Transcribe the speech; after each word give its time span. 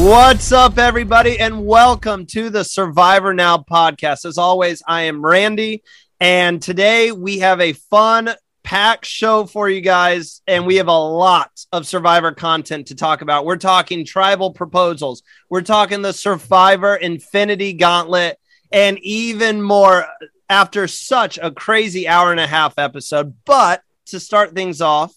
What's 0.00 0.52
up, 0.52 0.78
everybody, 0.78 1.40
and 1.40 1.66
welcome 1.66 2.24
to 2.26 2.50
the 2.50 2.62
Survivor 2.62 3.34
Now 3.34 3.58
podcast. 3.58 4.24
As 4.26 4.38
always, 4.38 4.80
I 4.86 5.02
am 5.02 5.26
Randy, 5.26 5.82
and 6.20 6.62
today 6.62 7.10
we 7.10 7.40
have 7.40 7.60
a 7.60 7.72
fun 7.72 8.30
pack 8.62 9.04
show 9.04 9.44
for 9.44 9.68
you 9.68 9.80
guys, 9.80 10.40
and 10.46 10.66
we 10.66 10.76
have 10.76 10.86
a 10.86 10.92
lot 10.92 11.50
of 11.72 11.84
Survivor 11.84 12.30
content 12.30 12.86
to 12.86 12.94
talk 12.94 13.22
about. 13.22 13.44
We're 13.44 13.56
talking 13.56 14.04
tribal 14.04 14.52
proposals, 14.52 15.24
we're 15.50 15.62
talking 15.62 16.00
the 16.00 16.12
Survivor 16.12 16.94
Infinity 16.94 17.72
Gauntlet, 17.72 18.38
and 18.70 19.00
even 19.00 19.60
more 19.60 20.06
after 20.48 20.86
such 20.86 21.40
a 21.42 21.50
crazy 21.50 22.06
hour 22.06 22.30
and 22.30 22.40
a 22.40 22.46
half 22.46 22.78
episode. 22.78 23.34
But 23.44 23.82
to 24.06 24.20
start 24.20 24.54
things 24.54 24.80
off, 24.80 25.12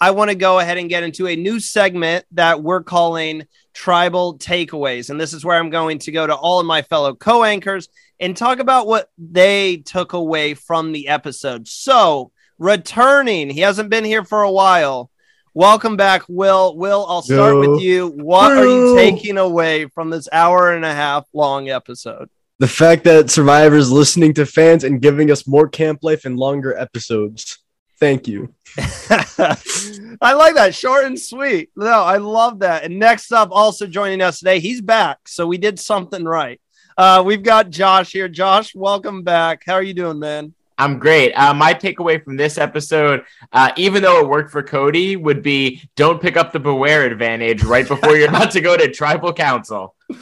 I 0.00 0.12
want 0.12 0.30
to 0.30 0.36
go 0.36 0.60
ahead 0.60 0.78
and 0.78 0.88
get 0.88 1.02
into 1.02 1.26
a 1.26 1.34
new 1.34 1.58
segment 1.58 2.24
that 2.30 2.62
we're 2.62 2.84
calling 2.84 3.48
tribal 3.72 4.38
takeaways. 4.38 5.10
And 5.10 5.20
this 5.20 5.32
is 5.32 5.44
where 5.44 5.58
I'm 5.58 5.70
going 5.70 5.98
to 6.00 6.12
go 6.12 6.26
to 6.26 6.34
all 6.34 6.60
of 6.60 6.66
my 6.66 6.82
fellow 6.82 7.14
co 7.14 7.44
anchors 7.44 7.88
and 8.18 8.36
talk 8.36 8.58
about 8.58 8.86
what 8.86 9.10
they 9.18 9.78
took 9.78 10.12
away 10.12 10.54
from 10.54 10.92
the 10.92 11.08
episode. 11.08 11.68
So, 11.68 12.32
returning, 12.58 13.50
he 13.50 13.60
hasn't 13.60 13.90
been 13.90 14.04
here 14.04 14.24
for 14.24 14.42
a 14.42 14.50
while. 14.50 15.10
Welcome 15.54 15.96
back, 15.96 16.22
Will. 16.28 16.76
Will, 16.76 17.04
I'll 17.08 17.22
start 17.22 17.54
Yo. 17.54 17.60
with 17.60 17.82
you. 17.82 18.06
What 18.08 18.52
Will. 18.52 18.60
are 18.60 18.66
you 18.66 18.96
taking 18.96 19.36
away 19.36 19.86
from 19.86 20.10
this 20.10 20.28
hour 20.32 20.72
and 20.72 20.84
a 20.84 20.94
half 20.94 21.26
long 21.32 21.68
episode? 21.68 22.30
The 22.60 22.68
fact 22.68 23.04
that 23.04 23.30
Survivor's 23.30 23.90
listening 23.90 24.34
to 24.34 24.46
fans 24.46 24.84
and 24.84 25.00
giving 25.00 25.30
us 25.30 25.48
more 25.48 25.68
camp 25.68 26.00
life 26.02 26.24
and 26.24 26.36
longer 26.36 26.76
episodes. 26.76 27.58
Thank 28.00 28.26
you. 28.26 28.54
I 28.78 30.32
like 30.32 30.54
that. 30.54 30.74
Short 30.74 31.04
and 31.04 31.20
sweet. 31.20 31.70
No, 31.76 32.02
I 32.02 32.16
love 32.16 32.60
that. 32.60 32.84
And 32.84 32.98
next 32.98 33.30
up, 33.30 33.50
also 33.52 33.86
joining 33.86 34.22
us 34.22 34.38
today, 34.38 34.58
he's 34.58 34.80
back. 34.80 35.28
So 35.28 35.46
we 35.46 35.58
did 35.58 35.78
something 35.78 36.24
right. 36.24 36.60
Uh, 36.96 37.22
we've 37.24 37.42
got 37.42 37.68
Josh 37.68 38.12
here. 38.12 38.28
Josh, 38.28 38.74
welcome 38.74 39.22
back. 39.22 39.62
How 39.66 39.74
are 39.74 39.82
you 39.82 39.92
doing, 39.92 40.18
man? 40.18 40.54
I'm 40.78 40.98
great. 40.98 41.34
Uh, 41.34 41.52
my 41.52 41.74
takeaway 41.74 42.24
from 42.24 42.36
this 42.36 42.56
episode, 42.56 43.24
uh, 43.52 43.70
even 43.76 44.02
though 44.02 44.20
it 44.20 44.28
worked 44.28 44.50
for 44.50 44.62
Cody, 44.62 45.16
would 45.16 45.42
be 45.42 45.82
don't 45.94 46.22
pick 46.22 46.38
up 46.38 46.52
the 46.52 46.58
beware 46.58 47.04
advantage 47.04 47.62
right 47.62 47.86
before 47.86 48.16
you're 48.16 48.30
about 48.30 48.50
to 48.52 48.62
go 48.62 48.78
to 48.78 48.90
tribal 48.90 49.32
council. 49.32 49.94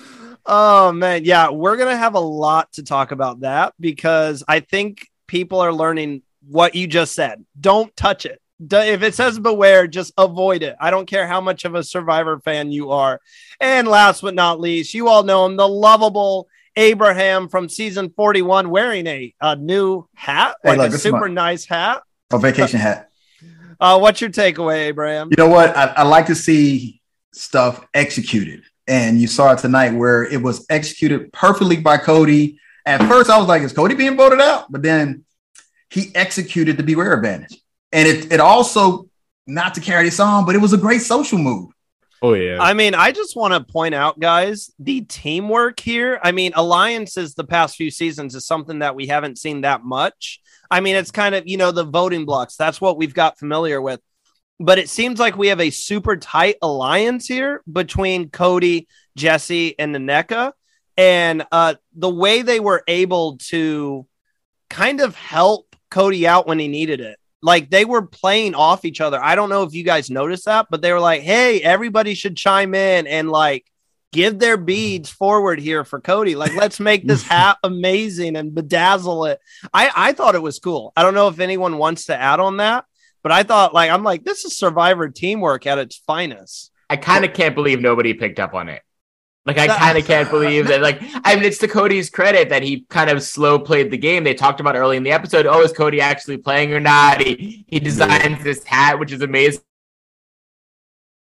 Oh 0.50 0.92
man, 0.92 1.26
yeah, 1.26 1.50
we're 1.50 1.76
gonna 1.76 1.94
have 1.94 2.14
a 2.14 2.20
lot 2.20 2.72
to 2.72 2.82
talk 2.82 3.12
about 3.12 3.40
that 3.40 3.74
because 3.78 4.42
I 4.48 4.60
think 4.60 5.06
people 5.26 5.60
are 5.60 5.74
learning 5.74 6.22
what 6.48 6.74
you 6.74 6.86
just 6.86 7.14
said. 7.14 7.44
Don't 7.60 7.94
touch 7.96 8.26
it. 8.26 8.40
If 8.60 9.02
it 9.02 9.14
says 9.14 9.38
beware, 9.38 9.86
just 9.86 10.12
avoid 10.18 10.62
it. 10.62 10.74
I 10.80 10.90
don't 10.90 11.06
care 11.06 11.28
how 11.28 11.40
much 11.40 11.64
of 11.64 11.74
a 11.74 11.84
survivor 11.84 12.40
fan 12.40 12.72
you 12.72 12.90
are. 12.90 13.20
And 13.60 13.86
last 13.86 14.22
but 14.22 14.34
not 14.34 14.60
least, 14.60 14.94
you 14.94 15.08
all 15.08 15.22
know 15.22 15.46
him, 15.46 15.56
the 15.56 15.68
lovable 15.68 16.48
Abraham 16.76 17.48
from 17.48 17.68
season 17.68 18.10
41 18.10 18.70
wearing 18.70 19.06
a, 19.06 19.34
a 19.40 19.56
new 19.56 20.08
hat, 20.14 20.56
hey, 20.62 20.70
like 20.70 20.78
look, 20.78 20.94
a 20.94 20.98
super 20.98 21.28
nice 21.28 21.66
hat. 21.66 22.02
A 22.32 22.38
vacation 22.38 22.80
hat. 22.80 23.06
Uh, 23.80 23.96
what's 23.96 24.20
your 24.20 24.28
takeaway, 24.28 24.86
Abraham? 24.86 25.28
You 25.30 25.36
know 25.36 25.48
what? 25.48 25.76
I, 25.76 25.84
I 25.98 26.02
like 26.02 26.26
to 26.26 26.34
see 26.34 27.00
stuff 27.32 27.86
executed. 27.94 28.64
And 28.88 29.20
you 29.20 29.28
saw 29.28 29.52
it 29.52 29.60
tonight 29.60 29.90
where 29.90 30.24
it 30.24 30.42
was 30.42 30.66
executed 30.68 31.32
perfectly 31.32 31.76
by 31.76 31.98
Cody. 31.98 32.58
At 32.84 33.06
first, 33.06 33.30
I 33.30 33.38
was 33.38 33.46
like, 33.46 33.62
is 33.62 33.72
Cody 33.72 33.94
being 33.94 34.16
voted 34.16 34.40
out? 34.40 34.72
But 34.72 34.82
then 34.82 35.24
he 35.90 36.14
executed 36.14 36.76
the 36.76 36.82
beware 36.82 37.12
advantage. 37.12 37.60
And 37.92 38.06
it, 38.06 38.32
it 38.32 38.40
also, 38.40 39.08
not 39.46 39.74
to 39.74 39.80
carry 39.80 40.04
this 40.04 40.20
on, 40.20 40.44
but 40.44 40.54
it 40.54 40.58
was 40.58 40.72
a 40.72 40.78
great 40.78 41.00
social 41.00 41.38
move. 41.38 41.70
Oh, 42.20 42.34
yeah. 42.34 42.58
I 42.60 42.74
mean, 42.74 42.94
I 42.94 43.12
just 43.12 43.36
want 43.36 43.54
to 43.54 43.72
point 43.72 43.94
out, 43.94 44.18
guys, 44.18 44.72
the 44.78 45.02
teamwork 45.02 45.78
here. 45.78 46.18
I 46.22 46.32
mean, 46.32 46.52
alliances 46.54 47.34
the 47.34 47.44
past 47.44 47.76
few 47.76 47.90
seasons 47.90 48.34
is 48.34 48.44
something 48.44 48.80
that 48.80 48.96
we 48.96 49.06
haven't 49.06 49.38
seen 49.38 49.60
that 49.60 49.84
much. 49.84 50.40
I 50.70 50.80
mean, 50.80 50.96
it's 50.96 51.12
kind 51.12 51.34
of, 51.34 51.46
you 51.46 51.56
know, 51.56 51.70
the 51.70 51.84
voting 51.84 52.24
blocks. 52.24 52.56
That's 52.56 52.80
what 52.80 52.98
we've 52.98 53.14
got 53.14 53.38
familiar 53.38 53.80
with. 53.80 54.00
But 54.60 54.78
it 54.78 54.88
seems 54.88 55.20
like 55.20 55.38
we 55.38 55.48
have 55.48 55.60
a 55.60 55.70
super 55.70 56.16
tight 56.16 56.56
alliance 56.60 57.28
here 57.28 57.62
between 57.72 58.30
Cody, 58.30 58.88
Jesse, 59.16 59.78
and 59.78 59.94
Nneka. 59.94 60.52
And 60.96 61.46
uh, 61.52 61.76
the 61.94 62.10
way 62.10 62.42
they 62.42 62.58
were 62.58 62.82
able 62.88 63.38
to 63.50 64.08
kind 64.68 65.00
of 65.00 65.14
help 65.14 65.67
Cody 65.90 66.26
out 66.26 66.46
when 66.46 66.58
he 66.58 66.68
needed 66.68 67.00
it. 67.00 67.18
Like 67.40 67.70
they 67.70 67.84
were 67.84 68.02
playing 68.02 68.54
off 68.54 68.84
each 68.84 69.00
other. 69.00 69.22
I 69.22 69.34
don't 69.34 69.48
know 69.48 69.62
if 69.62 69.72
you 69.72 69.84
guys 69.84 70.10
noticed 70.10 70.46
that, 70.46 70.66
but 70.70 70.82
they 70.82 70.92
were 70.92 71.00
like, 71.00 71.22
hey, 71.22 71.60
everybody 71.60 72.14
should 72.14 72.36
chime 72.36 72.74
in 72.74 73.06
and 73.06 73.30
like 73.30 73.64
give 74.12 74.38
their 74.38 74.56
beads 74.56 75.10
forward 75.10 75.60
here 75.60 75.84
for 75.84 76.00
Cody. 76.00 76.34
Like, 76.34 76.54
let's 76.54 76.80
make 76.80 77.06
this 77.06 77.22
hat 77.28 77.58
amazing 77.62 78.36
and 78.36 78.52
bedazzle 78.52 79.30
it. 79.30 79.40
I, 79.72 79.90
I 79.94 80.12
thought 80.12 80.34
it 80.34 80.42
was 80.42 80.58
cool. 80.58 80.92
I 80.96 81.02
don't 81.02 81.14
know 81.14 81.28
if 81.28 81.40
anyone 81.40 81.78
wants 81.78 82.06
to 82.06 82.16
add 82.16 82.40
on 82.40 82.58
that, 82.58 82.84
but 83.22 83.32
I 83.32 83.42
thought, 83.42 83.74
like, 83.74 83.90
I'm 83.90 84.04
like, 84.04 84.24
this 84.24 84.44
is 84.44 84.58
survivor 84.58 85.08
teamwork 85.08 85.66
at 85.66 85.78
its 85.78 85.96
finest. 85.96 86.72
I 86.90 86.96
kind 86.96 87.24
of 87.24 87.34
can't 87.34 87.54
believe 87.54 87.80
nobody 87.80 88.14
picked 88.14 88.40
up 88.40 88.54
on 88.54 88.68
it. 88.68 88.82
Like 89.48 89.56
I 89.56 89.66
kind 89.66 89.96
of 89.96 90.04
can't 90.04 90.28
believe 90.28 90.66
that. 90.66 90.82
Like 90.82 91.00
I 91.24 91.34
mean, 91.34 91.44
it's 91.44 91.56
to 91.58 91.68
Cody's 91.68 92.10
credit 92.10 92.50
that 92.50 92.62
he 92.62 92.82
kind 92.90 93.08
of 93.08 93.22
slow 93.22 93.58
played 93.58 93.90
the 93.90 93.96
game. 93.96 94.22
They 94.22 94.34
talked 94.34 94.60
about 94.60 94.76
early 94.76 94.98
in 94.98 95.02
the 95.02 95.10
episode. 95.10 95.46
Oh, 95.46 95.62
is 95.62 95.72
Cody 95.72 96.02
actually 96.02 96.36
playing 96.36 96.74
or 96.74 96.80
not? 96.80 97.22
He 97.22 97.64
he 97.66 97.80
designs 97.80 98.44
this 98.44 98.62
hat, 98.62 98.98
which 98.98 99.10
is 99.10 99.22
amazing. 99.22 99.62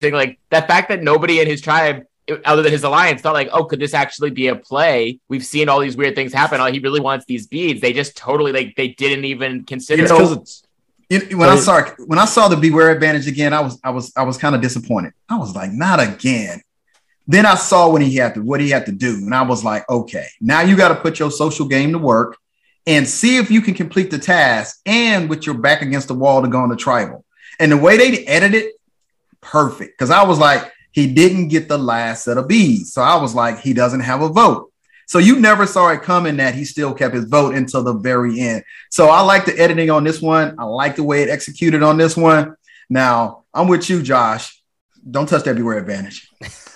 Like 0.02 0.38
that 0.50 0.66
fact 0.66 0.90
that 0.90 1.02
nobody 1.02 1.40
in 1.40 1.46
his 1.46 1.62
tribe, 1.62 2.04
other 2.44 2.60
than 2.60 2.70
his 2.70 2.84
alliance, 2.84 3.22
thought 3.22 3.32
like, 3.32 3.48
oh, 3.50 3.64
could 3.64 3.80
this 3.80 3.94
actually 3.94 4.30
be 4.30 4.48
a 4.48 4.56
play? 4.56 5.18
We've 5.28 5.44
seen 5.44 5.70
all 5.70 5.80
these 5.80 5.96
weird 5.96 6.14
things 6.14 6.34
happen. 6.34 6.60
Oh, 6.60 6.66
he 6.66 6.80
really 6.80 7.00
wants 7.00 7.24
these 7.24 7.46
beads. 7.46 7.80
They 7.80 7.94
just 7.94 8.14
totally 8.14 8.52
like 8.52 8.76
they 8.76 8.88
didn't 8.88 9.24
even 9.24 9.64
consider. 9.64 10.02
it. 11.10 11.34
when 11.34 11.48
I 11.48 11.56
saw 11.56 11.82
when 12.06 12.18
I 12.18 12.26
saw 12.26 12.48
the 12.48 12.56
beware 12.56 12.90
advantage 12.90 13.26
again, 13.26 13.54
I 13.54 13.60
was 13.60 13.80
I 13.82 13.88
was 13.88 14.12
I 14.16 14.24
was 14.24 14.36
kind 14.36 14.54
of 14.54 14.60
disappointed. 14.60 15.14
I 15.30 15.38
was 15.38 15.54
like, 15.54 15.72
not 15.72 15.98
again. 15.98 16.60
Then 17.26 17.46
I 17.46 17.54
saw 17.54 17.90
when 17.90 18.02
he 18.02 18.16
had 18.16 18.34
to 18.34 18.42
what 18.42 18.60
he 18.60 18.70
had 18.70 18.86
to 18.86 18.92
do, 18.92 19.14
and 19.14 19.34
I 19.34 19.42
was 19.42 19.64
like, 19.64 19.88
okay, 19.88 20.26
now 20.40 20.60
you 20.60 20.76
got 20.76 20.88
to 20.88 20.96
put 20.96 21.18
your 21.18 21.30
social 21.30 21.66
game 21.66 21.92
to 21.92 21.98
work 21.98 22.36
and 22.86 23.08
see 23.08 23.36
if 23.36 23.50
you 23.50 23.60
can 23.60 23.74
complete 23.74 24.10
the 24.10 24.18
task 24.18 24.80
and 24.86 25.30
with 25.30 25.46
your 25.46 25.56
back 25.56 25.82
against 25.82 26.08
the 26.08 26.14
wall 26.14 26.42
to 26.42 26.48
go 26.48 26.58
on 26.58 26.68
the 26.68 26.76
tribal. 26.76 27.24
And 27.60 27.70
the 27.70 27.76
way 27.76 27.96
they 27.96 28.24
edited 28.26 28.62
it, 28.62 28.74
perfect 29.40 29.98
because 29.98 30.10
I 30.10 30.24
was 30.24 30.38
like, 30.38 30.70
he 30.92 31.12
didn't 31.12 31.48
get 31.48 31.68
the 31.68 31.78
last 31.78 32.24
set 32.24 32.38
of 32.38 32.48
beads. 32.48 32.92
So 32.92 33.02
I 33.02 33.20
was 33.20 33.34
like, 33.34 33.60
he 33.60 33.72
doesn't 33.72 34.00
have 34.00 34.22
a 34.22 34.28
vote. 34.28 34.72
So 35.06 35.18
you 35.18 35.38
never 35.38 35.66
saw 35.66 35.90
it 35.90 36.02
coming 36.02 36.36
that 36.36 36.54
he 36.54 36.64
still 36.64 36.94
kept 36.94 37.14
his 37.14 37.24
vote 37.24 37.54
until 37.54 37.82
the 37.82 37.94
very 37.94 38.40
end. 38.40 38.64
So 38.90 39.08
I 39.08 39.20
like 39.20 39.44
the 39.44 39.58
editing 39.58 39.90
on 39.90 40.04
this 40.04 40.22
one. 40.22 40.54
I 40.58 40.64
like 40.64 40.96
the 40.96 41.02
way 41.02 41.22
it 41.22 41.28
executed 41.28 41.82
on 41.82 41.96
this 41.96 42.16
one. 42.16 42.56
Now 42.88 43.44
I'm 43.52 43.68
with 43.68 43.88
you, 43.90 44.02
Josh. 44.02 44.61
Don't 45.10 45.28
touch 45.28 45.42
that 45.44 45.56
beware 45.56 45.78
advantage. 45.78 46.28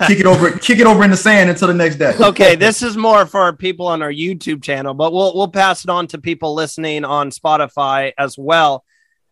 kick 0.07 0.19
it 0.21 0.27
over, 0.27 0.51
kick 0.59 0.79
it 0.81 0.87
over 0.87 1.05
in 1.05 1.11
the 1.11 1.17
sand 1.17 1.49
until 1.49 1.69
the 1.69 1.75
next 1.75 1.97
day. 1.97 2.15
okay, 2.21 2.57
this 2.57 2.83
is 2.83 2.97
more 2.97 3.25
for 3.27 3.41
our 3.41 3.53
people 3.53 3.87
on 3.87 4.03
our 4.03 4.11
YouTube 4.13 4.63
channel, 4.63 4.95
but 4.95 5.13
we'll 5.13 5.35
we'll 5.35 5.49
pass 5.49 5.85
it 5.85 5.91
on 5.91 6.07
to 6.09 6.19
people 6.19 6.55
listening 6.55 7.05
on 7.05 7.31
Spotify 7.31 8.13
as 8.19 8.37
well. 8.37 8.85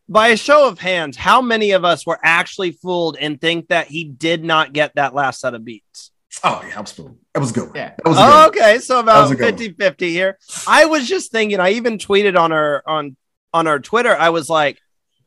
By 0.08 0.28
a 0.28 0.36
show 0.36 0.68
of 0.68 0.78
hands, 0.78 1.16
how 1.16 1.40
many 1.40 1.70
of 1.72 1.84
us 1.84 2.06
were 2.06 2.20
actually 2.22 2.72
fooled 2.72 3.16
and 3.18 3.40
think 3.40 3.68
that 3.68 3.86
he 3.88 4.04
did 4.04 4.44
not 4.44 4.72
get 4.72 4.94
that 4.96 5.14
last 5.14 5.40
set 5.40 5.54
of 5.54 5.64
beats? 5.64 6.10
Oh, 6.44 6.62
yeah, 6.68 6.76
I 6.76 6.80
was 6.82 6.92
fooled. 6.92 7.16
That 7.32 7.40
was 7.40 7.52
good. 7.52 7.70
Yeah. 7.74 7.94
That 7.96 8.04
was 8.08 8.16
Oh, 8.20 8.50
good. 8.50 8.60
okay, 8.62 8.78
so 8.80 9.00
about 9.00 9.30
was 9.30 9.38
50-50 9.38 10.00
here. 10.10 10.38
I 10.66 10.84
was 10.84 11.08
just 11.08 11.32
thinking, 11.32 11.58
I 11.58 11.70
even 11.70 11.96
tweeted 11.98 12.38
on 12.38 12.52
our 12.52 12.82
on 12.86 13.16
on 13.54 13.66
our 13.66 13.78
Twitter, 13.80 14.14
I 14.14 14.28
was 14.28 14.50
like, 14.50 14.78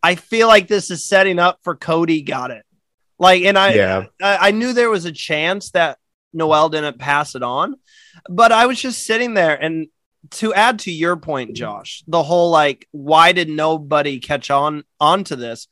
I 0.04 0.14
feel 0.16 0.48
like 0.48 0.68
this 0.68 0.92
is 0.92 1.04
setting 1.08 1.40
up 1.40 1.60
for 1.64 1.76
Cody 1.76 2.22
got 2.22 2.52
it. 2.52 2.64
Like, 3.20 3.44
and 3.44 3.58
I 3.58 3.74
Yeah. 3.74 4.06
I, 4.22 4.50
I 4.50 4.52
knew 4.52 4.74
there 4.74 4.90
was 4.90 5.06
a 5.06 5.12
chance 5.12 5.72
that 5.72 5.98
Noelle 6.34 6.70
didn't 6.70 7.00
pass 7.00 7.36
it 7.36 7.44
on, 7.44 7.76
but 8.30 8.52
I 8.52 8.66
was 8.66 8.80
just 8.80 9.06
sitting 9.06 9.34
there. 9.34 9.56
And 9.56 9.88
to 10.32 10.54
add 10.54 10.80
to 10.80 10.92
your 10.92 11.16
point, 11.16 11.56
Josh, 11.56 12.04
the 12.08 12.24
whole 12.24 12.52
like, 12.52 12.88
why 12.92 13.32
did 13.32 13.50
nobody 13.50 14.20
catch 14.20 14.52
on 14.52 14.84
onto 15.00 15.36
this? 15.36 15.68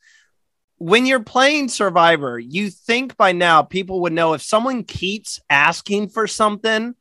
When 0.78 1.06
you're 1.06 1.22
playing 1.22 1.68
Survivor, 1.68 2.38
you 2.38 2.70
think 2.70 3.16
by 3.16 3.32
now 3.32 3.62
people 3.62 4.02
would 4.02 4.12
know 4.12 4.34
if 4.34 4.42
someone 4.42 4.84
keeps 4.84 5.40
asking 5.48 6.10
for 6.10 6.26
something, 6.26 6.94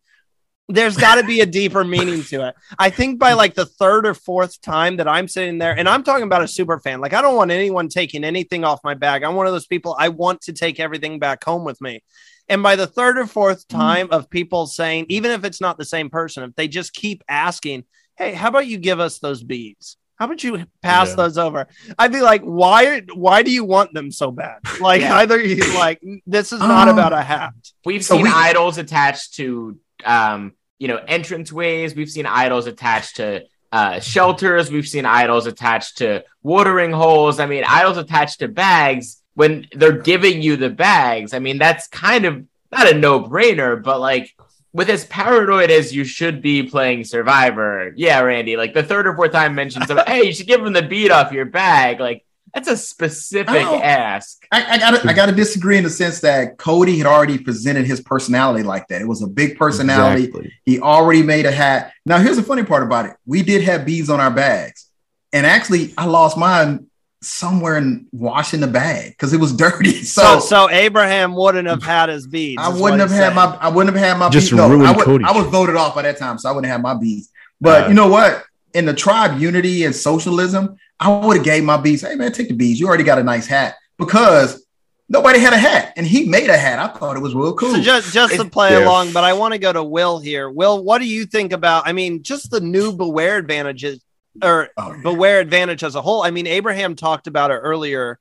there's 0.68 0.98
got 0.98 1.16
to 1.16 1.24
be 1.24 1.42
a 1.42 1.46
deeper 1.46 1.84
meaning 1.84 2.24
to 2.24 2.48
it. 2.48 2.56
I 2.80 2.90
think 2.90 3.20
by 3.20 3.34
like 3.34 3.54
the 3.54 3.66
third 3.66 4.08
or 4.08 4.14
fourth 4.16 4.60
time 4.62 4.98
that 4.98 5.08
I'm 5.08 5.28
sitting 5.28 5.60
there, 5.60 5.78
and 5.78 5.88
I'm 5.88 6.04
talking 6.04 6.24
about 6.24 6.42
a 6.42 6.48
super 6.48 6.80
fan, 6.80 7.02
like 7.02 7.14
I 7.14 7.22
don't 7.22 7.36
want 7.36 7.52
anyone 7.52 7.88
taking 7.88 8.24
anything 8.24 8.64
off 8.64 8.80
my 8.84 8.96
bag. 8.96 9.24
I'm 9.24 9.36
one 9.36 9.46
of 9.48 9.54
those 9.54 9.68
people, 9.68 9.96
I 10.00 10.10
want 10.10 10.42
to 10.42 10.54
take 10.54 10.80
everything 10.80 11.20
back 11.20 11.44
home 11.44 11.64
with 11.66 11.80
me. 11.82 12.02
And 12.50 12.62
by 12.64 12.76
the 12.76 12.88
third 12.88 13.18
or 13.18 13.26
fourth 13.28 13.68
time 13.68 14.08
of 14.12 14.30
people 14.30 14.68
saying, 14.68 15.06
even 15.10 15.32
if 15.32 15.44
it's 15.44 15.62
not 15.62 15.78
the 15.78 15.86
same 15.86 16.10
person, 16.10 16.44
if 16.44 16.56
they 16.56 16.68
just 16.68 16.94
keep 16.94 17.24
asking, 17.28 17.86
hey, 18.18 18.34
how 18.34 18.50
about 18.50 18.68
you 18.68 18.78
give 18.78 19.00
us 19.00 19.20
those 19.20 19.44
beads? 19.44 19.98
How 20.18 20.26
about 20.26 20.44
you 20.44 20.66
pass 20.82 21.10
Yeah. 21.10 21.16
those 21.16 21.38
over? 21.38 21.68
I'd 22.00 22.14
be 22.14 22.22
like, 22.22 22.42
why? 22.44 23.02
Why 23.14 23.44
do 23.44 23.52
you 23.52 23.66
want 23.66 23.94
them 23.94 24.12
so 24.12 24.32
bad? 24.32 24.60
Like 24.80 25.02
Yeah. 25.02 25.16
either 25.18 25.40
you 25.40 25.58
like 25.76 26.02
this 26.26 26.54
is 26.54 26.60
not 26.60 26.88
Um, 26.88 26.98
about 26.98 27.12
a 27.14 27.22
hat. 27.22 27.52
We've 27.84 28.06
seen 28.06 28.22
we- 28.22 28.30
idols 28.34 28.78
attached 28.78 29.36
to, 29.36 29.78
um, 30.06 30.54
you 30.80 30.88
know, 30.88 30.98
entrance 30.98 31.52
ways. 31.52 31.96
We've 31.96 32.10
seen 32.10 32.26
idols 32.26 32.68
attached 32.68 33.18
to 33.18 33.46
uh, 33.72 34.00
shelters. 34.00 34.72
We've 34.72 34.88
seen 34.88 35.06
idols 35.06 35.48
attached 35.48 35.98
to 36.00 36.24
watering 36.44 36.92
holes. 36.92 37.40
I 37.40 37.46
mean, 37.46 37.64
idols 37.68 37.98
attached 37.98 38.40
to 38.40 38.48
bags 38.48 39.22
when 39.34 39.68
they're 39.74 40.00
giving 40.00 40.42
you 40.42 40.56
the 40.56 40.70
bags. 40.70 41.34
I 41.34 41.40
mean, 41.40 41.58
that's 41.58 41.88
kind 41.88 42.26
of 42.26 42.46
not 42.72 42.92
a 42.92 42.98
no 42.98 43.22
brainer, 43.22 43.82
but 43.82 44.00
like 44.00 44.36
with 44.74 44.90
as 44.90 45.06
paranoid 45.06 45.72
as 45.72 45.96
you 45.96 46.04
should 46.04 46.42
be 46.42 46.64
playing 46.64 47.06
Survivor, 47.06 47.94
yeah, 47.96 48.20
Randy, 48.20 48.58
like 48.58 48.74
the 48.74 48.84
third 48.84 49.08
or 49.08 49.16
fourth 49.16 49.32
time 49.32 49.56
mentions 49.56 49.90
of, 49.90 50.00
hey, 50.08 50.24
you 50.24 50.34
should 50.34 50.48
give 50.48 50.64
them 50.64 50.74
the 50.74 50.82
beat 50.82 51.12
off 51.12 51.32
your 51.32 51.46
bag. 51.46 52.00
Like 52.00 52.25
that's 52.56 52.68
a 52.70 52.78
specific 52.78 53.54
Oh. 53.54 53.80
ask. 53.82 54.44
I, 54.52 54.76
I 54.76 54.78
gotta 54.80 55.08
I 55.10 55.14
gotta 55.14 55.32
disagree 55.34 55.78
in 55.78 55.84
the 55.84 55.90
sense 55.90 56.22
that 56.22 56.58
Cody 56.58 56.98
had 56.98 57.06
already 57.06 57.38
presented 57.38 57.86
his 57.86 58.02
personality 58.02 58.64
like 58.64 58.88
that. 58.88 59.02
It 59.02 59.08
was 59.08 59.22
a 59.22 59.28
big 59.28 59.58
personality. 59.58 60.24
Exactly. 60.26 60.54
He 60.64 60.80
already 60.80 61.22
made 61.22 61.46
a 61.46 61.52
hat. 61.52 61.92
Now 62.06 62.18
here's 62.18 62.38
the 62.38 62.44
funny 62.44 62.64
part 62.64 62.82
about 62.82 63.06
it. 63.06 63.16
We 63.28 63.44
did 63.44 63.62
have 63.64 63.86
beads 63.86 64.10
on 64.10 64.20
our 64.20 64.32
bags. 64.32 64.90
And 65.34 65.46
actually 65.46 65.94
I 65.98 66.06
lost 66.06 66.38
mine 66.38 66.88
somewhere 67.22 67.76
in 67.78 68.08
washing 68.12 68.60
the 68.62 68.68
bag 68.68 69.10
because 69.12 69.34
it 69.34 69.40
was 69.40 69.52
dirty. 69.54 69.92
So, 70.06 70.22
So, 70.22 70.40
so 70.40 70.70
Abraham 70.70 71.36
wouldn't 71.36 71.68
have 71.68 71.84
had 71.84 72.08
his 72.10 72.26
beads. 72.26 72.62
I 72.64 72.70
wouldn't 72.70 73.02
have 73.02 73.10
had 73.12 73.34
saying. 73.34 73.36
my 73.36 73.58
I 73.60 73.68
wouldn't 73.68 73.96
have 73.96 74.06
had 74.06 74.18
my 74.18 74.30
Just 74.30 74.52
beads. 74.52 74.58
No, 74.58 74.70
ruined 74.70 74.88
I, 74.88 74.92
would, 74.92 75.06
Cody. 75.06 75.26
I 75.26 75.32
was 75.32 75.48
voted 75.48 75.76
off 75.76 75.94
by 75.96 76.04
that 76.04 76.18
time, 76.18 76.38
so 76.38 76.48
I 76.48 76.52
wouldn't 76.54 76.72
have 76.72 76.82
my 76.82 76.94
beads. 76.94 77.30
But 77.60 77.86
Uh, 77.86 77.88
you 77.90 77.94
know 77.96 78.08
what? 78.08 78.44
In 78.76 78.86
the 78.86 78.94
tribe 78.94 79.40
unity 79.40 79.86
and 79.86 79.96
socialism, 79.96 80.76
I 81.00 81.08
would 81.10 81.38
have 81.38 81.46
gave 81.46 81.64
my 81.64 81.78
bees, 81.78 82.02
Hey 82.02 82.16
man, 82.16 82.32
take 82.34 82.50
the 82.50 82.54
bees. 82.54 82.80
You 82.80 82.88
already 82.88 83.06
got 83.06 83.18
a 83.18 83.24
nice 83.24 83.48
hat 83.48 83.76
because 83.98 84.66
nobody 85.08 85.40
had 85.40 85.54
a 85.54 85.58
hat, 85.58 85.94
and 85.96 86.06
he 86.06 86.26
made 86.28 86.50
a 86.50 86.58
hat. 86.58 86.78
I 86.78 86.88
thought 86.90 87.16
it 87.16 87.22
was 87.22 87.34
real 87.34 87.54
cool. 87.54 87.74
So 87.74 87.80
just 87.82 88.14
just 88.14 88.36
to 88.36 88.46
play 88.46 88.72
Yeah. 88.74 88.86
along, 88.86 89.14
but 89.14 89.24
I 89.24 89.34
want 89.34 89.54
to 89.54 89.60
go 89.60 89.72
to 89.72 89.82
Will 89.84 90.20
here. 90.20 90.50
Will, 90.50 90.84
what 90.84 91.00
do 91.00 91.08
you 91.08 91.26
think 91.26 91.54
about? 91.54 91.88
I 91.88 91.94
mean, 91.94 92.22
just 92.22 92.52
the 92.52 92.60
new 92.60 92.92
Beware 92.92 93.38
advantages 93.38 94.02
or 94.44 94.70
Oh, 94.78 94.92
yeah. 94.94 95.02
Beware 95.04 95.40
advantage 95.40 95.82
as 95.84 95.96
a 95.96 96.02
whole. 96.02 96.24
I 96.24 96.32
mean, 96.32 96.46
Abraham 96.46 96.96
talked 96.98 97.28
about 97.28 97.52
it 97.52 97.56
earlier, 97.56 98.20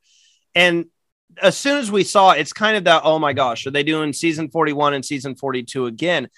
and 0.55 0.85
as 1.41 1.57
soon 1.57 1.79
as 1.79 1.91
we 1.91 2.05
saw 2.05 2.31
it, 2.31 2.39
it's 2.39 2.53
kind 2.53 2.77
of 2.77 2.85
that. 2.85 3.01
Oh 3.03 3.19
my 3.19 3.33
gosh, 3.33 3.67
are 3.67 3.71
they 3.71 3.83
doing 3.83 4.13
season 4.13 4.49
forty 4.49 4.71
one 4.71 4.93
and 4.93 5.03
season 5.03 5.35
forty 5.35 5.63
two 5.63 5.85
again? 5.85 6.29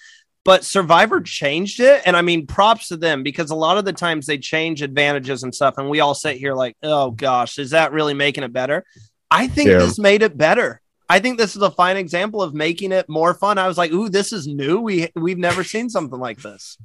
But 0.44 0.64
Survivor 0.64 1.20
changed 1.20 1.80
it, 1.80 2.02
and 2.06 2.16
I 2.16 2.22
mean, 2.22 2.46
props 2.46 2.88
to 2.88 2.96
them 2.96 3.22
because 3.22 3.50
a 3.50 3.54
lot 3.54 3.76
of 3.76 3.84
the 3.84 3.92
times 3.92 4.26
they 4.26 4.38
change 4.38 4.80
advantages 4.82 5.42
and 5.42 5.54
stuff, 5.54 5.74
and 5.76 5.90
we 5.90 6.00
all 6.00 6.14
sit 6.14 6.36
here 6.36 6.54
like, 6.54 6.76
oh 6.82 7.10
gosh, 7.10 7.58
is 7.58 7.70
that 7.70 7.92
really 7.92 8.14
making 8.14 8.44
it 8.44 8.52
better? 8.52 8.84
I 9.30 9.46
think 9.48 9.68
Yeah. 9.68 9.78
this 9.78 9.98
made 9.98 10.22
it 10.22 10.38
better. 10.38 10.80
I 11.10 11.20
think 11.20 11.38
this 11.38 11.56
is 11.56 11.62
a 11.62 11.70
fine 11.70 11.96
example 11.96 12.42
of 12.42 12.54
making 12.54 12.92
it 12.92 13.08
more 13.08 13.34
fun. 13.34 13.58
I 13.58 13.66
was 13.66 13.78
like, 13.78 13.92
"Ooh, 13.92 14.08
this 14.10 14.32
is 14.32 14.46
new. 14.46 14.80
We 14.80 15.08
we've 15.16 15.38
never 15.38 15.64
seen 15.64 15.88
something 15.90 16.18
like 16.18 16.40
this." 16.42 16.78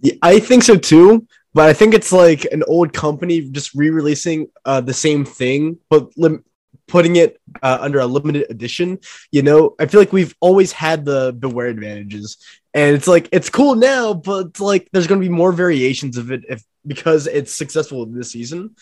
Yeah, 0.00 0.14
I 0.22 0.38
think 0.38 0.62
so 0.62 0.76
too, 0.76 1.26
but 1.54 1.68
I 1.68 1.72
think 1.72 1.92
it's 1.94 2.12
like 2.12 2.44
an 2.52 2.62
old 2.68 2.92
company 2.92 3.40
just 3.50 3.74
re-releasing 3.74 4.46
uh, 4.64 4.80
the 4.80 4.94
same 4.94 5.24
thing, 5.24 5.78
but 5.90 6.08
lim- 6.16 6.44
putting 6.88 7.16
it 7.16 7.40
uh, 7.62 7.78
under 7.80 8.00
a 8.00 8.06
limited 8.06 8.46
edition. 8.50 8.98
You 9.30 9.42
know, 9.42 9.76
I 9.78 9.86
feel 9.86 10.00
like 10.00 10.12
we've 10.12 10.34
always 10.40 10.72
had 10.72 11.04
the 11.04 11.32
Beware 11.38 11.68
advantages, 11.68 12.38
and 12.74 12.96
it's 12.96 13.06
like 13.06 13.28
it's 13.30 13.50
cool 13.50 13.76
now, 13.76 14.14
but 14.14 14.58
like 14.58 14.88
there's 14.92 15.06
going 15.06 15.20
to 15.20 15.28
be 15.28 15.32
more 15.32 15.52
variations 15.52 16.16
of 16.16 16.32
it 16.32 16.44
if 16.48 16.64
because 16.86 17.26
it's 17.26 17.52
successful 17.52 18.04
this 18.06 18.32
season. 18.32 18.74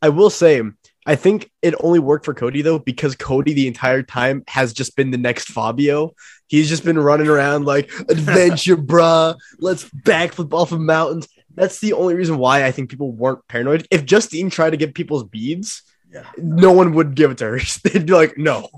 I 0.00 0.10
will 0.10 0.30
say, 0.30 0.62
I 1.04 1.16
think 1.16 1.50
it 1.62 1.74
only 1.80 1.98
worked 1.98 2.24
for 2.24 2.34
Cody 2.34 2.62
though 2.62 2.78
because 2.78 3.16
Cody 3.16 3.52
the 3.52 3.66
entire 3.66 4.02
time 4.02 4.44
has 4.46 4.72
just 4.72 4.96
been 4.96 5.10
the 5.10 5.18
next 5.18 5.48
Fabio. 5.48 6.14
He's 6.46 6.68
just 6.68 6.84
been 6.84 6.98
running 6.98 7.28
around 7.28 7.64
like 7.64 7.90
adventure, 8.08 8.76
bruh. 8.76 9.36
Let's 9.58 9.84
backflip 9.88 10.52
off 10.52 10.72
of 10.72 10.80
mountains. 10.80 11.28
That's 11.54 11.80
the 11.80 11.94
only 11.94 12.14
reason 12.14 12.38
why 12.38 12.64
I 12.64 12.70
think 12.70 12.90
people 12.90 13.10
weren't 13.10 13.46
paranoid. 13.48 13.86
If 13.90 14.04
Justine 14.04 14.48
tried 14.48 14.70
to 14.70 14.76
get 14.76 14.94
people's 14.94 15.24
beads, 15.24 15.82
Yeah. 16.12 16.24
no 16.38 16.72
one 16.72 16.94
would 16.94 17.14
give 17.14 17.30
it 17.30 17.38
to 17.38 17.44
her. 17.44 17.58
They'd 17.84 18.06
be 18.06 18.12
like, 18.12 18.38
no. 18.38 18.68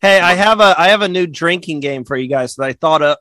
Hey, 0.00 0.20
I 0.20 0.34
have 0.34 0.60
a 0.60 0.74
I 0.78 0.88
have 0.88 1.02
a 1.02 1.08
new 1.08 1.26
drinking 1.26 1.80
game 1.80 2.04
for 2.04 2.16
you 2.16 2.28
guys 2.28 2.54
that 2.56 2.64
I 2.64 2.72
thought 2.72 3.02
of 3.02 3.18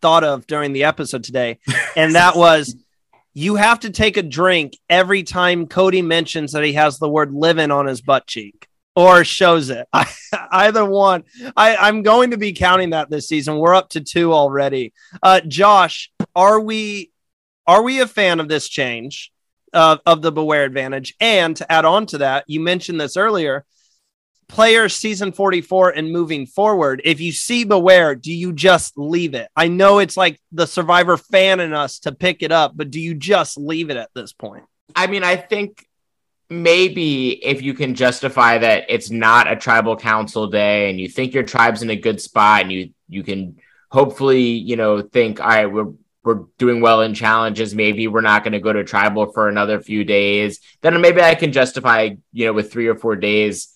thought 0.00 0.24
of 0.24 0.46
during 0.46 0.72
the 0.72 0.84
episode 0.84 1.24
today, 1.24 1.58
and 1.96 2.14
that 2.14 2.36
was 2.36 2.76
you 3.34 3.56
have 3.56 3.80
to 3.80 3.90
take 3.90 4.16
a 4.16 4.22
drink 4.22 4.76
every 4.88 5.22
time 5.22 5.66
Cody 5.66 6.02
mentions 6.02 6.52
that 6.52 6.64
he 6.64 6.74
has 6.74 6.98
the 6.98 7.08
word 7.08 7.32
living 7.32 7.70
on 7.70 7.86
his 7.86 8.00
butt 8.00 8.26
cheek 8.26 8.68
or 8.96 9.24
shows 9.24 9.70
it. 9.70 9.86
Either 10.50 10.84
one. 10.84 11.24
I, 11.56 11.76
I'm 11.76 12.02
going 12.02 12.32
to 12.32 12.36
be 12.36 12.52
counting 12.52 12.90
that 12.90 13.10
this 13.10 13.28
season. 13.28 13.58
We're 13.58 13.74
up 13.74 13.90
to 13.90 14.00
two 14.00 14.32
already. 14.32 14.92
Uh, 15.22 15.40
Josh, 15.40 16.10
are 16.34 16.60
we 16.60 17.10
are 17.66 17.82
we 17.82 18.00
a 18.00 18.06
fan 18.06 18.40
of 18.40 18.48
this 18.48 18.68
change 18.68 19.32
uh, 19.72 19.98
of 20.06 20.22
the 20.22 20.32
Beware 20.32 20.64
advantage? 20.64 21.14
And 21.20 21.56
to 21.56 21.70
add 21.70 21.84
on 21.84 22.06
to 22.06 22.18
that, 22.18 22.44
you 22.46 22.60
mentioned 22.60 23.00
this 23.00 23.16
earlier 23.16 23.64
players 24.48 24.96
season 24.96 25.30
44 25.30 25.90
and 25.90 26.10
moving 26.10 26.44
forward 26.44 27.00
if 27.04 27.20
you 27.20 27.30
see 27.30 27.62
beware 27.62 28.16
do 28.16 28.32
you 28.32 28.52
just 28.52 28.98
leave 28.98 29.32
it 29.34 29.48
i 29.54 29.68
know 29.68 30.00
it's 30.00 30.16
like 30.16 30.40
the 30.50 30.66
survivor 30.66 31.16
fan 31.16 31.60
in 31.60 31.72
us 31.72 32.00
to 32.00 32.10
pick 32.10 32.42
it 32.42 32.50
up 32.50 32.72
but 32.74 32.90
do 32.90 32.98
you 32.98 33.14
just 33.14 33.56
leave 33.56 33.90
it 33.90 33.96
at 33.96 34.10
this 34.12 34.32
point 34.32 34.64
I 34.94 35.06
mean, 35.06 35.24
I 35.24 35.36
think 35.36 35.86
maybe 36.48 37.30
if 37.44 37.62
you 37.62 37.74
can 37.74 37.94
justify 37.94 38.58
that 38.58 38.86
it's 38.88 39.10
not 39.10 39.50
a 39.50 39.56
tribal 39.56 39.96
council 39.96 40.48
day 40.48 40.90
and 40.90 41.00
you 41.00 41.08
think 41.08 41.32
your 41.32 41.44
tribe's 41.44 41.82
in 41.82 41.90
a 41.90 41.96
good 41.96 42.20
spot 42.20 42.62
and 42.62 42.72
you 42.72 42.90
you 43.08 43.22
can 43.22 43.56
hopefully, 43.90 44.42
you 44.42 44.76
know, 44.76 45.02
think, 45.02 45.40
all 45.40 45.48
right, 45.48 45.66
we're 45.66 45.92
we're 46.22 46.44
doing 46.58 46.80
well 46.80 47.00
in 47.00 47.14
challenges, 47.14 47.74
maybe 47.74 48.06
we're 48.06 48.20
not 48.20 48.44
going 48.44 48.52
to 48.52 48.60
go 48.60 48.72
to 48.72 48.84
tribal 48.84 49.32
for 49.32 49.48
another 49.48 49.80
few 49.80 50.04
days, 50.04 50.60
then 50.82 51.00
maybe 51.00 51.20
I 51.22 51.34
can 51.34 51.52
justify, 51.52 52.10
you 52.32 52.46
know, 52.46 52.52
with 52.52 52.72
three 52.72 52.88
or 52.88 52.96
four 52.96 53.16
days 53.16 53.74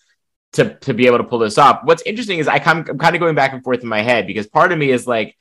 to 0.52 0.74
to 0.80 0.94
be 0.94 1.06
able 1.06 1.18
to 1.18 1.24
pull 1.24 1.38
this 1.38 1.58
off. 1.58 1.80
What's 1.84 2.02
interesting 2.02 2.38
is 2.38 2.48
I 2.48 2.58
come, 2.58 2.84
I'm 2.88 2.98
kind 2.98 3.16
of 3.16 3.20
going 3.20 3.34
back 3.34 3.52
and 3.52 3.62
forth 3.64 3.82
in 3.82 3.88
my 3.88 4.02
head 4.02 4.26
because 4.26 4.46
part 4.46 4.72
of 4.72 4.78
me 4.78 4.90
is 4.90 5.06
like, 5.06 5.36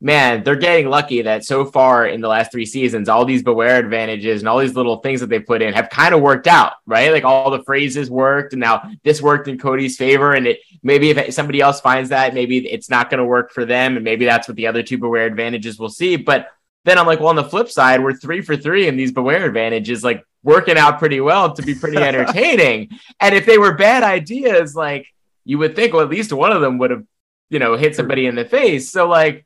man, 0.00 0.42
they're 0.42 0.56
getting 0.56 0.88
lucky 0.88 1.22
that 1.22 1.44
so 1.44 1.64
far 1.64 2.06
in 2.06 2.20
the 2.20 2.28
last 2.28 2.52
three 2.52 2.66
seasons, 2.66 3.08
all 3.08 3.24
these 3.24 3.42
beware 3.42 3.78
advantages 3.78 4.42
and 4.42 4.48
all 4.48 4.58
these 4.58 4.74
little 4.74 4.98
things 4.98 5.20
that 5.20 5.28
they 5.28 5.38
put 5.38 5.62
in 5.62 5.72
have 5.72 5.88
kind 5.88 6.14
of 6.14 6.20
worked 6.20 6.46
out, 6.46 6.74
right? 6.86 7.12
Like 7.12 7.24
all 7.24 7.50
the 7.50 7.62
phrases 7.62 8.10
worked, 8.10 8.52
and 8.52 8.60
now 8.60 8.90
this 9.04 9.22
worked 9.22 9.48
in 9.48 9.58
Cody's 9.58 9.96
favor. 9.96 10.34
And 10.34 10.46
it 10.46 10.60
maybe 10.82 11.10
if 11.10 11.32
somebody 11.32 11.60
else 11.60 11.80
finds 11.80 12.10
that, 12.10 12.34
maybe 12.34 12.58
it's 12.58 12.90
not 12.90 13.08
going 13.08 13.18
to 13.18 13.24
work 13.24 13.52
for 13.52 13.64
them, 13.64 13.96
and 13.96 14.04
maybe 14.04 14.26
that's 14.26 14.48
what 14.48 14.56
the 14.56 14.66
other 14.66 14.82
two 14.82 14.98
beware 14.98 15.26
advantages 15.26 15.78
will 15.78 15.88
see. 15.88 16.16
But 16.16 16.48
then 16.84 16.98
I'm 16.98 17.06
like, 17.06 17.20
well, 17.20 17.30
on 17.30 17.36
the 17.36 17.44
flip 17.44 17.70
side, 17.70 18.02
we're 18.02 18.14
three 18.14 18.42
for 18.42 18.56
three 18.56 18.88
in 18.88 18.96
these 18.96 19.12
beware 19.12 19.46
advantages, 19.46 20.04
like 20.04 20.24
working 20.42 20.76
out 20.76 20.98
pretty 20.98 21.20
well 21.20 21.54
to 21.54 21.62
be 21.62 21.74
pretty 21.74 21.96
entertaining. 22.02 22.90
and 23.20 23.34
if 23.34 23.46
they 23.46 23.56
were 23.56 23.74
bad 23.74 24.02
ideas, 24.02 24.76
like 24.76 25.06
you 25.44 25.56
would 25.58 25.74
think, 25.74 25.94
well, 25.94 26.02
at 26.02 26.10
least 26.10 26.32
one 26.32 26.52
of 26.52 26.60
them 26.60 26.76
would 26.78 26.90
have, 26.90 27.04
you 27.48 27.58
know, 27.58 27.76
hit 27.76 27.96
somebody 27.96 28.26
in 28.26 28.34
the 28.34 28.44
face. 28.44 28.90
So 28.90 29.08
like 29.08 29.45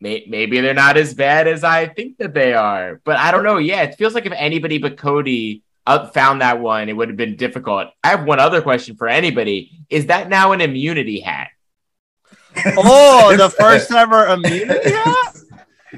maybe 0.00 0.60
they're 0.60 0.74
not 0.74 0.96
as 0.96 1.14
bad 1.14 1.46
as 1.46 1.62
I 1.62 1.86
think 1.86 2.18
that 2.18 2.34
they 2.34 2.54
are. 2.54 3.00
But 3.04 3.16
I 3.16 3.30
don't 3.30 3.44
know. 3.44 3.58
Yeah, 3.58 3.82
it 3.82 3.96
feels 3.96 4.14
like 4.14 4.26
if 4.26 4.32
anybody 4.34 4.78
but 4.78 4.96
Cody 4.96 5.62
found 6.12 6.40
that 6.40 6.60
one, 6.60 6.88
it 6.88 6.96
would 6.96 7.08
have 7.08 7.16
been 7.16 7.36
difficult. 7.36 7.88
I 8.02 8.08
have 8.08 8.24
one 8.24 8.40
other 8.40 8.62
question 8.62 8.96
for 8.96 9.08
anybody. 9.08 9.70
Is 9.88 10.06
that 10.06 10.28
now 10.28 10.52
an 10.52 10.60
immunity 10.60 11.20
hat? 11.20 11.48
oh, 12.76 13.36
the 13.36 13.50
first 13.58 13.90
ever 13.92 14.26
immunity 14.26 14.90
hat? 14.90 15.36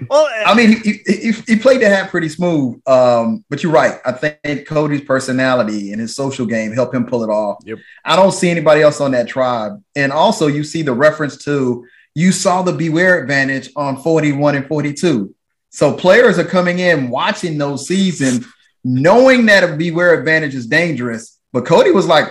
Well, 0.08 0.26
I 0.46 0.54
mean, 0.54 0.82
he, 0.82 1.00
he, 1.06 1.32
he, 1.32 1.56
played 1.56 1.80
the 1.80 1.88
hat 1.88 2.10
pretty 2.10 2.28
smooth. 2.28 2.80
Um, 2.88 3.44
but 3.50 3.62
you're 3.62 3.72
right. 3.72 4.00
I 4.04 4.12
think 4.12 4.66
Cody's 4.66 5.02
personality 5.02 5.92
and 5.92 6.00
his 6.00 6.16
social 6.16 6.46
game 6.46 6.72
helped 6.72 6.94
him 6.94 7.06
pull 7.06 7.22
it 7.22 7.28
off. 7.28 7.58
Yep. 7.64 7.78
I 8.04 8.16
don't 8.16 8.32
see 8.32 8.50
anybody 8.50 8.80
else 8.80 9.00
on 9.00 9.12
that 9.12 9.28
tribe. 9.28 9.82
And 9.94 10.10
also, 10.10 10.46
you 10.46 10.64
see 10.64 10.82
the 10.82 10.94
reference 10.94 11.36
to 11.44 11.86
you 12.14 12.32
saw 12.32 12.62
the 12.62 12.72
beware 12.72 13.20
advantage 13.20 13.70
on 13.76 13.96
41 14.02 14.56
and 14.56 14.66
42. 14.66 15.34
So 15.70 15.94
players 15.94 16.38
are 16.38 16.44
coming 16.44 16.80
in 16.80 17.08
watching 17.08 17.56
those 17.56 17.86
seasons, 17.86 18.46
knowing 18.84 19.46
that 19.46 19.64
a 19.64 19.76
beware 19.76 20.18
advantage 20.18 20.54
is 20.54 20.66
dangerous. 20.66 21.38
But 21.52 21.64
Cody 21.64 21.90
was 21.90 22.06
like, 22.06 22.28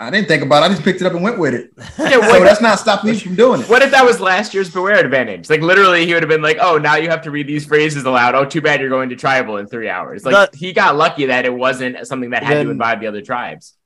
I 0.00 0.10
didn't 0.10 0.28
think 0.28 0.44
about 0.44 0.62
it. 0.62 0.66
I 0.66 0.68
just 0.68 0.84
picked 0.84 1.00
it 1.00 1.06
up 1.06 1.12
and 1.12 1.22
went 1.22 1.38
with 1.38 1.54
it. 1.54 1.70
Yeah, 1.98 2.26
so 2.26 2.42
that's 2.42 2.60
not 2.60 2.78
stopping 2.78 3.10
me 3.10 3.18
from 3.18 3.34
doing 3.34 3.60
it. 3.60 3.68
What 3.68 3.82
if 3.82 3.90
that 3.90 4.04
was 4.04 4.20
last 4.20 4.54
year's 4.54 4.70
beware 4.70 5.04
advantage? 5.04 5.50
Like 5.50 5.60
literally, 5.60 6.06
he 6.06 6.14
would 6.14 6.22
have 6.22 6.30
been 6.30 6.40
like, 6.40 6.58
"Oh, 6.60 6.78
now 6.78 6.96
you 6.96 7.10
have 7.10 7.22
to 7.22 7.30
read 7.30 7.46
these 7.46 7.66
phrases 7.66 8.04
aloud. 8.04 8.34
Oh, 8.34 8.44
too 8.44 8.60
bad 8.60 8.80
you're 8.80 8.88
going 8.88 9.10
to 9.10 9.16
tribal 9.16 9.58
in 9.58 9.66
three 9.66 9.88
hours." 9.88 10.24
Like 10.24 10.54
he 10.54 10.72
got 10.72 10.96
lucky 10.96 11.26
that 11.26 11.44
it 11.44 11.52
wasn't 11.52 12.06
something 12.06 12.30
that 12.30 12.44
had 12.44 12.58
then, 12.58 12.66
to 12.66 12.70
invite 12.70 13.00
the 13.00 13.08
other 13.08 13.20
tribes 13.20 13.76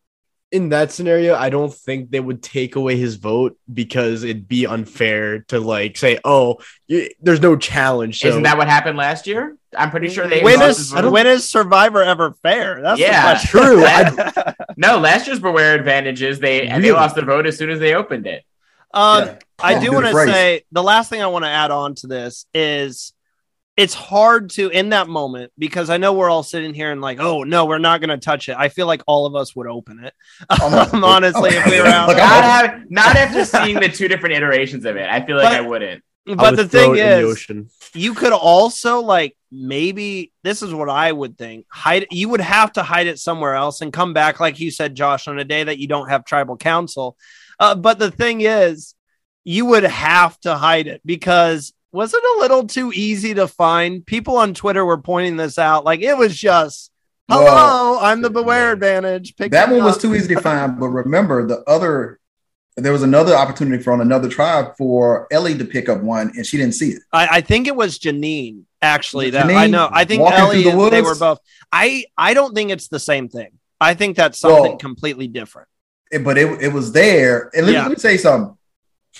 in 0.53 0.69
that 0.69 0.93
scenario, 0.93 1.35
I 1.35 1.49
don't 1.49 1.73
think 1.73 2.11
they 2.11 2.21
would 2.21 2.43
take 2.43 2.77
away 2.77 2.97
his 2.97 3.17
vote 3.17 3.59
because 3.73 4.23
it'd 4.23 4.47
be 4.47 4.67
unfair 4.67 5.41
to 5.49 5.59
like 5.59 5.97
say, 5.97 6.21
"Oh, 6.25 6.59
you, 6.87 7.09
there's 7.21 7.41
no 7.41 7.57
challenge." 7.57 8.21
So. 8.21 8.29
Isn't 8.29 8.43
that 8.43 8.59
what 8.59 8.69
happened 8.69 8.99
last 8.99 9.27
year? 9.27 9.57
I'm 9.77 9.91
pretty 9.91 10.11
sure 10.11 10.29
they. 10.29 10.43
When 10.43 10.61
is 10.61 10.93
when 10.93 11.27
is 11.27 11.49
Survivor 11.49 12.03
ever 12.03 12.33
fair? 12.43 12.83
That's 12.83 13.01
yeah, 13.01 13.39
true. 13.43 13.81
no, 14.77 14.99
last 14.99 15.27
year's 15.27 15.41
beware 15.41 15.75
advantages 15.75 16.39
they 16.39 16.69
really? 16.69 16.83
they 16.83 16.93
lost 16.93 17.15
the 17.15 17.23
vote 17.23 17.47
as 17.47 17.57
soon 17.57 17.71
as 17.71 17.81
they 17.81 17.95
opened 17.95 18.27
it. 18.27 18.45
Um, 18.93 19.25
yeah. 19.25 19.39
I 19.59 19.79
do 19.83 19.91
want 19.91 20.05
to 20.05 20.13
say 20.13 20.65
the 20.71 20.83
last 20.83 21.09
thing 21.09 21.23
I 21.23 21.29
want 21.29 21.47
to 21.47 21.51
add 21.51 21.71
on 21.71 21.95
to 21.97 22.07
this 22.07 22.45
is 22.53 23.15
it's 23.76 23.95
hard 23.95 24.50
to 24.50 24.69
in 24.69 24.91
that 24.91 25.09
moment 25.09 25.52
because 25.59 25.88
I 25.88 25.97
know 25.97 26.12
we're 26.12 26.29
all 26.29 26.43
sitting 26.43 26.75
here 26.75 26.93
and 26.93 27.00
like, 27.00 27.21
oh 27.21 27.43
no, 27.43 27.64
we're 27.64 27.79
not 27.79 28.00
going 28.00 28.11
to 28.11 28.19
touch 28.19 28.49
it. 28.49 28.57
I 28.59 28.69
feel 28.69 28.87
like 28.87 29.02
all 29.07 29.25
of 29.25 29.35
us 29.35 29.57
would 29.57 29.67
open 29.67 30.05
it. 30.05 30.14
Um, 30.62 31.02
honestly, 31.02 31.50
if 31.50 31.67
we 31.67 31.81
were 31.81 31.87
out, 31.87 32.09
not, 32.09 32.45
have, 32.45 32.91
not 32.91 33.17
after 33.17 33.45
seeing 33.64 33.81
the 33.81 33.88
two 33.88 34.07
different 34.07 34.37
iterations 34.37 34.85
of 34.85 34.97
it, 34.97 35.09
I 35.09 35.25
feel 35.25 35.37
like 35.37 35.47
but, 35.47 35.52
I 35.55 35.61
wouldn't. 35.61 36.05
But 36.25 36.38
would 36.38 36.57
the 36.57 36.69
thing 36.69 36.97
is, 36.97 37.47
the 37.47 37.67
you 37.95 38.14
could 38.14 38.33
also 38.33 39.00
like 39.00 39.37
maybe 39.50 40.31
this 40.45 40.62
is 40.62 40.73
what 40.73 40.88
I 40.88 41.11
would 41.11 41.37
think. 41.37 41.67
Hide. 41.69 42.07
You 42.11 42.29
would 42.29 42.41
have 42.41 42.73
to 42.75 42.83
hide 42.83 43.07
it 43.07 43.19
somewhere 43.19 43.55
else 43.55 43.81
and 43.81 43.93
come 43.93 44.12
back, 44.12 44.41
like 44.41 44.61
you 44.61 44.71
said, 44.71 44.95
Josh, 44.95 45.26
on 45.26 45.38
a 45.38 45.45
day 45.45 45.64
that 45.64 45.79
you 45.79 45.88
don't 45.88 46.09
have 46.09 46.25
tribal 46.25 46.57
council. 46.57 47.17
Uh, 47.59 47.75
but 47.75 47.99
the 47.99 48.11
thing 48.11 48.43
is, 48.43 48.95
you 49.45 49.67
would 49.67 49.85
have 49.85 50.38
to 50.41 50.55
hide 50.55 50.87
it 50.87 51.00
because 51.05 51.73
was 51.93 52.15
it 52.15 52.23
a 52.23 52.41
little 52.41 52.67
too 52.67 52.91
easy 52.95 53.35
to 53.35 53.47
find? 53.47 54.05
People 54.05 54.39
on 54.39 54.55
Twitter 54.55 54.85
were 54.85 54.99
pointing 54.99 55.37
this 55.37 55.59
out. 55.59 55.85
Like 55.85 56.01
it 56.01 56.17
was 56.17 56.37
just, 56.37 56.91
hello, 57.29 57.45
well, 57.45 57.99
I'm 57.99 58.23
the 58.23 58.31
beware 58.31 58.73
advantage. 58.73 59.37
Pick 59.37 59.53
that 59.53 59.69
one 59.69 59.81
up. 59.81 59.87
was 59.87 59.99
too 59.99 60.15
easy 60.15 60.35
to 60.35 60.41
find. 60.41 60.81
But 60.81 60.89
remember, 60.89 61.47
the 61.47 61.63
other, 61.65 62.19
there 62.77 62.93
was 62.93 63.03
another 63.03 63.37
opportunity 63.37 63.83
from 63.83 64.01
another 64.01 64.29
tribe 64.29 64.75
for 64.79 65.29
Elie 65.31 65.59
to 65.59 65.65
pick 65.67 65.91
up 65.91 66.01
one, 66.01 66.33
and 66.35 66.47
she 66.47 66.57
didn't 66.57 66.75
see 66.75 66.93
it. 66.93 67.03
I, 67.13 67.29
I 67.31 67.41
think 67.43 67.69
it 67.69 67.77
was 67.77 67.99
Jeanine. 67.99 68.63
Actually, 68.81 69.31
that 69.31 69.47
Jeanine 69.47 69.57
I 69.57 69.67
know. 69.69 69.89
I 69.93 70.05
think 70.05 70.23
Elie 70.23 70.65
the 70.65 70.91
they 70.91 71.03
were 71.03 71.15
both. 71.15 71.39
I 71.71 72.07
I 72.17 72.35
don't 72.35 72.55
think 72.55 72.71
it's 72.71 72.89
the 72.89 72.99
same 72.99 73.29
thing. 73.29 73.51
I 73.81 73.95
think 73.95 74.17
that's 74.17 74.39
something 74.39 74.63
well, 74.63 74.77
completely 74.77 75.29
different. 75.29 75.69
It, 76.11 76.25
but 76.25 76.39
it, 76.39 76.63
it 76.63 76.73
was 76.73 76.93
there. 76.93 77.51
And 77.55 77.67
let, 77.67 77.73
yeah. 77.73 77.83
let 77.83 77.91
me 77.91 77.97
say 77.97 78.17
something. 78.17 78.57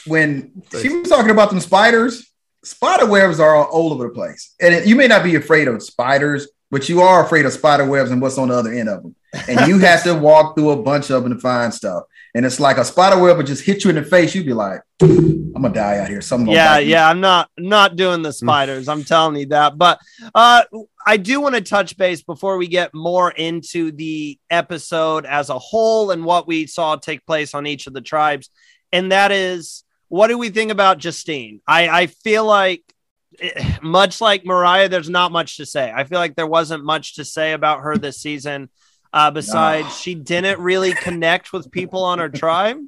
When 0.07 0.63
she 0.81 0.89
was 0.89 1.09
talking 1.09 1.31
about 1.31 1.51
them 1.51 1.61
spiders, 1.61 2.32
spider 2.65 3.07
webs 3.07 3.41
are 3.41 3.67
all 3.67 3.93
over 3.93 4.05
the 4.05 4.15
place. 4.15 4.55
And 4.61 4.75
it, 4.75 4.87
you 4.87 4.97
may 4.97 5.07
not 5.07 5.25
be 5.25 5.35
afraid 5.35 5.69
of 5.69 5.83
spiders, 5.83 6.49
but 6.71 6.89
you 6.89 7.01
are 7.01 7.25
afraid 7.25 7.45
of 7.45 7.53
spider 7.53 7.85
webs 7.85 8.11
and 8.11 8.23
what's 8.23 8.39
on 8.39 8.49
the 8.49 8.55
other 8.55 8.73
end 8.73 8.89
of 8.89 9.03
them. 9.03 9.15
And 9.49 9.69
you 9.69 9.79
have 9.81 10.03
to 10.05 10.15
walk 10.19 10.57
through 10.57 10.71
a 10.71 10.83
bunch 10.83 11.11
of 11.11 11.23
them 11.23 11.35
to 11.35 11.39
find 11.39 11.73
stuff. 11.73 12.05
And 12.35 12.47
it's 12.47 12.59
like 12.59 12.79
a 12.79 12.85
spider 12.85 13.21
web 13.21 13.37
would 13.37 13.47
just 13.47 13.65
hit 13.65 13.85
you 13.85 13.91
in 13.91 13.97
the 13.97 14.05
face. 14.05 14.35
You'd 14.35 14.47
be 14.47 14.55
like, 14.55 14.81
I'm 15.03 15.53
gonna 15.53 15.75
die 15.75 15.99
out 15.99 16.09
here. 16.09 16.23
Something. 16.23 16.53
Yeah, 16.53 16.79
yeah. 16.79 17.09
I'm 17.09 17.21
not 17.21 17.51
not 17.59 17.97
doing 17.97 18.23
the 18.23 18.33
spiders. 18.33 18.89
I'm 18.89 19.05
telling 19.05 19.37
you 19.37 19.47
that. 19.47 19.77
But 19.77 20.01
uh, 20.35 20.63
I 21.07 21.19
do 21.19 21.43
want 21.43 21.57
to 21.57 21.61
touch 21.61 21.99
base 21.99 22.23
before 22.23 22.57
we 22.57 22.69
get 22.69 22.95
more 22.95 23.31
into 23.31 23.93
the 23.93 24.39
episode 24.49 25.27
as 25.27 25.51
a 25.51 25.59
whole 25.59 26.11
and 26.11 26.25
what 26.25 26.47
we 26.47 26.67
saw 26.67 26.97
take 26.97 27.27
place 27.27 27.55
on 27.55 27.67
each 27.67 27.87
of 27.87 27.93
the 27.93 28.01
tribes, 28.01 28.49
and 28.93 29.13
that 29.13 29.31
is 29.31 29.85
what 30.13 30.27
do 30.27 30.37
we 30.37 30.51
think 30.51 30.71
about 30.71 30.99
Justine? 30.99 31.63
I, 31.67 31.89
I 31.89 32.07
feel 32.07 32.45
like 32.45 32.83
eh, 33.41 33.79
much 33.81 34.21
like 34.21 34.45
Morriah, 34.45 34.91
there's 34.91 35.09
not 35.09 35.33
much 35.33 35.57
to 35.57 35.65
say. 35.65 35.91
I 35.91 36.05
feel 36.05 36.19
like 36.19 36.37
there 36.37 36.47
wasn't 36.47 36.85
much 36.85 37.15
to 37.15 37.25
say 37.25 37.53
about 37.53 37.81
her 37.81 37.97
this 37.97 38.19
season. 38.21 38.69
Uh, 39.11 39.31
besides, 39.31 39.87
no. 39.87 39.93
she 39.95 40.15
didn't 40.15 40.61
really 40.61 40.93
connect 40.93 41.55
with 41.55 41.71
people 41.71 42.05
on 42.05 42.19
her 42.19 42.29
tribe. 42.29 42.77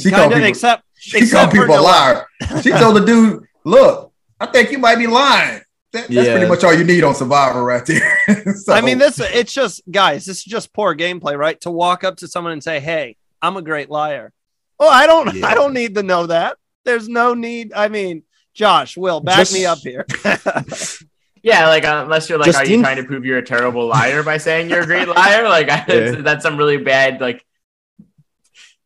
She 0.00 0.10
kind 0.10 0.24
of 0.24 0.32
people, 0.32 0.48
except 0.48 0.82
she 0.98 1.18
except 1.18 1.52
called 1.52 1.68
people 1.68 1.78
a 1.78 1.80
liar. 1.80 2.26
She 2.62 2.70
told 2.70 2.96
the 2.96 3.04
dude, 3.06 3.44
"Look, 3.62 4.12
I 4.40 4.46
think 4.46 4.72
you 4.72 4.78
might 4.78 4.96
be 4.96 5.06
lying." 5.06 5.60
That, 5.92 6.08
that's 6.08 6.10
yeah. 6.10 6.32
pretty 6.32 6.48
much 6.48 6.64
all 6.64 6.74
you 6.74 6.82
need 6.82 7.04
on 7.04 7.14
Survivor, 7.14 7.62
right 7.62 7.86
there. 7.86 8.18
so. 8.56 8.72
I 8.72 8.80
mean, 8.80 8.98
this 8.98 9.20
it's 9.20 9.54
just 9.54 9.82
guys, 9.88 10.26
this 10.26 10.38
is 10.38 10.44
just 10.44 10.72
poor 10.72 10.96
gameplay, 10.96 11.38
right? 11.38 11.60
To 11.60 11.70
walk 11.70 12.02
up 12.02 12.16
to 12.16 12.26
someone 12.26 12.52
and 12.52 12.60
say, 12.60 12.80
"Hey, 12.80 13.16
I'm 13.40 13.56
a 13.56 13.62
great 13.62 13.88
liar." 13.88 14.32
Oh, 14.78 14.88
I 14.88 15.06
don't. 15.06 15.34
Yeah. 15.34 15.46
I 15.46 15.54
don't 15.54 15.74
need 15.74 15.94
to 15.96 16.02
know 16.02 16.26
that. 16.26 16.56
There's 16.84 17.08
no 17.08 17.34
need. 17.34 17.72
I 17.74 17.88
mean, 17.88 18.22
Josh, 18.52 18.96
Will, 18.96 19.20
back 19.20 19.38
Just... 19.38 19.54
me 19.54 19.66
up 19.66 19.78
here. 19.78 20.06
yeah, 21.42 21.68
like 21.68 21.84
uh, 21.84 22.02
unless 22.04 22.28
you're 22.28 22.38
like, 22.38 22.46
Justine... 22.46 22.66
are 22.66 22.70
you 22.70 22.82
trying 22.82 22.96
to 22.96 23.04
prove 23.04 23.24
you're 23.24 23.38
a 23.38 23.44
terrible 23.44 23.86
liar 23.86 24.22
by 24.22 24.36
saying 24.36 24.70
you're 24.70 24.82
a 24.82 24.86
great 24.86 25.08
liar? 25.16 25.48
Like 25.48 25.66
yeah. 25.66 26.12
that's 26.20 26.42
some 26.42 26.56
really 26.56 26.76
bad 26.76 27.20
like 27.20 27.44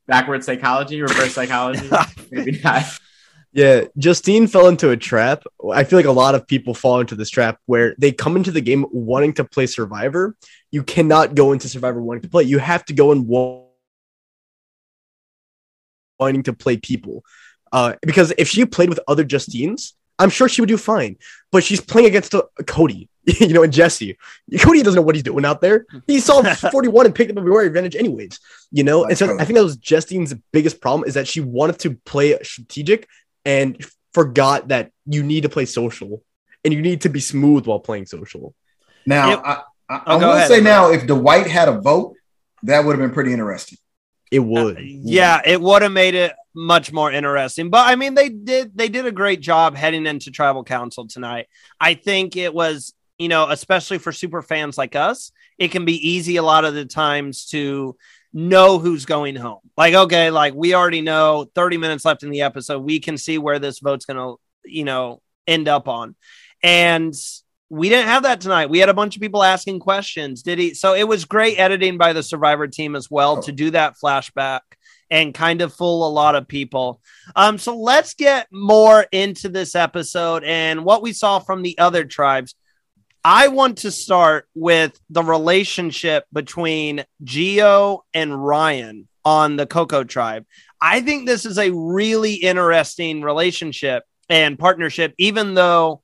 backward 0.06 0.44
psychology, 0.44 1.02
reverse 1.02 1.34
psychology. 1.34 1.88
Maybe 2.30 2.60
not. 2.62 2.84
Yeah, 3.52 3.84
Justine 3.96 4.46
fell 4.46 4.68
into 4.68 4.90
a 4.90 4.96
trap. 4.96 5.42
I 5.72 5.84
feel 5.84 5.98
like 5.98 6.06
a 6.06 6.12
lot 6.12 6.34
of 6.34 6.46
people 6.46 6.74
fall 6.74 7.00
into 7.00 7.14
this 7.14 7.30
trap 7.30 7.58
where 7.66 7.94
they 7.98 8.12
come 8.12 8.36
into 8.36 8.50
the 8.50 8.60
game 8.60 8.86
wanting 8.90 9.32
to 9.34 9.44
play 9.44 9.66
Survivor. 9.66 10.36
You 10.70 10.82
cannot 10.82 11.34
go 11.34 11.52
into 11.52 11.68
Survivor 11.68 12.00
wanting 12.00 12.22
to 12.22 12.28
play. 12.28 12.44
You 12.44 12.58
have 12.58 12.84
to 12.86 12.92
go 12.92 13.10
and 13.10 13.26
wanting 16.18 16.42
to 16.44 16.52
play 16.52 16.76
people. 16.76 17.24
Uh, 17.72 17.94
because 18.02 18.32
if 18.38 18.48
she 18.48 18.64
played 18.64 18.88
with 18.88 19.00
other 19.06 19.24
Justines, 19.24 19.92
I'm 20.18 20.30
sure 20.30 20.48
she 20.48 20.60
would 20.60 20.68
do 20.68 20.76
fine. 20.76 21.16
But 21.52 21.64
she's 21.64 21.80
playing 21.80 22.08
against 22.08 22.34
a, 22.34 22.46
a 22.58 22.64
Cody, 22.64 23.08
you 23.24 23.52
know, 23.52 23.62
and 23.62 23.72
Jesse. 23.72 24.18
Cody 24.60 24.82
doesn't 24.82 24.96
know 24.96 25.02
what 25.02 25.14
he's 25.14 25.24
doing 25.24 25.44
out 25.44 25.60
there. 25.60 25.86
He 26.06 26.20
saw 26.20 26.42
41 26.54 27.06
and 27.06 27.14
picked 27.14 27.30
up 27.30 27.36
a 27.36 27.42
reward 27.42 27.66
advantage 27.66 27.96
anyways, 27.96 28.40
you 28.70 28.84
know. 28.84 29.06
That's 29.06 29.20
and 29.20 29.30
so 29.30 29.38
I 29.38 29.44
think 29.44 29.56
that 29.56 29.64
was 29.64 29.76
Justine's 29.76 30.34
biggest 30.52 30.80
problem 30.80 31.06
is 31.06 31.14
that 31.14 31.28
she 31.28 31.40
wanted 31.40 31.78
to 31.80 31.94
play 32.04 32.38
strategic 32.42 33.08
and 33.44 33.84
forgot 34.12 34.68
that 34.68 34.90
you 35.06 35.22
need 35.22 35.42
to 35.42 35.48
play 35.48 35.64
social 35.64 36.22
and 36.64 36.74
you 36.74 36.82
need 36.82 37.02
to 37.02 37.08
be 37.08 37.20
smooth 37.20 37.66
while 37.66 37.78
playing 37.78 38.06
social. 38.06 38.54
Now, 39.06 39.30
yep. 39.30 39.42
I, 39.44 39.62
I, 39.88 40.02
oh, 40.06 40.18
I 40.20 40.40
will 40.40 40.48
say 40.48 40.60
now, 40.60 40.90
if 40.90 41.06
Dwight 41.06 41.46
had 41.46 41.68
a 41.68 41.80
vote, 41.80 42.14
that 42.64 42.84
would 42.84 42.98
have 42.98 43.00
been 43.00 43.14
pretty 43.14 43.32
interesting. 43.32 43.78
It 44.30 44.40
would. 44.40 44.76
Uh, 44.76 44.80
yeah, 44.80 45.40
it 45.44 45.60
would 45.60 45.82
have 45.82 45.92
made 45.92 46.14
it 46.14 46.32
much 46.54 46.92
more 46.92 47.10
interesting. 47.10 47.70
But 47.70 47.86
I 47.86 47.96
mean, 47.96 48.14
they 48.14 48.28
did 48.28 48.76
they 48.76 48.88
did 48.88 49.06
a 49.06 49.12
great 49.12 49.40
job 49.40 49.76
heading 49.76 50.06
into 50.06 50.30
tribal 50.30 50.64
council 50.64 51.06
tonight. 51.06 51.46
I 51.80 51.94
think 51.94 52.36
it 52.36 52.52
was, 52.52 52.94
you 53.18 53.28
know, 53.28 53.48
especially 53.48 53.98
for 53.98 54.12
super 54.12 54.42
fans 54.42 54.76
like 54.76 54.96
us, 54.96 55.32
it 55.56 55.70
can 55.70 55.84
be 55.84 56.08
easy 56.10 56.36
a 56.36 56.42
lot 56.42 56.64
of 56.64 56.74
the 56.74 56.84
times 56.84 57.46
to 57.46 57.96
know 58.32 58.78
who's 58.78 59.06
going 59.06 59.36
home. 59.36 59.60
Like, 59.76 59.94
okay, 59.94 60.30
like 60.30 60.54
we 60.54 60.74
already 60.74 61.00
know 61.00 61.48
30 61.54 61.78
minutes 61.78 62.04
left 62.04 62.22
in 62.22 62.30
the 62.30 62.42
episode. 62.42 62.80
We 62.80 63.00
can 63.00 63.16
see 63.16 63.38
where 63.38 63.58
this 63.58 63.78
vote's 63.78 64.04
gonna, 64.04 64.34
you 64.64 64.84
know, 64.84 65.22
end 65.46 65.68
up 65.68 65.88
on. 65.88 66.14
And 66.62 67.14
we 67.70 67.88
didn't 67.88 68.08
have 68.08 68.22
that 68.22 68.40
tonight. 68.40 68.70
We 68.70 68.78
had 68.78 68.88
a 68.88 68.94
bunch 68.94 69.16
of 69.16 69.22
people 69.22 69.42
asking 69.42 69.80
questions. 69.80 70.42
Did 70.42 70.58
he? 70.58 70.74
So 70.74 70.94
it 70.94 71.06
was 71.06 71.24
great 71.24 71.58
editing 71.58 71.98
by 71.98 72.12
the 72.12 72.22
Survivor 72.22 72.66
team 72.66 72.96
as 72.96 73.10
well 73.10 73.42
to 73.42 73.52
do 73.52 73.70
that 73.70 73.94
flashback 74.02 74.60
and 75.10 75.34
kind 75.34 75.60
of 75.62 75.72
fool 75.72 76.06
a 76.06 76.10
lot 76.10 76.34
of 76.34 76.48
people. 76.48 77.00
Um, 77.36 77.58
so 77.58 77.76
let's 77.76 78.14
get 78.14 78.46
more 78.50 79.06
into 79.12 79.48
this 79.48 79.74
episode 79.74 80.44
and 80.44 80.84
what 80.84 81.02
we 81.02 81.12
saw 81.12 81.38
from 81.38 81.62
the 81.62 81.78
other 81.78 82.04
tribes. 82.04 82.54
I 83.24 83.48
want 83.48 83.78
to 83.78 83.90
start 83.90 84.48
with 84.54 84.98
the 85.10 85.22
relationship 85.22 86.24
between 86.32 87.04
Geo 87.22 88.04
and 88.14 88.42
Ryan 88.42 89.08
on 89.24 89.56
the 89.56 89.66
Coco 89.66 90.04
tribe. 90.04 90.46
I 90.80 91.00
think 91.00 91.26
this 91.26 91.44
is 91.44 91.58
a 91.58 91.72
really 91.72 92.34
interesting 92.34 93.22
relationship 93.22 94.04
and 94.30 94.58
partnership, 94.58 95.14
even 95.18 95.54
though 95.54 96.02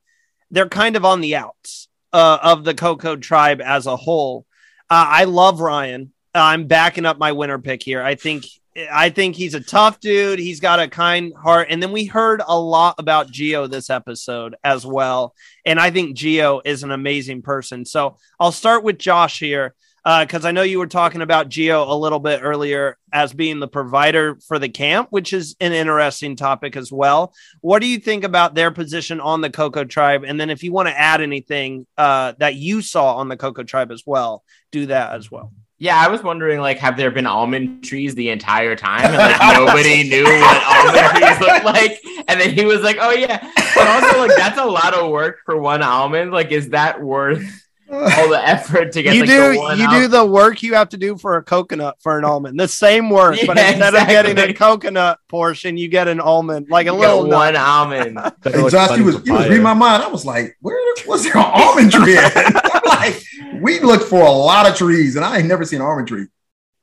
they're 0.54 0.68
kind 0.68 0.96
of 0.96 1.04
on 1.04 1.20
the 1.20 1.36
outs 1.36 1.88
uh, 2.12 2.38
of 2.40 2.64
the 2.64 2.74
Coco 2.74 3.16
tribe 3.16 3.60
as 3.60 3.86
a 3.86 3.96
whole. 3.96 4.46
Uh, 4.88 5.06
I 5.08 5.24
love 5.24 5.60
Ryan. 5.60 6.12
I'm 6.32 6.66
backing 6.66 7.06
up 7.06 7.18
my 7.18 7.32
winner 7.32 7.58
pick 7.58 7.82
here. 7.82 8.02
I 8.02 8.14
think 8.14 8.44
I 8.90 9.10
think 9.10 9.36
he's 9.36 9.54
a 9.54 9.60
tough 9.60 10.00
dude. 10.00 10.40
He's 10.40 10.58
got 10.58 10.80
a 10.80 10.88
kind 10.88 11.32
heart. 11.34 11.68
And 11.70 11.82
then 11.82 11.92
we 11.92 12.06
heard 12.06 12.42
a 12.44 12.58
lot 12.58 12.96
about 12.98 13.30
Geo 13.30 13.68
this 13.68 13.88
episode 13.88 14.56
as 14.64 14.84
well. 14.84 15.34
And 15.64 15.78
I 15.78 15.90
think 15.90 16.16
Geo 16.16 16.60
is 16.64 16.82
an 16.82 16.90
amazing 16.90 17.42
person. 17.42 17.84
So 17.84 18.16
I'll 18.40 18.52
start 18.52 18.82
with 18.82 18.98
Josh 18.98 19.38
here 19.38 19.74
because 20.04 20.44
uh, 20.44 20.48
I 20.48 20.52
know 20.52 20.62
you 20.62 20.78
were 20.78 20.86
talking 20.86 21.22
about 21.22 21.48
Geo 21.48 21.90
a 21.90 21.96
little 21.96 22.18
bit 22.18 22.40
earlier 22.42 22.98
as 23.10 23.32
being 23.32 23.58
the 23.58 23.68
provider 23.68 24.36
for 24.46 24.58
the 24.58 24.68
camp, 24.68 25.08
which 25.10 25.32
is 25.32 25.56
an 25.60 25.72
interesting 25.72 26.36
topic 26.36 26.76
as 26.76 26.92
well. 26.92 27.32
What 27.62 27.80
do 27.80 27.86
you 27.86 27.98
think 27.98 28.22
about 28.22 28.54
their 28.54 28.70
position 28.70 29.18
on 29.18 29.40
the 29.40 29.48
Coco 29.48 29.84
tribe? 29.84 30.24
And 30.24 30.38
then 30.38 30.50
if 30.50 30.62
you 30.62 30.72
want 30.72 30.88
to 30.88 30.98
add 30.98 31.22
anything 31.22 31.86
uh, 31.96 32.34
that 32.38 32.54
you 32.54 32.82
saw 32.82 33.16
on 33.16 33.28
the 33.28 33.36
Coco 33.38 33.62
tribe 33.62 33.90
as 33.90 34.02
well, 34.04 34.44
do 34.72 34.86
that 34.86 35.14
as 35.14 35.30
well. 35.30 35.52
Yeah, 35.78 35.96
I 35.96 36.08
was 36.08 36.22
wondering, 36.22 36.60
like, 36.60 36.78
have 36.78 36.96
there 36.96 37.10
been 37.10 37.26
almond 37.26 37.82
trees 37.82 38.14
the 38.14 38.28
entire 38.28 38.76
time, 38.76 39.06
and 39.06 39.16
like 39.16 39.56
nobody 39.56 40.02
knew 40.08 40.24
what 40.24 40.62
almond 40.64 41.16
trees 41.16 41.40
looked 41.40 41.64
like? 41.64 42.00
And 42.28 42.40
then 42.40 42.54
he 42.54 42.64
was 42.64 42.82
like, 42.82 42.96
"Oh 43.00 43.10
yeah," 43.10 43.38
but 43.74 43.86
also 43.88 44.20
like 44.20 44.36
that's 44.36 44.58
a 44.58 44.64
lot 44.64 44.94
of 44.94 45.10
work 45.10 45.38
for 45.44 45.60
one 45.60 45.82
almond. 45.82 46.30
Like, 46.30 46.52
is 46.52 46.70
that 46.70 47.02
worth 47.02 47.63
all 47.90 48.28
the 48.30 48.40
effort 48.42 48.92
to 48.92 49.02
get 49.02 49.14
you 49.14 49.20
like, 49.20 49.28
do 49.28 49.38
the 49.38 49.52
you 49.54 49.58
one 49.60 50.00
do 50.00 50.08
the 50.08 50.24
work 50.24 50.62
you 50.62 50.74
have 50.74 50.88
to 50.88 50.96
do 50.96 51.16
for 51.18 51.36
a 51.36 51.42
coconut 51.42 51.96
for 52.00 52.18
an 52.18 52.24
almond 52.24 52.58
the 52.58 52.66
same 52.66 53.10
work 53.10 53.36
but 53.46 53.56
Yeah, 53.64 53.70
instead 53.70 53.94
of 53.94 54.08
getting 54.08 54.38
a 54.38 54.54
coconut 54.54 55.18
portion 55.28 55.76
you 55.76 55.88
get 55.88 56.08
an 56.08 56.18
almond 56.20 56.68
like 56.70 56.86
a 56.86 56.90
You 56.90 56.96
little 56.96 57.22
get 57.24 57.30
nut. 57.30 57.38
one 57.38 57.56
almond. 57.56 58.18
and 58.44 58.70
Josh, 58.70 58.88
fun 58.88 58.98
you 58.98 59.04
was, 59.04 59.16
for 59.18 59.26
you 59.26 59.32
was 59.34 59.48
reading 59.48 59.62
my 59.62 59.74
mind. 59.74 60.02
I 60.02 60.08
was 60.08 60.24
like, 60.24 60.56
where 60.60 60.78
was 61.06 61.24
there 61.24 61.36
an 61.36 61.44
almond 61.44 61.92
tree 61.92 62.16
at? 62.16 62.32
I'm 62.74 62.82
like, 62.86 63.22
we 63.60 63.80
looked 63.80 64.04
for 64.04 64.22
a 64.22 64.30
lot 64.30 64.68
of 64.68 64.76
trees, 64.76 65.16
and 65.16 65.24
I 65.24 65.38
ain't 65.38 65.46
never 65.46 65.64
seen 65.64 65.80
an 65.80 65.86
almond 65.86 66.08
tree. 66.08 66.26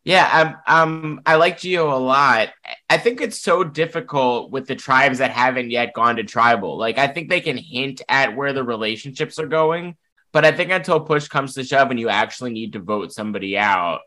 Yeah, 0.03 0.55
um, 0.67 0.91
um, 0.91 1.21
I 1.27 1.35
like 1.35 1.59
Geo 1.59 1.95
a 1.95 1.99
lot. 1.99 2.49
I 2.89 2.97
think 2.97 3.21
it's 3.21 3.39
so 3.39 3.63
difficult 3.63 4.49
with 4.51 4.65
the 4.67 4.75
tribes 4.75 5.19
that 5.19 5.29
haven't 5.31 5.69
yet 5.69 5.93
gone 5.93 6.15
to 6.15 6.23
tribal. 6.23 6.77
Like, 6.77 6.97
I 6.97 7.07
think 7.07 7.29
they 7.29 7.41
can 7.41 7.55
hint 7.57 8.01
at 8.09 8.35
where 8.35 8.51
the 8.53 8.63
relationships 8.63 9.37
are 9.37 9.45
going, 9.47 9.95
but 10.31 10.45
I 10.45 10.51
think 10.51 10.71
until 10.71 10.99
push 10.99 11.27
comes 11.27 11.53
to 11.55 11.63
shove 11.63 11.91
and 11.91 11.99
you 11.99 12.09
actually 12.09 12.51
need 12.51 12.73
to 12.73 12.79
vote 12.79 13.11
somebody 13.11 13.57
out, 13.57 13.99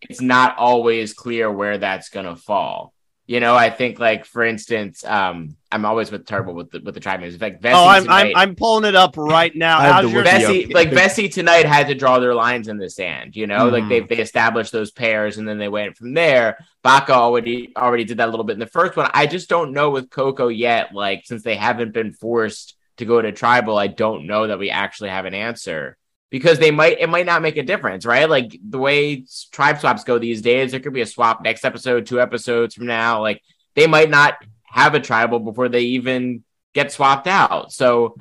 it's 0.00 0.20
not 0.20 0.56
always 0.58 1.14
clear 1.14 1.50
where 1.50 1.78
that's 1.78 2.08
gonna 2.08 2.36
fall. 2.36 2.92
You 3.26 3.40
know, 3.40 3.54
I 3.56 3.70
think, 3.70 3.98
like 3.98 4.26
for 4.26 4.44
instance, 4.44 5.02
um, 5.02 5.56
I'm 5.72 5.86
always 5.86 6.10
with 6.10 6.26
Turbo 6.26 6.52
with 6.52 6.70
the 6.70 6.80
with 6.80 6.92
the 6.92 7.00
tribes. 7.00 7.40
Like, 7.40 7.58
Vesi 7.58 7.72
oh 7.72 7.86
I'm, 7.88 8.02
I'm 8.02 8.04
tonight- 8.04 8.32
i'm 8.36 8.54
pulling 8.54 8.84
it 8.84 8.94
up 8.94 9.16
right 9.16 9.54
now 9.56 9.80
How's 9.92 10.12
your- 10.12 10.22
wiki. 10.24 10.66
Vesi, 10.68 10.74
like 10.74 10.90
Vesi 10.90 11.32
tonight 11.32 11.64
had 11.64 11.86
to 11.86 11.94
draw 11.94 12.18
their 12.18 12.34
lines 12.34 12.68
in 12.68 12.76
the 12.76 12.90
sand, 12.90 13.34
you 13.34 13.46
know, 13.46 13.68
like 13.70 13.84
Mhm. 13.84 13.88
they 13.88 14.00
they 14.16 14.22
established 14.22 14.72
those 14.72 14.90
pairs 14.90 15.38
and 15.38 15.48
then 15.48 15.56
they 15.56 15.68
went 15.70 15.96
from 15.96 16.12
there. 16.12 16.58
Baka 16.82 17.14
already 17.14 17.72
already 17.74 18.04
did 18.04 18.18
that 18.18 18.28
a 18.28 18.30
little 18.30 18.44
bit 18.44 18.54
in 18.54 18.60
the 18.60 18.66
first 18.66 18.94
one. 18.94 19.10
I 19.14 19.26
just 19.26 19.48
don't 19.48 19.72
know 19.72 19.88
with 19.88 20.10
Coco 20.10 20.48
yet, 20.48 20.92
like 20.94 21.22
since 21.24 21.42
they 21.42 21.56
haven't 21.56 21.94
been 21.94 22.12
forced 22.12 22.73
to 22.98 23.04
go 23.04 23.20
to 23.20 23.32
tribal, 23.32 23.78
I 23.78 23.86
don't 23.86 24.26
know 24.26 24.46
that 24.46 24.58
we 24.58 24.70
actually 24.70 25.10
have 25.10 25.24
an 25.24 25.34
answer 25.34 25.96
because 26.30 26.58
they 26.58 26.70
might 26.70 27.00
it 27.00 27.08
might 27.08 27.26
not 27.26 27.42
make 27.42 27.56
a 27.56 27.62
difference, 27.62 28.04
right? 28.04 28.28
Like 28.28 28.58
the 28.68 28.78
way 28.78 29.24
tribe 29.52 29.78
swaps 29.78 30.04
go 30.04 30.18
these 30.18 30.42
days, 30.42 30.70
there 30.70 30.80
could 30.80 30.92
be 30.92 31.00
a 31.00 31.06
swap 31.06 31.42
next 31.42 31.64
episode, 31.64 32.06
two 32.06 32.20
episodes 32.20 32.74
from 32.74 32.86
now, 32.86 33.20
like 33.20 33.40
they 33.74 33.86
might 33.86 34.10
not 34.10 34.34
have 34.64 34.94
a 34.94 35.00
tribal 35.00 35.38
before 35.38 35.68
they 35.68 35.82
even 35.82 36.42
get 36.74 36.90
swapped 36.92 37.26
out. 37.26 37.72
So 37.72 38.16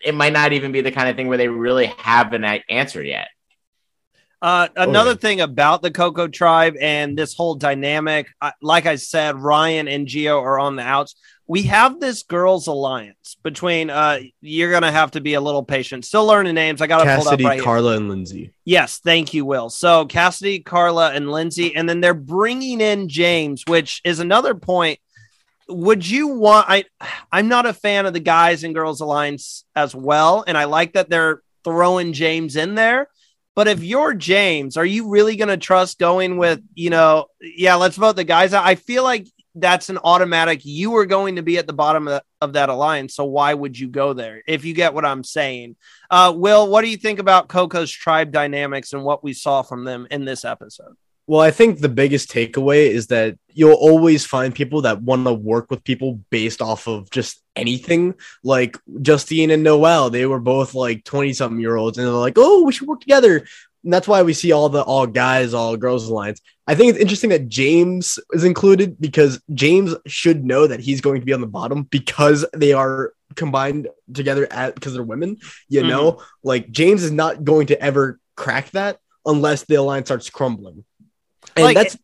it 0.00 0.14
might 0.14 0.32
not 0.32 0.52
even 0.52 0.72
be 0.72 0.80
the 0.80 0.92
kind 0.92 1.08
of 1.08 1.16
thing 1.16 1.28
where 1.28 1.38
they 1.38 1.48
really 1.48 1.86
have 1.98 2.32
an 2.32 2.44
answer 2.44 3.02
yet. 3.02 3.28
Uh, 4.42 4.68
another 4.74 5.10
yeah. 5.10 5.16
thing 5.16 5.40
about 5.42 5.82
the 5.82 5.90
Coco 5.90 6.26
tribe 6.26 6.74
and 6.80 7.16
this 7.16 7.34
whole 7.34 7.56
dynamic, 7.56 8.26
I, 8.40 8.54
like 8.62 8.86
I 8.86 8.96
said, 8.96 9.36
Ryan 9.36 9.86
and 9.86 10.06
Geo 10.06 10.40
are 10.40 10.58
on 10.58 10.76
the 10.76 10.82
outs. 10.82 11.14
We 11.50 11.62
have 11.62 11.98
this 11.98 12.22
girls' 12.22 12.68
alliance 12.68 13.36
between. 13.42 13.90
Uh, 13.90 14.20
you're 14.40 14.70
gonna 14.70 14.92
have 14.92 15.10
to 15.10 15.20
be 15.20 15.34
a 15.34 15.40
little 15.40 15.64
patient. 15.64 16.04
Still 16.04 16.24
learning 16.24 16.54
names. 16.54 16.80
I 16.80 16.86
got 16.86 16.98
to 16.98 17.04
pull 17.04 17.12
up 17.12 17.24
Cassidy, 17.24 17.44
right 17.44 17.54
here. 17.54 17.64
Karla, 17.64 17.96
and 17.96 18.08
Lindsay. 18.08 18.52
Yes, 18.64 18.98
thank 18.98 19.34
you, 19.34 19.44
Will. 19.44 19.68
So 19.68 20.06
Cassidy, 20.06 20.60
Karla, 20.60 21.10
and 21.10 21.28
Lindsay, 21.28 21.74
and 21.74 21.88
then 21.88 22.00
they're 22.00 22.14
bringing 22.14 22.80
in 22.80 23.08
James, 23.08 23.64
which 23.66 24.00
is 24.04 24.20
another 24.20 24.54
point. 24.54 25.00
Would 25.68 26.08
you 26.08 26.28
want? 26.28 26.66
I 26.70 26.84
I'm 27.32 27.48
not 27.48 27.66
a 27.66 27.72
fan 27.72 28.06
of 28.06 28.12
the 28.12 28.20
guys 28.20 28.62
and 28.62 28.72
girls 28.72 29.00
alliance 29.00 29.64
as 29.74 29.92
well, 29.92 30.44
and 30.46 30.56
I 30.56 30.66
like 30.66 30.92
that 30.92 31.10
they're 31.10 31.42
throwing 31.64 32.12
James 32.12 32.54
in 32.54 32.76
there. 32.76 33.08
But 33.56 33.66
if 33.66 33.82
you're 33.82 34.14
James, 34.14 34.76
are 34.76 34.86
you 34.86 35.08
really 35.08 35.34
going 35.34 35.48
to 35.48 35.56
trust 35.56 35.98
going 35.98 36.36
with 36.36 36.62
you 36.74 36.90
know? 36.90 37.26
Yeah, 37.40 37.74
let's 37.74 37.96
vote 37.96 38.14
the 38.14 38.22
guys 38.22 38.54
out. 38.54 38.64
I 38.64 38.76
feel 38.76 39.02
like 39.02 39.26
that's 39.60 39.88
an 39.88 39.98
automatic. 40.02 40.64
You 40.64 40.96
are 40.96 41.06
going 41.06 41.36
to 41.36 41.42
be 41.42 41.58
at 41.58 41.66
the 41.66 41.72
bottom 41.72 42.08
of, 42.08 42.22
of 42.40 42.52
that 42.54 42.68
alliance, 42.68 43.14
so 43.14 43.24
why 43.24 43.54
would 43.54 43.78
you 43.78 43.88
go 43.88 44.12
there? 44.12 44.42
If 44.46 44.64
you 44.64 44.74
get 44.74 44.94
what 44.94 45.04
I'm 45.04 45.24
saying. 45.24 45.76
Uh, 46.10 46.32
Will, 46.34 46.68
what 46.68 46.82
do 46.82 46.88
you 46.88 46.96
think 46.96 47.18
about 47.18 47.48
Coco's 47.48 47.90
tribe 47.90 48.32
dynamics 48.32 48.92
and 48.92 49.04
what 49.04 49.22
we 49.22 49.32
saw 49.32 49.62
from 49.62 49.84
them 49.84 50.06
in 50.10 50.24
this 50.24 50.44
episode? 50.44 50.96
Well, 51.30 51.40
I 51.40 51.52
think 51.52 51.78
the 51.78 51.88
biggest 51.88 52.28
takeaway 52.28 52.90
is 52.90 53.06
that 53.06 53.38
you'll 53.46 53.74
always 53.74 54.26
find 54.26 54.52
people 54.52 54.82
that 54.82 55.00
want 55.00 55.26
to 55.26 55.32
work 55.32 55.70
with 55.70 55.84
people 55.84 56.20
based 56.28 56.60
off 56.60 56.88
of 56.88 57.08
just 57.10 57.40
anything. 57.54 58.14
Like 58.42 58.76
Justine 59.00 59.52
and 59.52 59.62
Noelle, 59.62 60.10
they 60.10 60.26
were 60.26 60.40
both 60.40 60.74
like 60.74 61.04
20 61.04 61.32
something 61.34 61.60
year 61.60 61.76
olds, 61.76 61.98
and 61.98 62.06
they're 62.06 62.14
like, 62.14 62.34
oh, 62.36 62.64
we 62.64 62.72
should 62.72 62.88
work 62.88 63.00
together. 63.00 63.46
And 63.84 63.92
that's 63.92 64.06
why 64.08 64.22
we 64.22 64.34
see 64.34 64.52
all 64.52 64.68
the 64.68 64.82
all 64.82 65.06
guys, 65.06 65.54
all 65.54 65.76
girls 65.76 66.08
alliance. 66.08 66.40
I 66.66 66.74
think 66.74 66.90
it's 66.90 66.98
interesting 66.98 67.30
that 67.30 67.48
James 67.48 68.18
is 68.32 68.44
included 68.44 69.00
because 69.00 69.40
James 69.54 69.94
should 70.06 70.44
know 70.44 70.66
that 70.66 70.80
he's 70.80 71.00
going 71.00 71.20
to 71.20 71.26
be 71.26 71.32
on 71.32 71.40
the 71.40 71.46
bottom 71.46 71.84
because 71.84 72.44
they 72.54 72.72
are 72.72 73.12
combined 73.36 73.88
together 74.12 74.46
at 74.52 74.74
because 74.74 74.94
they're 74.94 75.02
women. 75.02 75.38
You 75.68 75.80
mm-hmm. 75.80 75.88
know, 75.88 76.22
like 76.42 76.70
James 76.70 77.02
is 77.02 77.10
not 77.10 77.44
going 77.44 77.68
to 77.68 77.82
ever 77.82 78.20
crack 78.36 78.70
that 78.72 78.98
unless 79.24 79.64
the 79.64 79.76
alliance 79.76 80.08
starts 80.08 80.30
crumbling. 80.30 80.84
And 81.56 81.64
Like- 81.64 81.76
that's 81.76 81.96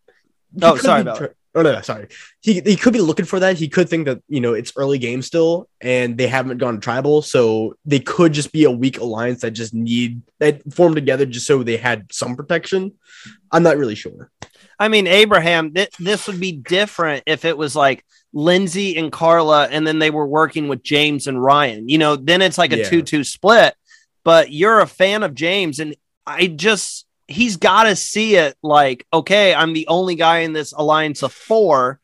Oh, 0.63 0.77
sorry 0.77 1.03
about 1.03 1.19
tr- 1.19 1.25
Oh 1.57 1.63
no, 1.63 1.73
no, 1.73 1.81
sorry. 1.81 2.09
He 2.43 2.61
he 2.61 2.77
could 2.77 2.93
be 2.93 3.01
looking 3.01 3.25
for 3.25 3.41
that. 3.41 3.57
He 3.57 3.67
could 3.69 3.89
think 3.89 4.07
that 4.07 4.23
you 4.29 4.41
know 4.41 4.53
it's 4.53 4.73
early 4.77 4.99
game 4.99 5.23
still, 5.23 5.69
and 5.81 6.17
they 6.19 6.29
haven't 6.29 6.59
gone 6.59 6.81
tribal, 6.81 7.23
so 7.23 7.75
they 7.87 7.99
could 7.99 8.33
just 8.35 8.53
be 8.53 8.65
a 8.65 8.71
weak 8.71 8.99
alliance 8.99 9.41
that 9.41 9.53
just 9.53 9.73
need 9.73 10.21
that 10.39 10.61
formed 10.73 10.97
together 10.97 11.25
just 11.27 11.47
so 11.47 11.63
they 11.63 11.79
had 11.79 12.13
some 12.13 12.37
protection. 12.37 12.93
I'm 13.51 13.63
not 13.63 13.79
really 13.79 13.95
sure. 13.95 14.31
I 14.79 14.89
mean, 14.89 15.07
Abraham, 15.07 15.73
th- 15.73 15.97
this 15.99 16.27
would 16.27 16.39
be 16.39 16.53
different 16.53 17.25
if 17.27 17.47
it 17.47 17.57
was 17.57 17.75
like 17.75 18.05
Lindsay 18.35 18.99
and 18.99 19.11
Karla, 19.11 19.67
and 19.69 19.87
then 19.87 19.99
they 19.99 20.11
were 20.11 20.27
working 20.27 20.69
with 20.69 20.83
James 20.83 21.27
and 21.27 21.43
Ryan. 21.43 21.89
You 21.89 21.97
know, 21.97 22.17
then 22.17 22.43
it's 22.43 22.59
like 22.59 22.73
a 22.75 22.79
Yeah. 22.79 22.91
2 22.91 23.03
2 23.03 23.25
split. 23.25 23.75
But 24.25 24.53
you're 24.53 24.81
a 24.81 24.87
fan 24.87 25.23
of 25.23 25.35
James, 25.35 25.79
and 25.79 25.97
I 26.27 26.49
just, 26.49 27.06
he's 27.29 27.57
got 27.57 27.85
to 27.85 27.97
see 27.97 28.37
it 28.37 28.57
like, 28.63 29.07
okay, 29.13 29.55
I'm 29.55 29.73
the 29.73 29.89
only 29.89 30.15
guy 30.15 30.39
in 30.39 30.53
this 30.53 30.73
alliance 30.73 31.23
of 31.23 31.33
four. 31.33 32.01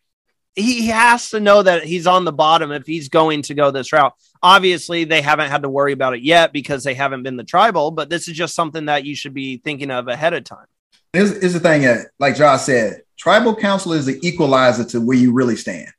He 0.55 0.89
has 0.89 1.31
to 1.31 1.41
know 1.41 1.63
that 1.63 1.85
he's 1.85 2.07
on 2.07 2.25
the 2.25 2.33
bottom 2.33 2.73
if 2.73 2.87
he's 2.87 3.09
going 3.09 3.43
to 3.43 3.55
go 3.55 3.71
this 3.71 3.93
route. 3.93 4.13
Obviously, 4.43 5.05
they 5.05 5.23
haven't 5.23 5.51
had 5.51 5.63
to 5.63 5.69
worry 5.69 5.93
about 5.93 6.15
it 6.15 6.23
yet 6.23 6.53
because 6.53 6.85
they 6.85 6.95
haven't 6.95 7.23
been 7.23 7.37
the 7.37 7.45
tribal, 7.45 7.91
but 7.91 8.11
this 8.11 8.29
is 8.29 8.37
just 8.37 8.55
something 8.55 8.87
that 8.87 9.05
you 9.05 9.15
should 9.15 9.33
be 9.33 9.59
thinking 9.59 9.91
of 9.91 10.09
ahead 10.09 10.35
of 10.35 10.45
time. 10.45 10.67
Here's, 11.13 11.39
here's 11.41 11.53
the 11.55 11.61
thing 11.61 11.83
that, 11.83 12.09
like 12.19 12.37
Josh 12.37 12.63
said, 12.63 13.03
tribal 13.17 13.55
council 13.55 13.93
is 13.93 14.07
the 14.07 14.19
equalizer 14.27 14.85
to 14.85 15.01
where 15.01 15.17
you 15.17 15.33
really 15.33 15.57
stand. 15.57 15.91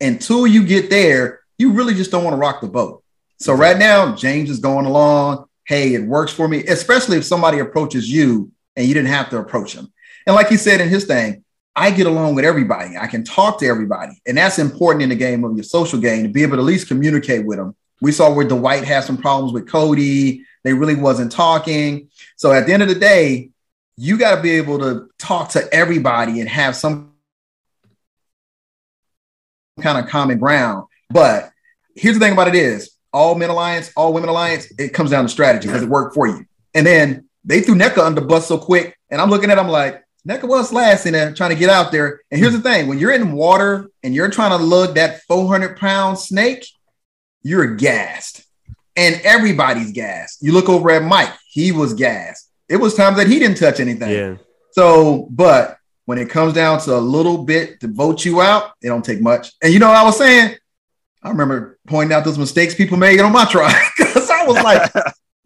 Until 0.00 0.46
you 0.46 0.64
get 0.64 0.90
there, 0.90 1.40
you 1.58 1.72
really 1.72 1.94
just 1.94 2.10
don't 2.10 2.22
want 2.22 2.34
to 2.34 2.38
rock 2.38 2.60
the 2.60 2.68
boat. 2.68 3.02
So 3.38 3.54
right 3.54 3.78
now, 3.78 4.14
James 4.14 4.50
is 4.50 4.60
going 4.60 4.86
along. 4.86 5.46
Hey, 5.64 5.94
it 5.94 6.02
works 6.02 6.32
for 6.32 6.46
me, 6.46 6.64
especially 6.66 7.16
if 7.16 7.24
somebody 7.24 7.58
approaches 7.58 8.08
you 8.10 8.52
and 8.76 8.86
you 8.86 8.94
didn't 8.94 9.08
have 9.08 9.30
to 9.30 9.38
approach 9.38 9.74
them. 9.74 9.92
And 10.26 10.36
like 10.36 10.48
he 10.48 10.56
said 10.56 10.80
in 10.80 10.88
his 10.88 11.04
thing, 11.04 11.44
I 11.74 11.90
get 11.90 12.06
along 12.06 12.34
with 12.34 12.44
everybody. 12.44 12.96
I 12.96 13.06
can 13.06 13.22
talk 13.22 13.58
to 13.60 13.66
everybody. 13.66 14.20
And 14.26 14.38
that's 14.38 14.58
important 14.58 15.02
in 15.02 15.10
the 15.10 15.14
game 15.14 15.44
of 15.44 15.54
your 15.54 15.64
social 15.64 16.00
game 16.00 16.22
to 16.22 16.28
be 16.28 16.42
able 16.42 16.56
to 16.56 16.62
at 16.62 16.66
least 16.66 16.88
communicate 16.88 17.44
with 17.44 17.58
them 17.58 17.76
We 18.00 18.12
saw 18.12 18.32
where 18.32 18.48
Dwight 18.48 18.84
had 18.84 19.04
some 19.04 19.18
problems 19.18 19.52
with 19.52 19.68
Cody. 19.68 20.42
They 20.64 20.72
really 20.72 20.94
wasn't 20.94 21.32
talking. 21.32 22.08
So 22.36 22.52
at 22.52 22.66
the 22.66 22.72
end 22.72 22.82
of 22.82 22.88
the 22.88 22.94
day, 22.94 23.50
you 23.96 24.18
got 24.18 24.36
to 24.36 24.42
be 24.42 24.52
able 24.52 24.78
to 24.80 25.08
talk 25.18 25.50
to 25.50 25.68
everybody 25.72 26.40
and 26.40 26.48
have 26.48 26.76
some 26.76 27.12
kind 29.80 29.98
of 29.98 30.10
common 30.10 30.38
ground. 30.38 30.86
But 31.10 31.50
here's 31.94 32.18
the 32.18 32.20
thing 32.20 32.32
about 32.32 32.48
it 32.48 32.54
is 32.54 32.90
all 33.12 33.34
men 33.34 33.50
alliance, 33.50 33.92
all 33.96 34.12
women 34.12 34.28
alliance, 34.28 34.72
it 34.78 34.92
comes 34.92 35.10
down 35.10 35.24
to 35.24 35.28
strategy 35.28 35.68
Does 35.68 35.82
it 35.82 35.88
work 35.88 36.14
for 36.14 36.26
you. 36.26 36.44
And 36.74 36.86
then 36.86 37.25
they 37.46 37.60
threw 37.60 37.76
Nneka 37.76 37.98
under 37.98 38.20
the 38.20 38.26
bus 38.26 38.48
so 38.48 38.58
quick. 38.58 38.98
And 39.10 39.20
I'm 39.20 39.30
looking 39.30 39.50
at 39.50 39.54
them 39.54 39.68
like, 39.68 40.04
Nneka 40.28 40.48
was 40.48 40.72
last 40.72 41.06
in 41.06 41.12
there 41.12 41.32
trying 41.32 41.50
to 41.50 41.56
get 41.56 41.70
out 41.70 41.92
there. 41.92 42.20
And 42.30 42.40
here's 42.40 42.52
the 42.52 42.60
thing 42.60 42.88
when 42.88 42.98
you're 42.98 43.12
in 43.12 43.32
water 43.32 43.88
and 44.02 44.14
you're 44.14 44.28
trying 44.28 44.50
to 44.50 44.62
lug 44.62 44.96
that 44.96 45.22
400 45.22 45.76
pound 45.76 46.18
snake, 46.18 46.66
you're 47.42 47.76
gassed. 47.76 48.42
And 48.96 49.20
everybody's 49.22 49.92
gassed. 49.92 50.42
You 50.42 50.52
look 50.52 50.68
over 50.68 50.90
at 50.90 51.02
Mike, 51.02 51.32
he 51.48 51.70
was 51.70 51.94
gassed. 51.94 52.50
It 52.68 52.76
was 52.76 52.94
times 52.94 53.18
that 53.18 53.28
he 53.28 53.38
didn't 53.38 53.58
touch 53.58 53.78
anything. 53.78 54.10
Yeah. 54.10 54.36
So, 54.72 55.28
but 55.30 55.76
when 56.06 56.18
it 56.18 56.30
comes 56.30 56.54
down 56.54 56.80
to 56.80 56.96
a 56.96 56.98
little 56.98 57.44
bit 57.44 57.80
to 57.80 57.88
vote 57.88 58.24
you 58.24 58.40
out, 58.40 58.72
it 58.82 58.88
don't 58.88 59.04
take 59.04 59.20
much. 59.20 59.52
And 59.62 59.72
you 59.72 59.78
know 59.78 59.88
what 59.88 59.96
I 59.96 60.04
was 60.04 60.18
saying? 60.18 60.56
I 61.22 61.28
remember 61.28 61.78
pointing 61.86 62.14
out 62.16 62.24
those 62.24 62.38
mistakes 62.38 62.74
people 62.74 62.96
made 62.96 63.20
on 63.20 63.32
my 63.32 63.44
trial 63.44 63.74
because 63.98 64.30
I 64.30 64.44
was 64.46 64.62
like, 64.62 64.90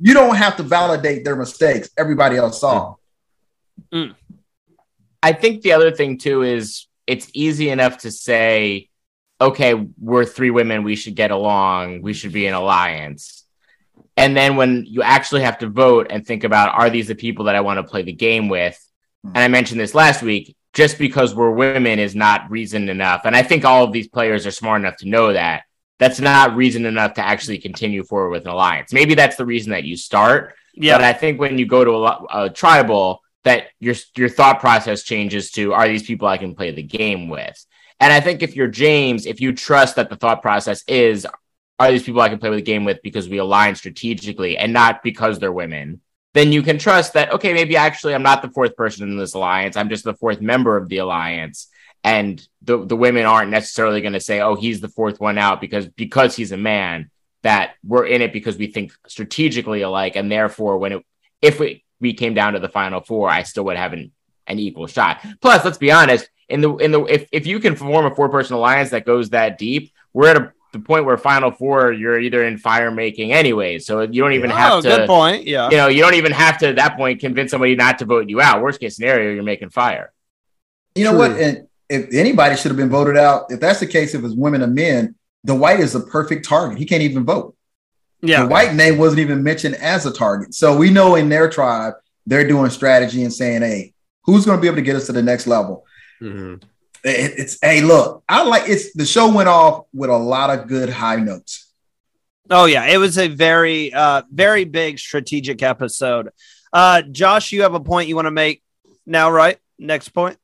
you 0.00 0.14
don't 0.14 0.36
have 0.36 0.56
to 0.56 0.62
validate 0.62 1.24
their 1.24 1.36
mistakes. 1.36 1.90
Everybody 1.96 2.36
else 2.36 2.60
saw. 2.60 2.96
Mm. 3.92 4.08
Mm. 4.08 4.14
I 5.22 5.32
think 5.32 5.62
the 5.62 5.72
other 5.72 5.90
thing 5.90 6.18
too 6.18 6.42
is 6.42 6.86
it's 7.06 7.28
easy 7.34 7.68
enough 7.68 7.98
to 7.98 8.10
say, 8.10 8.88
okay, 9.40 9.74
we're 9.98 10.24
three 10.24 10.50
women, 10.50 10.82
we 10.82 10.96
should 10.96 11.14
get 11.14 11.30
along, 11.30 12.02
we 12.02 12.12
should 12.12 12.32
be 12.32 12.46
an 12.46 12.54
alliance. 12.54 13.44
And 14.16 14.36
then 14.36 14.56
when 14.56 14.84
you 14.86 15.02
actually 15.02 15.42
have 15.42 15.58
to 15.58 15.68
vote 15.68 16.08
and 16.10 16.26
think 16.26 16.44
about 16.44 16.74
are 16.74 16.90
these 16.90 17.08
the 17.08 17.14
people 17.14 17.46
that 17.46 17.54
I 17.54 17.60
want 17.60 17.78
to 17.78 17.84
play 17.84 18.02
the 18.02 18.12
game 18.12 18.48
with? 18.48 18.78
Hmm. 19.24 19.32
And 19.34 19.38
I 19.38 19.48
mentioned 19.48 19.80
this 19.80 19.94
last 19.94 20.22
week, 20.22 20.56
just 20.72 20.98
because 20.98 21.34
we're 21.34 21.50
women 21.50 21.98
is 21.98 22.14
not 22.14 22.50
reason 22.50 22.88
enough. 22.88 23.22
And 23.24 23.34
I 23.34 23.42
think 23.42 23.64
all 23.64 23.84
of 23.84 23.92
these 23.92 24.08
players 24.08 24.46
are 24.46 24.50
smart 24.50 24.80
enough 24.80 24.96
to 24.98 25.08
know 25.08 25.32
that. 25.32 25.62
That's 26.00 26.18
not 26.18 26.56
reason 26.56 26.86
enough 26.86 27.14
to 27.14 27.24
actually 27.24 27.58
continue 27.58 28.02
forward 28.02 28.30
with 28.30 28.46
an 28.46 28.50
alliance. 28.50 28.92
Maybe 28.92 29.14
that's 29.14 29.36
the 29.36 29.44
reason 29.44 29.70
that 29.70 29.84
you 29.84 29.96
start. 29.96 30.54
Yeah. 30.74 30.96
But 30.96 31.04
I 31.04 31.12
think 31.12 31.38
when 31.38 31.58
you 31.58 31.66
go 31.66 31.84
to 31.84 31.92
a, 31.92 32.46
a 32.46 32.50
tribal, 32.50 33.20
that 33.44 33.68
your 33.78 33.94
your 34.16 34.28
thought 34.28 34.60
process 34.60 35.02
changes 35.02 35.50
to 35.52 35.72
are 35.72 35.86
these 35.86 36.02
people 36.02 36.26
I 36.26 36.38
can 36.38 36.54
play 36.54 36.70
the 36.72 36.82
game 36.82 37.28
with? 37.28 37.64
And 38.00 38.12
I 38.12 38.20
think 38.20 38.42
if 38.42 38.56
you're 38.56 38.68
James, 38.68 39.26
if 39.26 39.40
you 39.40 39.52
trust 39.52 39.96
that 39.96 40.08
the 40.08 40.16
thought 40.16 40.42
process 40.42 40.82
is 40.88 41.26
are 41.78 41.90
these 41.90 42.02
people 42.02 42.20
I 42.20 42.28
can 42.28 42.38
play 42.38 42.50
with 42.50 42.58
the 42.58 42.62
game 42.62 42.84
with 42.84 43.00
because 43.02 43.28
we 43.28 43.38
align 43.38 43.74
strategically 43.74 44.56
and 44.58 44.72
not 44.72 45.02
because 45.02 45.38
they're 45.38 45.52
women, 45.52 46.00
then 46.34 46.52
you 46.52 46.62
can 46.62 46.78
trust 46.78 47.14
that 47.14 47.32
okay, 47.32 47.52
maybe 47.52 47.76
actually 47.76 48.14
I'm 48.14 48.22
not 48.22 48.42
the 48.42 48.50
fourth 48.50 48.76
person 48.76 49.08
in 49.08 49.16
this 49.16 49.34
alliance. 49.34 49.76
I'm 49.76 49.88
just 49.88 50.04
the 50.04 50.14
fourth 50.14 50.40
member 50.40 50.76
of 50.76 50.88
the 50.88 50.98
alliance. 50.98 51.68
And 52.02 52.46
the, 52.62 52.86
the 52.86 52.96
women 52.96 53.26
aren't 53.26 53.50
necessarily 53.50 54.00
going 54.00 54.14
to 54.14 54.20
say, 54.20 54.40
oh, 54.40 54.54
he's 54.54 54.80
the 54.80 54.88
fourth 54.88 55.20
one 55.20 55.36
out 55.36 55.60
because 55.60 55.86
because 55.86 56.34
he's 56.34 56.52
a 56.52 56.56
man, 56.56 57.10
that 57.42 57.74
we're 57.84 58.06
in 58.06 58.22
it 58.22 58.32
because 58.32 58.56
we 58.56 58.66
think 58.66 58.92
strategically 59.06 59.82
alike. 59.82 60.16
And 60.16 60.30
therefore, 60.30 60.78
when 60.78 60.92
it 60.92 61.04
if 61.40 61.58
we 61.58 61.84
we 62.00 62.14
came 62.14 62.34
down 62.34 62.54
to 62.54 62.58
the 62.58 62.68
final 62.68 63.00
four, 63.00 63.28
I 63.28 63.42
still 63.42 63.64
would 63.64 63.76
have 63.76 63.92
an, 63.92 64.12
an 64.46 64.58
equal 64.58 64.86
shot. 64.86 65.24
Plus, 65.40 65.64
let's 65.64 65.78
be 65.78 65.92
honest, 65.92 66.28
in 66.48 66.60
the 66.60 66.74
in 66.76 66.92
the 66.92 67.02
if, 67.04 67.28
if 67.32 67.46
you 67.46 67.60
can 67.60 67.76
form 67.76 68.06
a 68.06 68.14
four 68.14 68.28
person 68.28 68.56
alliance 68.56 68.90
that 68.90 69.06
goes 69.06 69.30
that 69.30 69.58
deep, 69.58 69.92
we're 70.12 70.28
at 70.28 70.36
a 70.36 70.52
the 70.72 70.78
point 70.78 71.04
where 71.04 71.16
final 71.18 71.50
four, 71.50 71.92
you're 71.92 72.18
either 72.18 72.44
in 72.44 72.59
fire 72.59 72.90
making 72.90 73.33
anyway. 73.33 73.78
So 73.78 74.02
you 74.02 74.22
don't 74.22 74.33
even 74.33 74.52
oh, 74.52 74.56
have 74.56 74.83
to 74.83 74.88
good 74.88 75.06
point. 75.06 75.46
Yeah. 75.46 75.70
you 75.70 75.76
know, 75.76 75.88
you 75.88 76.02
don't 76.02 76.14
even 76.14 76.33
have 76.33 76.59
to 76.59 76.68
at 76.68 76.76
that 76.76 76.96
point 76.96 77.20
convince 77.20 77.50
somebody 77.50 77.74
not 77.74 77.98
to 77.98 78.04
vote 78.04 78.28
you 78.28 78.40
out. 78.40 78.62
Worst 78.62 78.80
case 78.80 78.96
scenario, 78.96 79.33
you're 79.33 79.42
making 79.42 79.70
fire. 79.70 80.12
You 80.94 81.04
know 81.04 81.16
what? 81.16 81.33
And 81.33 81.66
if 81.88 82.12
anybody 82.14 82.56
should 82.56 82.70
have 82.70 82.76
been 82.76 82.90
voted 82.90 83.16
out, 83.16 83.46
if 83.50 83.61
that's 83.61 83.80
the 83.80 83.87
case, 83.87 84.14
if 84.14 84.24
it's 84.24 84.35
women 84.35 84.62
or 84.62 84.68
men, 84.68 85.14
Dwight 85.44 85.80
is 85.80 85.94
a 85.94 86.00
perfect 86.00 86.46
target. 86.46 86.78
He 86.78 86.87
can't 86.87 87.02
even 87.02 87.24
vote. 87.24 87.56
Yeah. 88.22 88.44
Dwight 88.44 88.74
name 88.74 88.98
wasn't 88.98 89.20
even 89.20 89.42
mentioned 89.42 89.76
as 89.76 90.06
a 90.06 90.12
target. 90.12 90.54
So 90.54 90.76
we 90.76 90.90
know 90.90 91.16
in 91.16 91.28
their 91.28 91.48
tribe, 91.48 91.94
they're 92.26 92.46
doing 92.46 92.70
strategy 92.70 93.24
and 93.24 93.33
saying, 93.33 93.62
hey, 93.62 93.94
who's 94.24 94.44
going 94.44 94.59
to 94.59 94.61
be 94.61 94.68
able 94.68 94.76
to 94.76 94.83
get 94.83 94.96
us 94.96 95.06
to 95.06 95.12
the 95.12 95.22
next 95.22 95.46
level? 95.46 95.85
Mhm. 96.20 96.62
It- 97.04 97.34
it's, 97.38 97.58
hey, 97.62 97.80
look, 97.80 98.22
I 98.28 98.42
like 98.44 98.68
it's 98.68 98.92
the 98.92 99.06
show 99.06 99.32
went 99.32 99.48
off 99.48 99.86
with 99.92 100.10
a 100.10 100.16
lot 100.16 100.50
of 100.50 100.66
good 100.68 100.88
high 100.90 101.16
notes. 101.16 101.72
Oh 102.50 102.64
yeah, 102.64 102.86
it 102.86 102.96
was 102.98 103.16
a 103.18 103.28
very 103.28 103.92
uh 103.94 104.22
very 104.32 104.64
big 104.64 104.98
strategic 104.98 105.62
episode. 105.62 106.30
Uh 106.72 107.02
Josh, 107.02 107.52
you 107.52 107.62
have 107.62 107.74
a 107.74 107.80
point 107.80 108.08
you 108.08 108.16
want 108.16 108.26
to 108.26 108.30
make 108.32 108.62
now, 109.06 109.30
right? 109.30 109.58
Next 109.78 110.08
point. 110.10 110.36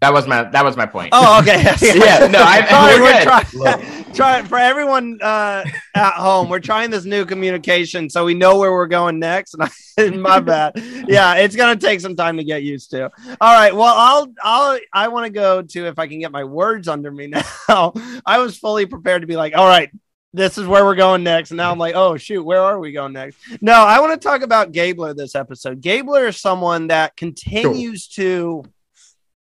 That 0.00 0.14
was 0.14 0.26
my 0.26 0.44
that 0.44 0.64
was 0.64 0.76
my 0.78 0.86
point. 0.86 1.10
Oh, 1.12 1.40
okay. 1.40 1.62
Yeah, 1.82 2.26
no, 2.26 2.40
I- 2.42 2.66
Sorry, 2.66 3.00
we're 3.00 3.02
we're 3.02 3.22
trying, 3.22 4.14
trying 4.14 4.44
for 4.46 4.56
everyone 4.58 5.18
uh, 5.20 5.62
at 5.94 6.12
home. 6.14 6.48
We're 6.48 6.58
trying 6.60 6.90
this 6.90 7.04
new 7.04 7.26
communication 7.26 8.08
so 8.08 8.24
we 8.24 8.32
know 8.32 8.58
where 8.58 8.72
we're 8.72 8.86
going 8.86 9.18
next. 9.18 9.54
And 9.54 9.64
I, 9.64 10.10
my 10.16 10.40
bad. 10.40 10.72
Yeah, 11.06 11.34
it's 11.34 11.54
gonna 11.54 11.76
take 11.76 12.00
some 12.00 12.16
time 12.16 12.38
to 12.38 12.44
get 12.44 12.62
used 12.62 12.90
to. 12.92 13.10
All 13.40 13.54
right. 13.54 13.74
Well, 13.74 13.94
I'll 13.94 14.32
I'll 14.42 14.78
I 14.92 15.08
want 15.08 15.26
to 15.26 15.30
go 15.30 15.60
to 15.60 15.86
if 15.86 15.98
I 15.98 16.06
can 16.06 16.18
get 16.18 16.32
my 16.32 16.44
words 16.44 16.88
under 16.88 17.10
me 17.10 17.26
now. 17.26 17.92
I 18.24 18.38
was 18.38 18.56
fully 18.56 18.86
prepared 18.86 19.20
to 19.20 19.26
be 19.26 19.36
like, 19.36 19.54
all 19.56 19.66
right. 19.66 19.90
This 20.32 20.58
is 20.58 20.66
where 20.68 20.84
we're 20.84 20.94
going 20.94 21.24
next. 21.24 21.50
And 21.50 21.56
now 21.58 21.72
I'm 21.72 21.78
like, 21.78 21.96
oh, 21.96 22.16
shoot, 22.16 22.44
where 22.44 22.60
are 22.60 22.78
we 22.78 22.92
going 22.92 23.12
next? 23.14 23.36
No, 23.60 23.72
I 23.72 23.98
want 23.98 24.12
to 24.12 24.28
talk 24.28 24.42
about 24.42 24.70
Gabler 24.70 25.12
this 25.12 25.34
episode. 25.34 25.80
Gabler 25.80 26.28
is 26.28 26.40
someone 26.40 26.86
that 26.86 27.16
continues 27.16 28.06
to 28.10 28.62
uh, 28.64 28.68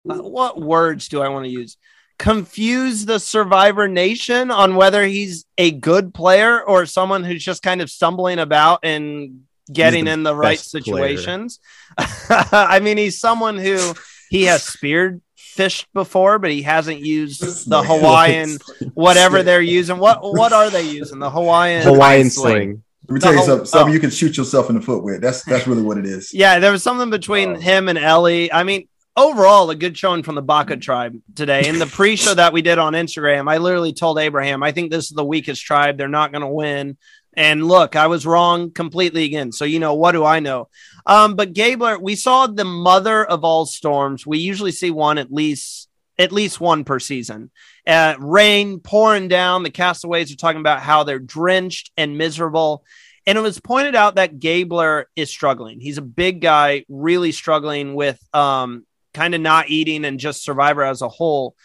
Uh, 0.09 0.17
what 0.17 0.59
words 0.59 1.07
do 1.07 1.21
I 1.21 1.29
want 1.29 1.45
to 1.45 1.51
use? 1.51 1.77
Confuse 2.19 3.05
the 3.05 3.19
Survivor 3.19 3.87
Nation 3.87 4.51
on 4.51 4.75
whether 4.75 5.05
he's 5.05 5.45
a 5.57 5.71
good 5.71 6.13
player 6.13 6.61
or 6.61 6.85
someone 6.85 7.23
who's 7.23 7.43
just 7.43 7.63
kind 7.63 7.81
of 7.81 7.89
stumbling 7.89 8.39
about 8.39 8.79
and 8.83 9.43
getting 9.71 10.05
the 10.05 10.11
in 10.11 10.23
the 10.23 10.35
right 10.35 10.59
situations. 10.59 11.59
I 11.97 12.79
mean, 12.81 12.97
he's 12.97 13.19
someone 13.19 13.57
who 13.57 13.93
he 14.29 14.43
has 14.43 14.63
speared 14.63 15.21
fished 15.35 15.87
before, 15.93 16.39
but 16.39 16.51
he 16.51 16.61
hasn't 16.61 16.99
used 16.99 17.69
the 17.69 17.83
Hawaiian 17.87 18.57
whatever 18.93 19.43
they're 19.43 19.61
using. 19.61 19.97
What 19.97 20.19
what 20.21 20.53
are 20.53 20.69
they 20.69 20.83
using? 20.89 21.19
The 21.19 21.29
Hawaiian 21.29 21.83
Hawaiian 21.83 22.29
sling. 22.29 22.53
sling. 22.53 22.83
Let 23.07 23.13
me 23.13 23.19
tell 23.19 23.31
you 23.31 23.37
whole- 23.39 23.47
something, 23.47 23.65
something 23.65 23.91
oh. 23.91 23.93
you 23.93 23.99
can 23.99 24.09
shoot 24.11 24.37
yourself 24.37 24.69
in 24.69 24.75
the 24.75 24.81
foot 24.81 25.03
with. 25.03 25.21
That's 25.21 25.43
that's 25.43 25.67
really 25.67 25.81
what 25.81 25.97
it 25.97 26.05
is. 26.05 26.33
Yeah, 26.33 26.59
there 26.59 26.71
was 26.71 26.83
something 26.83 27.09
between 27.09 27.57
Oh. 27.57 27.59
him 27.59 27.89
and 27.89 27.97
Elie. 27.97 28.51
I 28.51 28.63
mean, 28.63 28.87
overall, 29.15 29.69
a 29.69 29.75
good 29.75 29.97
showing 29.97 30.23
from 30.23 30.35
the 30.35 30.41
Baka 30.41 30.77
tribe 30.77 31.15
today. 31.35 31.67
In 31.67 31.79
the 31.79 31.85
pre-show 31.91 32.33
that 32.33 32.53
we 32.53 32.61
did 32.61 32.77
on 32.77 32.93
Instagram, 32.93 33.49
I 33.51 33.57
literally 33.57 33.93
told 33.93 34.19
Abraham, 34.19 34.63
I 34.63 34.71
think 34.71 34.91
this 34.91 35.05
is 35.05 35.11
the 35.11 35.25
weakest 35.25 35.63
tribe. 35.63 35.97
They're 35.97 36.07
not 36.07 36.31
going 36.31 36.41
to 36.41 36.47
win. 36.47 36.97
And 37.35 37.67
look, 37.67 37.95
I 37.95 38.07
was 38.07 38.25
wrong 38.25 38.71
completely 38.71 39.23
again. 39.23 39.51
So 39.51 39.65
you 39.65 39.79
know, 39.79 39.95
what 39.95 40.11
do 40.11 40.23
I 40.23 40.39
know? 40.39 40.69
Um, 41.05 41.35
but 41.35 41.53
Gabler, 41.53 41.97
we 41.99 42.15
saw 42.15 42.47
the 42.47 42.63
mother 42.63 43.25
of 43.25 43.43
all 43.43 43.65
storms. 43.65 44.25
We 44.25 44.37
usually 44.37 44.71
see 44.71 44.91
one 44.91 45.17
at 45.17 45.31
least 45.31 45.89
at 46.19 46.31
least 46.31 46.61
one 46.61 46.83
per 46.83 46.99
season. 46.99 47.49
Uh, 47.87 48.15
rain 48.19 48.79
pouring 48.79 49.27
down. 49.27 49.63
The 49.63 49.71
castaways 49.71 50.31
are 50.31 50.37
talking 50.37 50.61
about 50.61 50.81
how 50.81 51.03
they're 51.03 51.17
drenched 51.19 51.91
and 51.97 52.17
miserable. 52.17 52.83
And 53.25 53.37
it 53.37 53.41
was 53.41 53.59
pointed 53.59 53.95
out 53.95 54.15
that 54.15 54.39
Gabler 54.39 55.09
is 55.15 55.29
struggling. 55.29 55.79
He's 55.79 55.97
a 55.97 56.03
big 56.03 56.41
guy, 56.41 56.85
really 56.87 57.31
struggling 57.31 57.95
with 57.95 58.19
um, 58.33 58.85
kind 59.13 59.35
of 59.35 59.41
not 59.41 59.69
eating 59.69 60.05
and 60.05 60.19
just 60.19 60.43
Survivor 60.43 60.83
as 60.83 61.01
a 61.01 61.09
whole. 61.09 61.55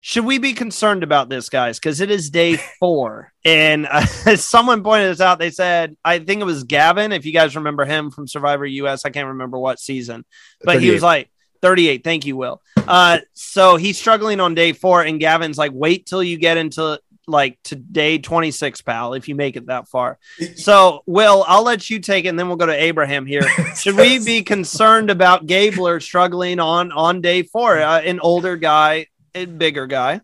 Should 0.00 0.26
we 0.26 0.36
be 0.36 0.52
concerned 0.52 1.02
about 1.02 1.30
this, 1.30 1.48
guys? 1.48 1.78
Because 1.78 2.00
it 2.00 2.10
is 2.10 2.30
day 2.30 2.56
four. 2.78 3.32
And 3.44 3.86
uh, 3.86 4.04
someone 4.36 4.84
pointed 4.84 5.10
this 5.10 5.20
out. 5.20 5.38
They 5.38 5.50
said, 5.50 5.96
I 6.04 6.18
think 6.18 6.40
it 6.40 6.44
was 6.44 6.64
Gavin, 6.64 7.12
if 7.12 7.24
you 7.24 7.32
guys 7.32 7.56
remember 7.56 7.84
him 7.84 8.10
from 8.10 8.28
Survivor 8.28 8.66
US. 8.66 9.04
I 9.04 9.10
can't 9.10 9.28
remember 9.28 9.58
what 9.58 9.80
season, 9.80 10.24
but 10.62 10.80
he 10.80 10.90
was 10.90 11.02
like, 11.02 11.30
38. 11.62 12.04
Thank 12.04 12.26
you, 12.26 12.36
Will. 12.36 12.60
Uh, 12.76 13.20
so 13.32 13.76
he's 13.76 13.98
struggling 13.98 14.38
on 14.38 14.54
day 14.54 14.74
four, 14.74 15.02
and 15.02 15.18
Gavin's 15.18 15.56
like, 15.56 15.72
wait 15.72 16.04
till 16.04 16.22
you 16.22 16.36
get 16.36 16.58
into 16.58 17.00
like 17.26 17.58
today 17.62 18.18
26, 18.18 18.82
pal, 18.82 19.14
if 19.14 19.28
you 19.28 19.34
make 19.34 19.56
it 19.56 19.66
that 19.66 19.88
far. 19.88 20.18
So, 20.56 21.02
Will, 21.06 21.44
I'll 21.46 21.64
let 21.64 21.88
you 21.90 22.00
take 22.00 22.24
it, 22.24 22.28
and 22.28 22.38
then 22.38 22.48
we'll 22.48 22.56
go 22.56 22.66
to 22.66 22.82
Abraham 22.82 23.26
here. 23.26 23.42
Should 23.76 23.96
we 23.96 24.24
be 24.24 24.42
concerned 24.42 25.10
about 25.10 25.46
Gabler 25.46 26.00
struggling 26.00 26.60
on 26.60 26.92
on 26.92 27.20
day 27.20 27.42
four? 27.42 27.78
Uh, 27.78 28.00
an 28.00 28.20
older 28.20 28.56
guy, 28.56 29.06
a 29.34 29.46
bigger 29.46 29.86
guy. 29.86 30.20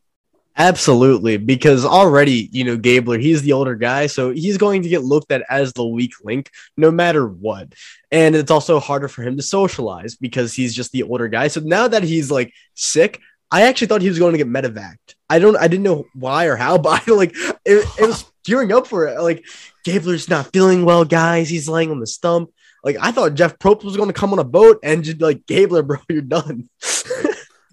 Absolutely, 0.57 1.39
because 1.39 1.87
already, 1.87 2.49
you 2.53 2.65
know, 2.65 2.77
Gabler, 2.77 3.19
he's 3.19 3.41
the 3.41 3.53
older 3.53 3.77
guy, 3.77 4.09
so 4.09 4.31
he's 4.31 4.59
going 4.59 4.83
to 4.83 4.89
get 4.89 5.03
looked 5.03 5.33
at 5.33 5.45
as 5.49 5.73
the 5.73 5.87
weak 5.87 6.13
link 6.23 6.51
no 6.77 6.91
matter 6.91 7.27
what. 7.27 7.73
And 8.11 8.35
it's 8.35 8.51
also 8.51 8.81
harder 8.81 9.09
for 9.09 9.23
him 9.23 9.37
to 9.37 9.43
socialize 9.43 10.17
because 10.17 10.53
he's 10.53 10.75
just 10.75 10.93
the 10.93 11.05
older 11.05 11.29
guy. 11.29 11.49
So 11.49 11.61
now 11.61 11.89
that 11.89 12.03
he's 12.03 12.31
like 12.31 12.53
sick, 12.75 13.21
I 13.51 13.63
actually 13.63 13.89
thought 13.89 14.03
he 14.03 14.09
was 14.09 14.19
going 14.19 14.33
to 14.33 14.39
get 14.39 14.49
medevaced. 14.49 15.15
I 15.29 15.39
don't, 15.39 15.57
I 15.57 15.69
didn't 15.69 15.85
know 15.85 16.07
why 16.15 16.47
or 16.47 16.57
how, 16.57 16.79
but 16.79 17.03
I 17.07 17.13
like 17.13 17.35
it, 17.35 17.87
it 17.99 18.07
was 18.07 18.31
gearing 18.45 18.73
up 18.73 18.87
for 18.87 19.07
it. 19.07 19.21
Like 19.21 19.45
Gabler's 19.85 20.29
not 20.29 20.53
feeling 20.53 20.85
well, 20.85 21.05
guys. 21.05 21.49
He's 21.49 21.69
laying 21.69 21.91
on 21.91 22.01
the 22.01 22.07
stump. 22.07 22.51
Like 22.83 22.97
I 23.01 23.13
thought 23.13 23.35
Jeff 23.35 23.59
Probst 23.59 23.85
was 23.85 23.97
going 23.97 24.09
to 24.09 24.15
come 24.15 24.33
on 24.33 24.39
a 24.39 24.45
boat 24.45 24.81
and 24.83 25.05
just 25.05 25.21
like 25.21 25.47
Gabler, 25.47 25.83
bro, 25.83 25.99
you're 26.09 26.23
done. 26.23 26.69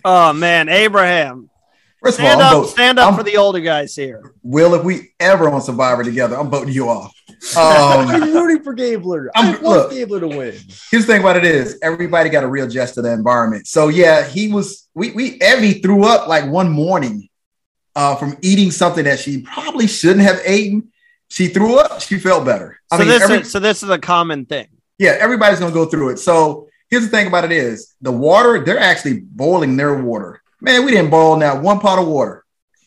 Oh 0.09 0.31
man, 0.31 0.69
Abraham, 0.69 1.49
First 2.07 2.17
stand 2.17 2.41
all, 2.41 2.47
up, 2.47 2.53
vote- 2.63 2.69
stand 2.71 2.99
up 2.99 3.05
I'm- 3.07 3.15
for 3.17 3.23
the 3.23 3.37
older 3.37 3.59
guys 3.59 3.95
here. 3.95 4.31
Will, 4.43 4.73
if 4.75 4.83
we 4.83 5.11
ever 5.19 5.49
on 5.49 5.61
Survivor 5.61 6.03
together, 6.03 6.37
I'm 6.37 6.49
voting 6.49 6.73
you 6.73 6.89
off. 6.89 7.13
I'm 7.57 8.09
Um, 8.23 8.33
rooting 8.33 8.63
for 8.63 8.73
Gabler. 8.73 9.29
I 9.35 9.41
I'm- 9.41 9.51
want 9.61 9.63
look. 9.63 9.91
Gabler 9.91 10.19
to 10.21 10.27
win. 10.27 10.53
here's 10.91 11.05
the 11.05 11.13
thing 11.13 11.21
about 11.21 11.37
it 11.37 11.45
is 11.45 11.77
everybody 11.81 12.29
got 12.29 12.41
to 12.41 12.47
readjust 12.47 12.95
to 12.95 13.01
the 13.01 13.11
environment. 13.11 13.67
So 13.67 13.89
yeah, 13.89 14.25
he 14.27 14.51
was 14.51 14.87
we 14.95 15.11
we 15.11 15.37
Evvie 15.39 15.81
threw 15.83 16.05
up 16.05 16.27
like 16.27 16.45
one 16.49 16.69
morning 16.71 17.27
uh, 17.95 18.15
from 18.15 18.37
eating 18.41 18.71
something 18.71 19.03
that 19.05 19.19
she 19.19 19.41
probably 19.41 19.87
shouldn't 19.87 20.21
have 20.21 20.41
eaten. 20.47 20.89
She 21.29 21.47
threw 21.49 21.77
up. 21.77 21.99
She 22.01 22.17
felt 22.19 22.45
better. 22.45 22.79
I 22.91 22.95
So 22.97 22.99
mean, 22.99 23.07
this 23.09 23.23
every- 23.23 23.37
is 23.39 23.51
so 23.51 23.59
this 23.59 23.83
is 23.83 23.89
a 23.89 23.99
common 23.99 24.45
thing. 24.45 24.67
yeah, 24.97 25.17
everybody's 25.19 25.59
gonna 25.59 25.73
go 25.73 25.85
through 25.85 26.09
it. 26.09 26.19
So 26.19 26.67
here's 26.89 27.03
the 27.03 27.09
thing 27.09 27.27
about 27.27 27.43
it 27.43 27.51
is 27.51 27.93
the 28.01 28.11
water, 28.11 28.63
they're 28.63 28.79
actually 28.79 29.19
boiling 29.19 29.75
their 29.77 29.93
water. 30.01 30.41
Man, 30.61 30.85
we 30.85 30.91
didn't 30.91 31.11
boil 31.11 31.37
now 31.37 31.59
one 31.59 31.79
pot 31.79 31.99
of 31.99 32.07
water. 32.07 32.43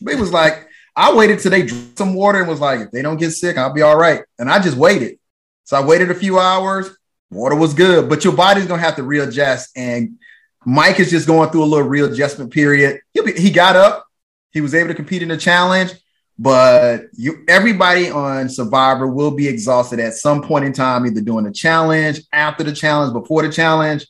It 0.07 0.19
was 0.19 0.33
like 0.33 0.67
I 0.95 1.13
waited 1.13 1.39
till 1.39 1.51
they 1.51 1.63
drank 1.63 1.97
some 1.97 2.13
water 2.13 2.39
and 2.39 2.47
was 2.47 2.59
like, 2.59 2.81
if 2.81 2.91
they 2.91 3.01
don't 3.01 3.17
get 3.17 3.31
sick, 3.31 3.57
I'll 3.57 3.73
be 3.73 3.81
all 3.81 3.97
right. 3.97 4.23
And 4.37 4.49
I 4.49 4.59
just 4.59 4.77
waited. 4.77 5.19
So 5.63 5.77
I 5.77 5.85
waited 5.85 6.11
a 6.11 6.15
few 6.15 6.39
hours. 6.39 6.89
Water 7.29 7.55
was 7.55 7.73
good, 7.73 8.09
but 8.09 8.25
your 8.25 8.33
body's 8.33 8.65
gonna 8.65 8.81
have 8.81 8.97
to 8.97 9.03
readjust. 9.03 9.71
And 9.77 10.19
Mike 10.65 10.99
is 10.99 11.09
just 11.09 11.27
going 11.27 11.49
through 11.49 11.63
a 11.63 11.65
little 11.65 11.87
readjustment 11.87 12.51
period. 12.51 12.99
Be, 13.13 13.31
he 13.33 13.49
got 13.51 13.75
up, 13.75 14.05
he 14.51 14.59
was 14.59 14.75
able 14.75 14.89
to 14.89 14.93
compete 14.93 15.21
in 15.21 15.29
the 15.29 15.37
challenge, 15.37 15.93
but 16.37 17.05
you 17.13 17.45
everybody 17.47 18.11
on 18.11 18.49
Survivor 18.49 19.07
will 19.07 19.31
be 19.31 19.47
exhausted 19.47 19.99
at 19.99 20.13
some 20.13 20.41
point 20.41 20.65
in 20.65 20.73
time, 20.73 21.05
either 21.05 21.21
doing 21.21 21.45
the 21.45 21.51
challenge, 21.51 22.19
after 22.33 22.63
the 22.65 22.73
challenge, 22.73 23.13
before 23.13 23.43
the 23.43 23.51
challenge. 23.51 24.05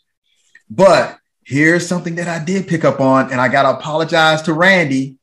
But 0.67 1.19
here's 1.45 1.87
something 1.87 2.15
that 2.15 2.27
I 2.27 2.43
did 2.43 2.67
pick 2.67 2.83
up 2.83 2.99
on, 2.99 3.31
and 3.31 3.39
I 3.41 3.47
gotta 3.47 3.77
apologize 3.77 4.41
to 4.43 4.53
Randy. 4.53 5.17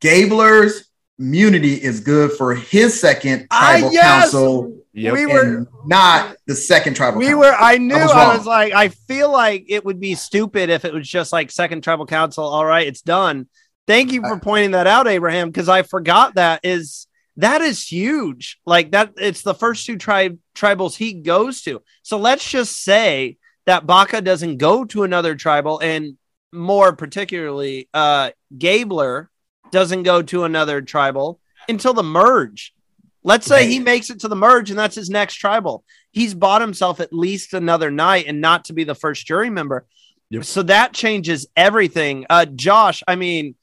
Gabler's 0.00 0.88
immunity 1.18 1.74
is 1.74 2.00
good 2.00 2.32
for 2.32 2.54
his 2.54 2.98
second 2.98 3.46
Ah, 3.50 3.76
tribal 3.78 3.92
yes! 3.92 4.22
council 4.22 4.76
Yep. 4.92 5.12
We 5.14 5.26
were 5.26 5.66
not 5.86 6.34
the 6.48 6.54
second 6.56 6.94
tribal 6.94 7.20
we 7.20 7.26
council. 7.26 7.38
were 7.40 7.54
I 7.54 7.78
knew 7.78 7.94
I 7.94 8.02
was 8.02 8.12
I 8.12 8.36
was 8.36 8.46
like 8.46 8.72
I 8.72 8.88
feel 8.88 9.30
like 9.30 9.66
it 9.68 9.84
would 9.84 10.00
be 10.00 10.16
stupid 10.16 10.68
if 10.68 10.84
it 10.84 10.92
was 10.92 11.08
just 11.08 11.32
like 11.32 11.52
second 11.52 11.84
tribal 11.84 12.06
council 12.06 12.44
all 12.44 12.64
right 12.66 12.86
it's 12.86 13.00
done. 13.02 13.46
Thank 13.86 14.12
you 14.12 14.20
for 14.20 14.38
pointing 14.40 14.72
that 14.72 14.86
out 14.88 15.06
Abraham 15.06 15.48
because 15.48 15.68
I 15.68 15.82
forgot 15.82 16.34
that 16.34 16.60
is 16.64 17.06
that 17.36 17.60
is 17.60 17.86
huge. 17.86 18.58
Like 18.66 18.90
that 18.90 19.12
it's 19.16 19.42
the 19.42 19.54
first 19.54 19.86
two 19.86 19.96
tribe 19.96 20.38
tribals 20.56 20.96
he 20.96 21.12
goes 21.14 21.62
to. 21.62 21.82
So 22.02 22.18
let's 22.18 22.48
just 22.50 22.82
say 22.82 23.36
that 23.70 23.86
Baka 23.86 24.20
doesn't 24.20 24.56
go 24.56 24.84
to 24.86 25.04
another 25.04 25.36
tribal 25.36 25.78
and 25.78 26.18
more 26.52 26.92
particularly 26.92 27.88
uh 27.94 28.30
Gabler 28.58 29.30
doesn't 29.70 30.02
go 30.02 30.22
to 30.22 30.42
another 30.42 30.82
tribal 30.82 31.38
until 31.68 31.94
the 31.94 32.02
merge. 32.02 32.74
Let's 33.22 33.46
say 33.46 33.68
he 33.68 33.78
makes 33.78 34.10
it 34.10 34.18
to 34.20 34.28
the 34.28 34.34
merge 34.34 34.70
and 34.70 34.78
that's 34.78 34.96
his 34.96 35.08
next 35.08 35.34
tribal. 35.34 35.84
He's 36.10 36.34
bought 36.34 36.60
himself 36.60 36.98
at 36.98 37.12
least 37.12 37.54
another 37.54 37.92
night 37.92 38.24
and 38.26 38.40
not 38.40 38.64
to 38.64 38.72
be 38.72 38.82
the 38.82 38.96
first 38.96 39.24
jury 39.24 39.50
member. 39.50 39.86
Yep. 40.30 40.44
So 40.44 40.62
that 40.64 40.92
changes 40.92 41.46
everything. 41.54 42.26
Uh 42.28 42.46
Josh, 42.46 43.04
I 43.06 43.14
mean, 43.14 43.54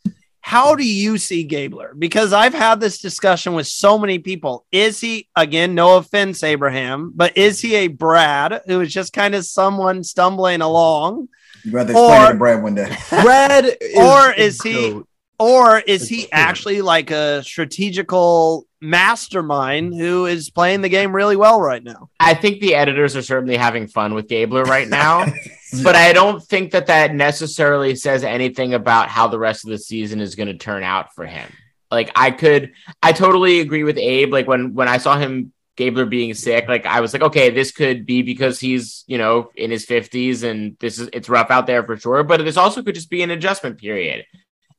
how 0.48 0.76
do 0.76 0.88
you 0.88 1.18
see 1.18 1.44
Gabler? 1.44 1.94
Because 1.94 2.32
I've 2.32 2.54
had 2.54 2.80
this 2.80 3.00
discussion 3.00 3.54
with 3.54 3.68
so 3.68 4.00
many 4.00 4.18
people. 4.18 4.66
Is 4.72 5.02
he 5.02 5.28
again, 5.36 5.76
no 5.76 5.98
offense, 5.98 6.42
Abraham, 6.42 7.12
but 7.14 7.36
is 7.36 7.60
he 7.60 7.76
a 7.76 7.88
Brad 7.88 8.62
who 8.66 8.80
is 8.80 8.94
just 8.94 9.12
kind 9.12 9.36
of 9.36 9.44
someone 9.44 10.06
stumbling 10.06 10.62
along? 10.62 11.28
You'd 11.66 11.74
rather 11.74 11.92
explain 11.92 12.32
to 12.32 12.38
Brad 12.38 12.64
one 12.64 12.76
day. 12.76 12.96
Brad, 13.10 13.66
is 13.66 13.98
Or 13.98 14.30
the 14.30 14.42
is 14.42 14.62
he-. 14.62 15.02
Or 15.38 15.80
is 15.80 16.08
he 16.08 16.32
actually 16.32 16.82
like 16.82 17.12
a 17.12 17.44
strategical 17.44 18.67
mastermind 18.82 19.96
who 19.96 20.26
is 20.26 20.50
playing 20.50 20.82
the 20.82 20.90
game 20.90 21.16
really 21.16 21.36
well 21.36 21.62
right 21.62 21.84
now? 21.84 22.10
I 22.20 22.34
think 22.34 22.60
the 22.60 22.76
editors 22.76 23.16
are 23.16 23.22
certainly 23.22 23.58
having 23.58 23.88
fun 23.88 24.14
with 24.14 24.28
Gabler 24.28 24.64
right 24.64 24.88
now, 24.88 25.26
but 25.84 25.96
I 25.96 26.14
don't 26.14 26.44
think 26.44 26.72
that 26.72 26.88
that 26.88 27.14
necessarily 27.14 27.96
says 27.96 28.24
anything 28.24 28.74
about 28.74 29.10
how 29.10 29.28
the 29.28 29.40
rest 29.40 29.66
of 29.66 29.72
the 29.72 29.78
season 29.78 30.22
is 30.22 30.36
going 30.36 30.48
to 30.48 30.58
turn 30.58 30.84
out 30.84 31.14
for 31.14 31.26
him. 31.26 31.52
Like 31.90 32.12
I 32.16 32.32
could, 32.32 32.74
I 33.02 33.14
totally 33.14 33.60
agree 33.60 33.84
with 33.84 33.98
Abe. 33.98 34.32
Like 34.32 34.48
when 34.48 34.74
when 34.74 34.88
I 34.88 34.98
saw 34.98 35.18
him 35.18 35.54
Gabler 35.78 36.06
being 36.06 36.34
sick, 36.34 36.68
like 36.68 36.86
I 36.86 37.00
was 37.00 37.14
like, 37.14 37.22
okay, 37.22 37.50
this 37.50 37.72
could 37.72 38.06
be 38.06 38.22
because 38.24 38.60
he's 38.60 39.06
you 39.08 39.18
know 39.18 39.52
in 39.56 39.72
his 39.72 39.86
fifties 39.86 40.44
and 40.44 40.76
this 40.80 41.00
is 41.00 41.10
it's 41.14 41.30
rough 41.30 41.50
out 41.50 41.66
there 41.66 41.84
for 41.84 41.96
sure. 41.96 42.24
But 42.24 42.44
this 42.44 42.58
also 42.58 42.84
could 42.84 42.96
just 42.96 43.10
be 43.10 43.24
an 43.24 43.32
adjustment 43.32 43.78
period. 43.78 44.26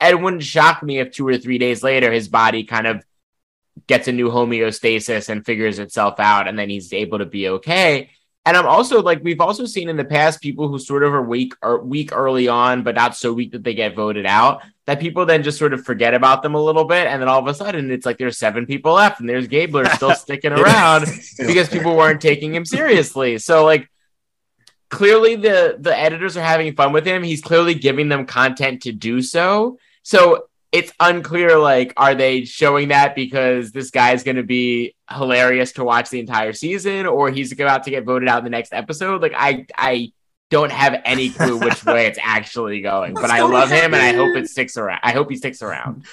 And 0.00 0.12
it 0.12 0.20
wouldn't 0.20 0.44
shock 0.44 0.82
me 0.82 0.98
if 0.98 1.10
two 1.10 1.26
or 1.26 1.38
three 1.38 1.58
days 1.58 1.82
later 1.82 2.12
his 2.12 2.28
body 2.28 2.64
kind 2.64 2.86
of 2.86 3.02
gets 3.86 4.08
a 4.08 4.12
new 4.12 4.28
homeostasis 4.28 5.28
and 5.28 5.44
figures 5.44 5.78
itself 5.78 6.18
out, 6.18 6.48
and 6.48 6.58
then 6.58 6.68
he's 6.68 6.92
able 6.92 7.18
to 7.18 7.26
be 7.26 7.48
okay. 7.48 8.10
And 8.46 8.56
I'm 8.56 8.66
also 8.66 9.02
like 9.02 9.22
we've 9.22 9.40
also 9.42 9.66
seen 9.66 9.90
in 9.90 9.96
the 9.96 10.04
past 10.04 10.40
people 10.40 10.68
who 10.68 10.78
sort 10.78 11.02
of 11.02 11.12
are 11.12 11.22
weak 11.22 11.52
or 11.62 11.82
weak 11.82 12.12
early 12.12 12.48
on, 12.48 12.82
but 12.82 12.94
not 12.94 13.14
so 13.14 13.32
weak 13.32 13.52
that 13.52 13.62
they 13.62 13.74
get 13.74 13.94
voted 13.94 14.24
out. 14.24 14.62
That 14.86 15.00
people 15.00 15.26
then 15.26 15.42
just 15.42 15.58
sort 15.58 15.74
of 15.74 15.84
forget 15.84 16.14
about 16.14 16.42
them 16.42 16.54
a 16.54 16.62
little 16.62 16.84
bit, 16.84 17.06
and 17.06 17.20
then 17.20 17.28
all 17.28 17.40
of 17.40 17.46
a 17.46 17.52
sudden 17.52 17.90
it's 17.90 18.06
like 18.06 18.16
there's 18.16 18.38
seven 18.38 18.64
people 18.64 18.94
left, 18.94 19.20
and 19.20 19.28
there's 19.28 19.48
Gabler 19.48 19.84
still 19.90 20.14
sticking 20.14 20.52
around 20.52 21.06
because 21.38 21.68
people 21.68 21.94
weren't 21.94 22.22
taking 22.22 22.54
him 22.54 22.64
seriously. 22.64 23.36
So 23.38 23.64
like 23.64 23.90
clearly 24.88 25.36
the 25.36 25.76
the 25.78 25.96
editors 25.96 26.36
are 26.36 26.42
having 26.42 26.74
fun 26.74 26.92
with 26.92 27.06
him. 27.06 27.22
He's 27.22 27.42
clearly 27.42 27.74
giving 27.74 28.08
them 28.08 28.24
content 28.24 28.82
to 28.82 28.92
do 28.92 29.20
so. 29.20 29.78
So 30.02 30.47
it's 30.70 30.92
unclear 31.00 31.58
like 31.58 31.92
are 31.96 32.14
they 32.14 32.44
showing 32.44 32.88
that 32.88 33.14
because 33.14 33.72
this 33.72 33.90
guy's 33.90 34.22
going 34.22 34.36
to 34.36 34.42
be 34.42 34.94
hilarious 35.10 35.72
to 35.72 35.84
watch 35.84 36.10
the 36.10 36.20
entire 36.20 36.52
season 36.52 37.06
or 37.06 37.30
he's 37.30 37.52
about 37.52 37.84
to 37.84 37.90
get 37.90 38.04
voted 38.04 38.28
out 38.28 38.38
in 38.38 38.44
the 38.44 38.50
next 38.50 38.72
episode 38.72 39.22
like 39.22 39.32
i 39.36 39.66
i 39.76 40.12
don't 40.50 40.72
have 40.72 41.00
any 41.04 41.30
clue 41.30 41.58
which 41.58 41.84
way 41.84 42.06
it's 42.06 42.18
actually 42.22 42.80
going 42.80 43.14
but 43.14 43.30
i 43.30 43.40
love 43.40 43.70
him 43.70 43.94
and 43.94 44.02
i 44.02 44.12
hope 44.12 44.36
it 44.36 44.48
sticks 44.48 44.76
around 44.76 45.00
i 45.02 45.12
hope 45.12 45.30
he 45.30 45.36
sticks 45.36 45.62
around 45.62 46.04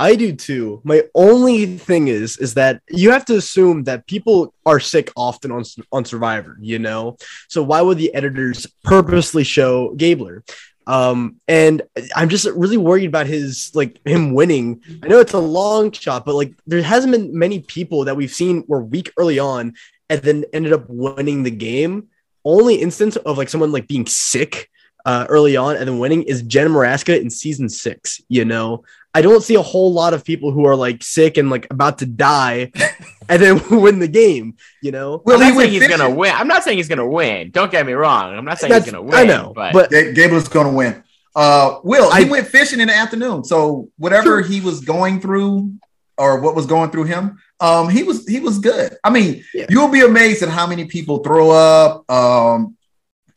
I 0.00 0.14
do 0.14 0.32
too. 0.32 0.80
My 0.84 1.02
only 1.12 1.76
thing 1.76 2.06
is, 2.06 2.36
is 2.36 2.54
that 2.54 2.80
you 2.88 3.10
have 3.10 3.24
to 3.24 3.36
assume 3.36 3.82
that 3.84 4.06
people 4.06 4.54
are 4.64 4.78
sick 4.78 5.10
often 5.16 5.50
on 5.50 5.64
on 5.90 6.04
Survivor. 6.04 6.56
You 6.60 6.78
know, 6.78 7.16
so 7.48 7.64
why 7.64 7.82
would 7.82 7.98
the 7.98 8.14
editors 8.14 8.68
purposely 8.84 9.42
show 9.42 9.94
Gabler? 9.96 10.44
Um, 10.88 11.36
and 11.46 11.82
I'm 12.16 12.30
just 12.30 12.46
really 12.46 12.78
worried 12.78 13.06
about 13.06 13.26
his 13.26 13.70
like 13.74 14.00
him 14.06 14.32
winning. 14.32 14.80
I 15.02 15.08
know 15.08 15.20
it's 15.20 15.34
a 15.34 15.38
long 15.38 15.92
shot, 15.92 16.24
but 16.24 16.34
like 16.34 16.54
there 16.66 16.82
hasn't 16.82 17.12
been 17.12 17.38
many 17.38 17.60
people 17.60 18.06
that 18.06 18.16
we've 18.16 18.32
seen 18.32 18.64
were 18.66 18.82
weak 18.82 19.12
early 19.18 19.38
on 19.38 19.74
and 20.08 20.22
then 20.22 20.46
ended 20.54 20.72
up 20.72 20.86
winning 20.88 21.42
the 21.42 21.50
game. 21.50 22.08
Only 22.42 22.76
instance 22.76 23.16
of 23.16 23.36
like 23.36 23.50
someone 23.50 23.70
like 23.70 23.86
being 23.86 24.06
sick 24.06 24.70
uh, 25.04 25.26
early 25.28 25.56
on 25.56 25.76
and 25.76 25.86
then 25.88 25.98
winning 25.98 26.22
is 26.24 26.42
Jen 26.42 26.68
Morasca 26.68 27.20
in 27.20 27.30
season 27.30 27.68
six. 27.68 28.20
You 28.28 28.44
know, 28.44 28.84
I 29.14 29.22
don't 29.22 29.42
see 29.42 29.54
a 29.54 29.62
whole 29.62 29.92
lot 29.92 30.12
of 30.14 30.24
people 30.24 30.50
who 30.52 30.66
are 30.66 30.76
like 30.76 31.02
sick 31.02 31.36
and 31.38 31.50
like 31.50 31.66
about 31.70 31.98
to 31.98 32.06
die 32.06 32.70
and 33.28 33.42
then 33.42 33.60
win 33.80 33.98
the 34.00 34.08
game. 34.08 34.56
You 34.82 34.92
know, 34.92 35.22
Well, 35.24 35.36
i'm 35.36 35.42
he 35.44 35.48
not 35.50 35.58
saying 35.58 35.70
he's 35.72 35.82
fishing. 35.82 35.98
gonna 35.98 36.14
win 36.14 36.32
i'm 36.34 36.48
not 36.48 36.62
saying 36.64 36.76
he's 36.78 36.88
gonna 36.88 37.08
win 37.08 37.50
don't 37.50 37.70
get 37.70 37.84
me 37.86 37.92
wrong 37.94 38.34
i'm 38.36 38.44
not 38.44 38.58
saying 38.58 38.70
That's- 38.70 38.84
he's 38.84 38.92
gonna 38.92 39.04
win 39.04 39.14
I 39.14 39.24
know, 39.24 39.52
but, 39.54 39.72
but 39.72 39.90
Ga- 39.90 40.12
Gabler's 40.14 40.48
going 40.48 40.66
to 40.66 40.72
win. 40.72 41.02
Uh, 41.34 41.78
Will 41.84 42.10
he 42.12 42.24
I- 42.26 42.28
went 42.28 42.46
fishing 42.48 42.80
in 42.80 42.88
the 42.88 42.94
afternoon, 42.94 43.44
so 43.44 43.88
whatever 43.98 44.40
he 44.40 44.60
was 44.60 44.80
going 44.80 45.20
through 45.20 45.72
or 46.16 46.40
what 46.40 46.56
was 46.56 46.66
going 46.66 46.90
through 46.90 47.04
him, 47.04 47.38
um, 47.60 47.88
he 47.88 48.02
was 48.02 48.26
he 48.26 48.40
was 48.40 48.58
good. 48.58 48.96
I 49.04 49.10
mean, 49.10 49.44
Yeah. 49.54 49.66
you'll 49.70 49.88
be 49.88 50.00
amazed 50.00 50.42
at 50.42 50.48
how 50.48 50.66
many 50.66 50.86
people 50.86 51.18
throw 51.22 51.50
up, 51.50 52.10
um, 52.10 52.76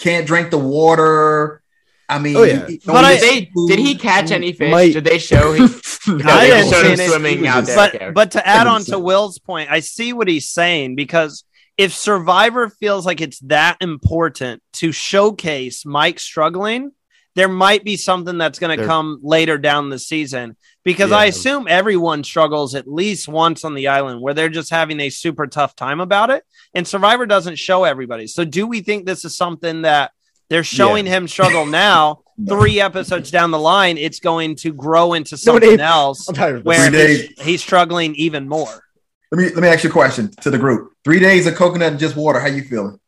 can't 0.01 0.27
drink 0.27 0.51
the 0.51 0.57
water. 0.57 1.61
I 2.09 2.19
mean, 2.19 2.35
Oh, 2.35 2.43
yeah. 2.43 2.67
he- 2.67 2.81
But 2.85 3.05
I- 3.05 3.17
did, 3.17 3.21
they, 3.21 3.51
did 3.67 3.79
he 3.79 3.95
catch 3.95 4.31
any 4.31 4.51
fish 4.51 4.69
Might- 4.71 4.93
did 4.93 5.05
they 5.05 5.17
show 5.17 5.53
he, 5.53 5.61
I 6.07 6.49
they 6.49 6.69
showed 6.69 6.85
him 6.85 6.97
see 6.97 7.07
swimming 7.07 7.47
out 7.47 7.65
there 7.65 7.75
but 7.75 7.95
okay. 7.95 8.09
but 8.11 8.31
to 8.31 8.45
add 8.45 8.67
on 8.67 8.83
to 8.85 8.99
Will's 8.99 9.39
point, 9.39 9.69
I 9.71 9.79
see 9.79 10.11
what 10.11 10.27
he's 10.27 10.49
saying 10.49 10.95
because 10.95 11.45
if 11.77 11.93
Survivor 11.93 12.67
feels 12.69 13.05
like 13.05 13.21
it's 13.21 13.39
that 13.39 13.77
important 13.79 14.61
to 14.73 14.91
showcase 14.91 15.85
Mike 15.85 16.19
struggling, 16.19 16.91
there 17.35 17.47
might 17.47 17.83
be 17.83 17.97
something 17.97 18.37
that's 18.37 18.59
going 18.59 18.77
to 18.77 18.85
come 18.85 19.19
later 19.21 19.57
down 19.57 19.89
the 19.89 19.99
season 19.99 20.57
because 20.83 21.11
I 21.11 21.25
assume 21.25 21.67
everyone 21.67 22.23
struggles 22.23 22.75
at 22.75 22.87
least 22.87 23.27
once 23.27 23.63
on 23.63 23.73
the 23.73 23.87
island 23.87 24.21
where 24.21 24.33
they're 24.33 24.49
just 24.49 24.69
having 24.69 24.99
a 24.99 25.09
super 25.09 25.47
tough 25.47 25.75
time 25.75 26.01
about 26.01 26.29
it 26.29 26.43
and 26.73 26.87
Survivor 26.87 27.25
doesn't 27.25 27.57
show 27.57 27.83
everybody. 27.83 28.27
So 28.27 28.43
do 28.43 28.67
we 28.67 28.81
think 28.81 29.05
this 29.05 29.23
is 29.25 29.35
something 29.35 29.83
that 29.83 30.11
they're 30.49 30.63
showing 30.63 31.05
him 31.05 31.27
struggle 31.27 31.65
now 31.67 32.23
three 32.47 32.81
episodes 32.81 33.31
down 33.31 33.51
the 33.51 33.59
line, 33.59 33.97
it's 33.97 34.19
going 34.19 34.55
to 34.57 34.73
grow 34.73 35.13
into 35.13 35.37
something 35.37 35.73
Abe, 35.73 35.79
else 35.79 36.27
I'm 36.27 36.35
tired 36.35 36.57
of 36.57 36.63
this. 36.63 36.65
where 36.65 37.07
he's, 37.07 37.41
he's 37.41 37.61
struggling 37.61 38.15
even 38.15 38.47
more. 38.47 38.83
Let 39.31 39.37
me 39.37 39.45
let 39.53 39.61
me 39.61 39.67
ask 39.69 39.83
you 39.83 39.89
a 39.89 39.93
question 39.93 40.29
to 40.41 40.49
the 40.49 40.57
group. 40.57 40.91
Three 41.05 41.19
days 41.19 41.47
of 41.47 41.55
coconut 41.55 41.91
and 41.91 41.99
just 41.99 42.17
water. 42.17 42.39
How 42.39 42.47
you 42.47 42.63
feeling? 42.63 42.99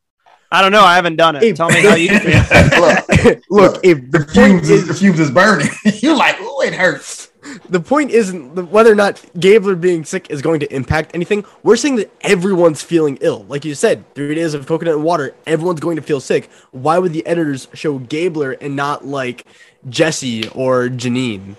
I 0.54 0.62
don't 0.62 0.72
know. 0.72 0.84
I 0.84 0.94
haven't 0.96 1.16
done 1.16 1.36
it. 1.36 1.42
Abe, 1.44 1.56
Tell 1.56 1.70
me 1.70 1.82
how 1.82 1.96
you 1.96 2.20
feel. 2.20 2.80
Look, 2.80 3.42
Look, 3.50 3.80
if 3.84 4.12
the 4.12 4.20
the 4.20 4.26
fumes 4.32 4.70
is, 4.70 4.88
the 4.88 4.94
fumes 4.94 5.20
is 5.20 5.32
burning. 5.32 5.68
You're 5.96 6.16
like, 6.16 6.36
oh, 6.40 6.62
it 6.62 6.76
hurts. 6.76 7.32
the 7.68 7.80
point 7.80 8.12
isn't 8.12 8.70
whether 8.70 8.92
or 8.92 8.96
not 8.96 9.20
Gabler 9.40 9.76
being 9.76 10.06
sick 10.06 10.30
is 10.30 10.44
going 10.44 10.60
to 10.60 10.72
impact 10.74 11.12
anything. 11.16 11.44
We're 11.64 11.76
saying 11.76 11.96
that 11.96 12.12
everyone's 12.22 12.84
feeling 12.84 13.18
ill. 13.20 13.46
Like 13.50 13.66
you 13.66 13.74
said, 13.74 14.06
three 14.14 14.36
days 14.36 14.54
of 14.54 14.68
coconut 14.68 15.00
water, 15.00 15.34
everyone's 15.48 15.80
going 15.80 15.96
to 15.96 16.04
feel 16.04 16.20
sick. 16.20 16.50
Why 16.72 17.00
would 17.00 17.14
the 17.14 17.26
editors 17.26 17.68
show 17.74 17.98
Gabler 17.98 18.52
and 18.52 18.76
not 18.76 19.06
like 19.06 19.46
Jesse 19.90 20.48
or 20.50 20.88
Jeanine 20.88 21.56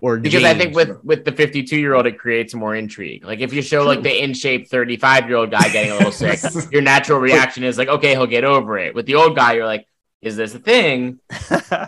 or 0.00 0.18
Because 0.18 0.44
I 0.44 0.54
think 0.54 0.74
with 0.74 1.02
with 1.04 1.24
the 1.24 1.32
52 1.32 1.76
year 1.76 1.94
old, 1.94 2.06
it 2.06 2.18
creates 2.18 2.54
more 2.54 2.74
intrigue. 2.74 3.24
Like 3.24 3.40
if 3.40 3.52
you 3.52 3.62
show 3.62 3.84
like 3.84 4.02
the 4.02 4.22
in 4.22 4.34
shape 4.34 4.68
35 4.68 5.28
year 5.28 5.36
old 5.38 5.50
guy 5.50 5.68
getting 5.70 5.92
a 5.92 5.96
little 5.96 6.12
sick, 6.12 6.40
your 6.72 6.82
natural 6.82 7.18
reaction 7.20 7.64
is 7.64 7.78
like, 7.78 7.88
okay, 7.88 8.10
he'll 8.12 8.26
get 8.26 8.44
over 8.44 8.78
it. 8.78 8.94
With 8.94 9.06
the 9.06 9.16
old 9.16 9.36
guy, 9.36 9.54
you're 9.54 9.66
like, 9.66 9.86
is 10.22 10.36
this 10.36 10.54
a 10.54 10.58
thing? 10.58 11.18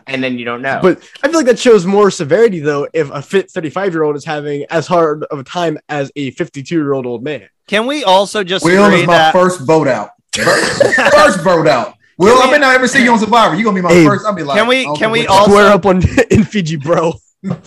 And 0.07 0.23
then 0.23 0.39
you 0.39 0.45
don't 0.45 0.63
know. 0.63 0.79
But 0.83 0.99
I 1.23 1.29
feel 1.29 1.37
like 1.39 1.47
that 1.47 1.59
shows 1.59 1.85
more 1.87 2.11
severity 2.11 2.61
though 2.61 2.87
if 2.93 3.11
a 3.11 3.21
fit 3.23 3.51
35 3.51 3.93
year 3.93 4.03
old 4.03 4.17
is 4.17 4.25
having 4.25 4.65
as 4.71 4.87
hard 4.87 5.25
of 5.25 5.39
a 5.39 5.45
time 5.45 5.79
as 5.89 6.11
a 6.17 6.31
52 6.33 6.75
year 6.75 6.93
old 6.93 7.07
old 7.07 7.23
man. 7.23 7.49
Can 7.67 7.87
we 7.87 8.05
also 8.05 8.43
just 8.45 8.65
Will 8.65 8.85
agree 8.85 9.01
is 9.03 9.07
my 9.07 9.15
that 9.15 9.33
first 9.33 9.61
vote 9.67 9.89
out. 9.89 10.11
First, 10.35 10.83
first 11.15 11.41
vote 11.41 11.67
out. 11.69 11.95
Will, 12.19 12.35
Can 12.37 12.43
I 12.43 12.47
we- 12.47 12.53
may 12.53 12.59
not 12.59 12.75
ever 12.75 12.87
see 12.89 13.03
you 13.05 13.13
on 13.13 13.19
Survivor. 13.19 13.55
You're 13.55 13.65
gonna 13.65 13.77
be 13.77 13.83
my 13.83 13.91
Abe, 13.93 14.07
first. 14.07 14.25
I'll 14.27 14.33
be 14.35 14.43
like, 14.43 14.59
can 14.59 14.67
we- 14.67 14.85
can 14.97 15.11
we 15.11 15.27
all 15.27 15.39
Also- 15.41 15.51
Square 15.51 15.67
up 15.73 15.87
on 15.87 16.03
in 16.31 16.45
Fiji, 16.45 16.77
bro. 16.77 17.15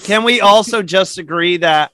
Can 0.04 0.24
we 0.24 0.42
also 0.42 0.82
just 0.82 1.18
agree 1.18 1.58
that 1.58 1.92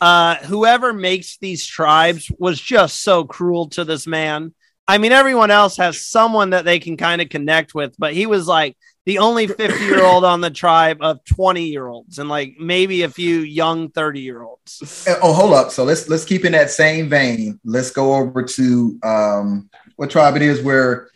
uh, 0.00 0.36
whoever 0.36 0.92
makes 0.92 1.38
these 1.38 1.66
tribes 1.66 2.30
was 2.38 2.60
just 2.60 3.02
so 3.02 3.24
cruel 3.24 3.68
to 3.70 3.84
this 3.84 4.06
man? 4.06 4.54
I 4.86 4.98
mean, 4.98 5.12
everyone 5.12 5.50
else 5.50 5.78
has 5.78 6.06
someone 6.06 6.50
that 6.50 6.64
they 6.64 6.78
can 6.78 6.96
kind 6.96 7.22
of 7.22 7.30
connect 7.30 7.74
with, 7.74 7.94
but 7.98 8.12
he 8.12 8.26
was 8.26 8.46
like 8.46 8.76
the 9.06 9.18
only 9.18 9.46
50 9.46 9.82
year 9.84 10.04
old 10.04 10.24
on 10.24 10.40
the 10.40 10.50
tribe 10.50 10.98
of 11.00 11.24
20 11.24 11.64
year 11.64 11.86
olds 11.86 12.18
and 12.18 12.28
like 12.28 12.56
maybe 12.58 13.02
a 13.02 13.08
few 13.08 13.40
young 13.40 13.90
30 13.90 14.20
year 14.20 14.42
olds. 14.42 15.06
Uh, 15.08 15.16
Oh, 15.22 15.32
hold 15.32 15.54
up. 15.54 15.70
So 15.70 15.84
let's 15.84 16.08
let's 16.08 16.24
keep 16.24 16.44
in 16.44 16.52
that 16.52 16.70
same 16.70 17.08
vein. 17.08 17.58
Let's 17.64 17.90
go 17.90 18.14
over 18.14 18.42
to 18.42 18.98
um 19.02 19.68
what 19.96 20.10
tribe 20.10 20.36
it 20.36 20.42
is 20.42 20.62
where 20.62 21.08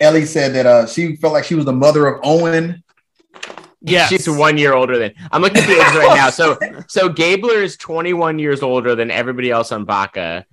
Elie 0.00 0.24
said 0.26 0.54
that 0.54 0.66
uh 0.66 0.86
she 0.86 1.16
felt 1.16 1.32
like 1.32 1.44
she 1.44 1.54
was 1.54 1.64
the 1.64 1.72
mother 1.72 2.06
of 2.06 2.20
Owen. 2.22 2.82
Yes. 3.82 4.10
She's 4.10 4.28
one 4.28 4.58
year 4.58 4.74
older 4.74 4.98
than 4.98 5.14
I'm 5.32 5.42
looking 5.42 5.62
at 5.62 5.66
the 5.66 5.80
ages 5.80 5.94
right 5.94 6.16
now. 6.16 6.30
So 6.30 6.58
so 6.88 7.08
Gabler 7.08 7.62
is 7.62 7.76
21 7.76 8.38
years 8.38 8.62
older 8.62 8.94
than 8.94 9.10
everybody 9.10 9.50
else 9.50 9.72
on 9.72 9.84
Baka. 9.84 10.44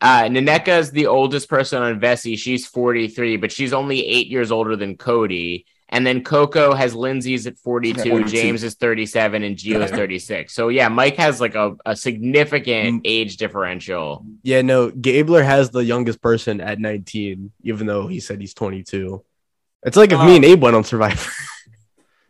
Uh 0.00 0.22
Nneka 0.22 0.78
is 0.78 0.90
the 0.90 1.06
oldest 1.06 1.48
person 1.48 1.82
on 1.82 2.00
Vesi. 2.00 2.38
She's 2.38 2.66
43, 2.66 3.36
but 3.36 3.50
she's 3.50 3.72
only 3.72 4.06
eight 4.06 4.28
years 4.28 4.52
older 4.52 4.76
than 4.76 4.96
Cody. 4.96 5.66
And 5.90 6.06
then 6.06 6.22
Coco 6.22 6.74
has 6.74 6.94
Lindsay's 6.94 7.46
at 7.46 7.56
42, 7.58 8.10
42. 8.10 8.30
James 8.30 8.62
is 8.62 8.74
37, 8.74 9.42
and 9.42 9.56
Geo 9.56 9.80
is 9.80 9.90
36. 9.90 10.52
So 10.52 10.68
yeah, 10.68 10.88
Mike 10.88 11.16
has 11.16 11.40
like 11.40 11.54
a, 11.54 11.76
a 11.86 11.96
significant 11.96 13.02
age 13.06 13.38
differential. 13.38 14.26
Yeah, 14.42 14.60
no, 14.60 14.90
Gabler 14.90 15.42
has 15.42 15.70
the 15.70 15.82
youngest 15.82 16.20
person 16.20 16.60
at 16.60 16.78
19, 16.78 17.52
even 17.62 17.86
though 17.86 18.06
he 18.06 18.20
said 18.20 18.38
he's 18.38 18.52
22. 18.52 19.24
It's 19.84 19.96
like 19.96 20.12
if 20.12 20.20
me 20.20 20.36
and 20.36 20.44
Abe 20.44 20.60
went 20.60 20.76
on 20.76 20.84
Survivor. 20.84 21.30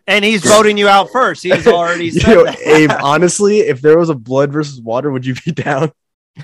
and 0.09 0.25
he's 0.25 0.43
voting 0.45 0.77
you 0.77 0.89
out 0.89 1.11
first. 1.11 1.43
He's 1.43 1.67
already 1.69 2.11
said 2.11 2.33
Yo, 2.33 2.45
that. 2.45 2.59
Abe, 2.61 2.91
honestly, 3.03 3.61
if 3.61 3.81
there 3.81 3.99
was 3.99 4.09
a 4.09 4.15
blood 4.15 4.53
versus 4.53 4.81
water, 4.81 5.13
would 5.13 5.25
you 5.25 5.35
be 5.45 5.53
down? 5.53 5.93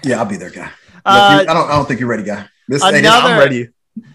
Yeah, 0.04 0.18
I'll 0.18 0.26
be 0.26 0.36
there, 0.36 0.50
guy. 0.50 0.70
Uh, 1.04 1.40
you- 1.42 1.50
I 1.50 1.54
don't 1.54 1.68
I 1.68 1.76
don't 1.76 1.88
think 1.88 1.98
you're 1.98 2.08
ready, 2.08 2.22
guy. 2.22 2.46
This 2.68 2.82
hey, 2.82 3.00
another- 3.00 3.28
I'm 3.34 3.38
ready. 3.38 3.68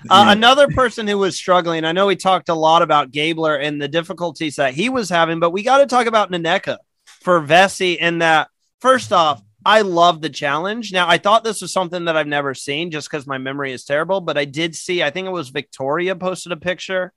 Uh, 0.09 0.25
another 0.29 0.67
person 0.67 1.07
who 1.07 1.17
was 1.17 1.37
struggling. 1.37 1.85
I 1.85 1.93
know 1.93 2.07
we 2.07 2.17
talked 2.17 2.49
a 2.49 2.53
lot 2.53 2.81
about 2.81 3.11
Gabler 3.11 3.55
and 3.55 3.81
the 3.81 3.87
difficulties 3.87 4.57
that 4.57 4.73
he 4.73 4.89
was 4.89 5.09
having, 5.09 5.39
but 5.39 5.51
we 5.51 5.63
got 5.63 5.77
to 5.77 5.85
talk 5.85 6.05
about 6.05 6.31
Nneka 6.31 6.77
for 7.05 7.41
Vesi. 7.41 7.97
And 8.01 8.21
that 8.21 8.49
first 8.81 9.13
off, 9.13 9.41
I 9.65 9.81
love 9.81 10.21
the 10.21 10.29
challenge. 10.29 10.91
Now, 10.91 11.07
I 11.07 11.17
thought 11.17 11.45
this 11.45 11.61
was 11.61 11.71
something 11.71 12.05
that 12.05 12.17
I've 12.17 12.27
never 12.27 12.53
seen 12.53 12.91
just 12.91 13.09
because 13.09 13.25
my 13.25 13.37
memory 13.37 13.71
is 13.71 13.85
terrible, 13.85 14.19
but 14.19 14.37
I 14.37 14.43
did 14.43 14.75
see. 14.75 15.01
I 15.01 15.11
think 15.11 15.27
it 15.27 15.31
was 15.31 15.47
Victoria 15.47 16.13
posted 16.13 16.51
a 16.51 16.57
picture 16.57 17.13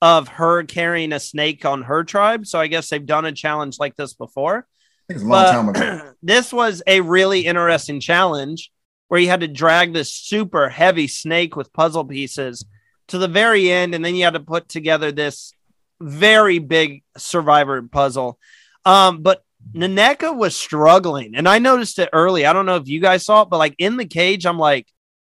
of 0.00 0.28
her 0.28 0.62
carrying 0.62 1.12
a 1.12 1.20
snake 1.20 1.64
on 1.64 1.82
her 1.82 2.04
tribe. 2.04 2.46
So 2.46 2.58
I 2.58 2.68
guess 2.68 2.88
they've 2.88 3.04
done 3.04 3.24
a 3.24 3.32
challenge 3.32 3.78
like 3.78 3.96
this 3.96 4.14
before 4.14 4.66
it's 5.08 5.22
a 5.22 5.26
long 5.26 5.32
but- 5.42 5.52
time 5.52 5.68
ago. 5.70 6.12
this 6.22 6.52
was 6.52 6.82
a 6.86 7.00
really 7.00 7.46
interesting 7.46 8.00
challenge 8.00 8.70
where 9.08 9.20
you 9.20 9.28
had 9.28 9.40
to 9.40 9.48
drag 9.48 9.92
this 9.92 10.12
super 10.12 10.68
heavy 10.68 11.08
snake 11.08 11.56
with 11.56 11.72
puzzle 11.72 12.04
pieces 12.04 12.64
to 13.08 13.18
the 13.18 13.28
very 13.28 13.70
end, 13.70 13.94
and 13.94 14.04
then 14.04 14.14
you 14.14 14.24
had 14.24 14.34
to 14.34 14.40
put 14.40 14.68
together 14.68 15.10
this 15.10 15.54
very 15.98 16.58
big 16.58 17.02
survivor 17.16 17.80
puzzle. 17.82 18.38
Um, 18.84 19.22
but 19.22 19.42
Naneka 19.72 20.36
was 20.36 20.54
struggling, 20.54 21.34
and 21.34 21.48
I 21.48 21.58
noticed 21.58 21.98
it 21.98 22.10
early. 22.12 22.44
I 22.44 22.52
don't 22.52 22.66
know 22.66 22.76
if 22.76 22.86
you 22.86 23.00
guys 23.00 23.24
saw 23.24 23.42
it, 23.42 23.48
but 23.48 23.56
like 23.56 23.74
in 23.78 23.96
the 23.96 24.04
cage, 24.04 24.44
I'm 24.44 24.58
like, 24.58 24.86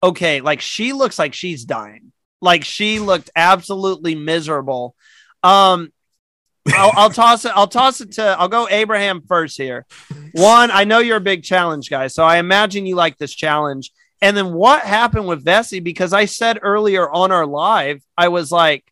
okay, 0.03 0.43
like 0.43 0.61
she 0.61 0.93
looks 0.93 1.19
like 1.19 1.33
she's 1.33 1.65
dying. 1.65 2.12
Like 2.43 2.65
she 2.65 2.99
looked 2.99 3.31
absolutely 3.35 4.15
miserable. 4.15 4.95
Um, 5.43 5.93
I'll, 6.69 6.93
I'll 6.95 7.11
toss 7.11 7.45
it. 7.45 7.53
I'll 7.55 7.69
toss 7.69 8.01
it 8.01 8.13
to. 8.13 8.23
I'll 8.39 8.49
go 8.49 8.69
Abraham 8.69 9.23
first 9.23 9.57
here. 9.57 9.87
One, 10.33 10.71
I 10.71 10.85
know 10.85 10.99
you're 10.99 11.17
a 11.17 11.21
big 11.21 11.43
challenge 11.43 11.89
guy, 11.89 12.09
so 12.09 12.25
I 12.25 12.37
imagine 12.37 12.85
you 12.85 12.97
like 12.97 13.17
this 13.17 13.33
challenge. 13.33 13.91
And 14.21 14.37
then 14.37 14.53
what 14.53 14.83
happened 14.83 15.27
with 15.27 15.45
Vesi? 15.45 15.83
Because 15.83 16.13
I 16.13 16.27
said 16.27 16.59
earlier 16.63 17.11
on 17.11 17.33
our 17.33 17.47
live, 17.47 18.03
I 18.17 18.29
was 18.29 18.53
like, 18.53 18.85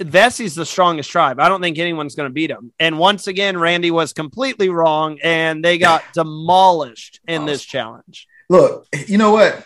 Vesi's 0.00 0.54
the 0.54 0.66
strongest 0.66 1.10
tribe. 1.10 1.38
I 1.38 1.48
don't 1.48 1.60
think 1.60 1.78
anyone's 1.78 2.14
going 2.14 2.28
to 2.28 2.32
beat 2.32 2.50
him. 2.50 2.72
And 2.78 2.98
once 2.98 3.26
again, 3.26 3.58
Randy 3.58 3.90
was 3.90 4.12
completely 4.12 4.68
wrong, 4.68 5.18
and 5.22 5.64
they 5.64 5.78
got 5.78 6.02
demolished 6.14 7.20
in 7.28 7.46
this 7.46 7.64
challenge. 7.64 8.26
Look, 8.48 8.86
you 9.06 9.18
know 9.18 9.30
what? 9.30 9.64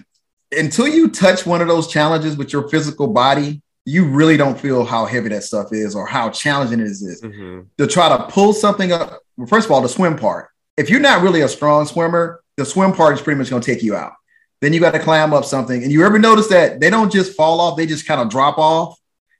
Until 0.59 0.89
you 0.89 1.09
touch 1.09 1.47
one 1.47 1.61
of 1.61 1.69
those 1.69 1.89
challenges 1.89 2.37
with 2.37 2.53
your 2.53 2.69
physical 2.69 3.09
body, 3.09 3.63
you 3.85 4.07
really 4.07 4.37
don't 4.37 4.59
feel 4.59 4.85
how 4.85 5.05
heavy 5.05 5.29
that 5.29 5.45
stuff 5.45 5.73
is 5.73 5.95
or 5.95 6.07
how 6.07 6.31
challenging 6.31 6.81
it 6.81 6.87
is. 6.87 7.21
Mm-hmm. 7.23 7.61
To 7.79 7.87
try 7.87 8.09
to 8.09 8.25
pull 8.25 8.53
something 8.53 8.93
up, 8.93 9.21
well, 9.37 9.47
first 9.47 9.67
of 9.67 9.73
all, 9.73 9.81
the 9.81 9.89
swim 9.89 10.17
part. 10.17 10.49
If 10.77 10.91
you're 10.91 11.01
not 11.01 11.23
really 11.23 11.43
a 11.43 11.49
strong 11.49 11.87
swimmer, 11.87 12.43
the 12.57 12.65
swim 12.65 12.93
part 12.93 13.15
is 13.15 13.23
pretty 13.23 13.39
much 13.39 13.51
going 13.51 13.63
to 13.63 13.75
take 13.75 13.83
you 13.83 13.95
out. 13.95 14.13
Then 14.61 14.73
you 14.73 14.81
got 14.81 14.93
to 14.93 14.99
climb 14.99 15.35
up 15.35 15.45
something. 15.45 15.83
And 15.83 15.93
you 15.93 16.05
ever 16.05 16.19
notice 16.19 16.49
that 16.49 16.81
they 16.81 16.89
don't 16.89 17.13
just 17.13 17.37
fall 17.37 17.61
off, 17.61 17.77
they 17.77 17.87
just 17.87 18.07
kind 18.07 18.21
of 18.21 18.31
drop 18.31 18.57
off. 18.57 18.99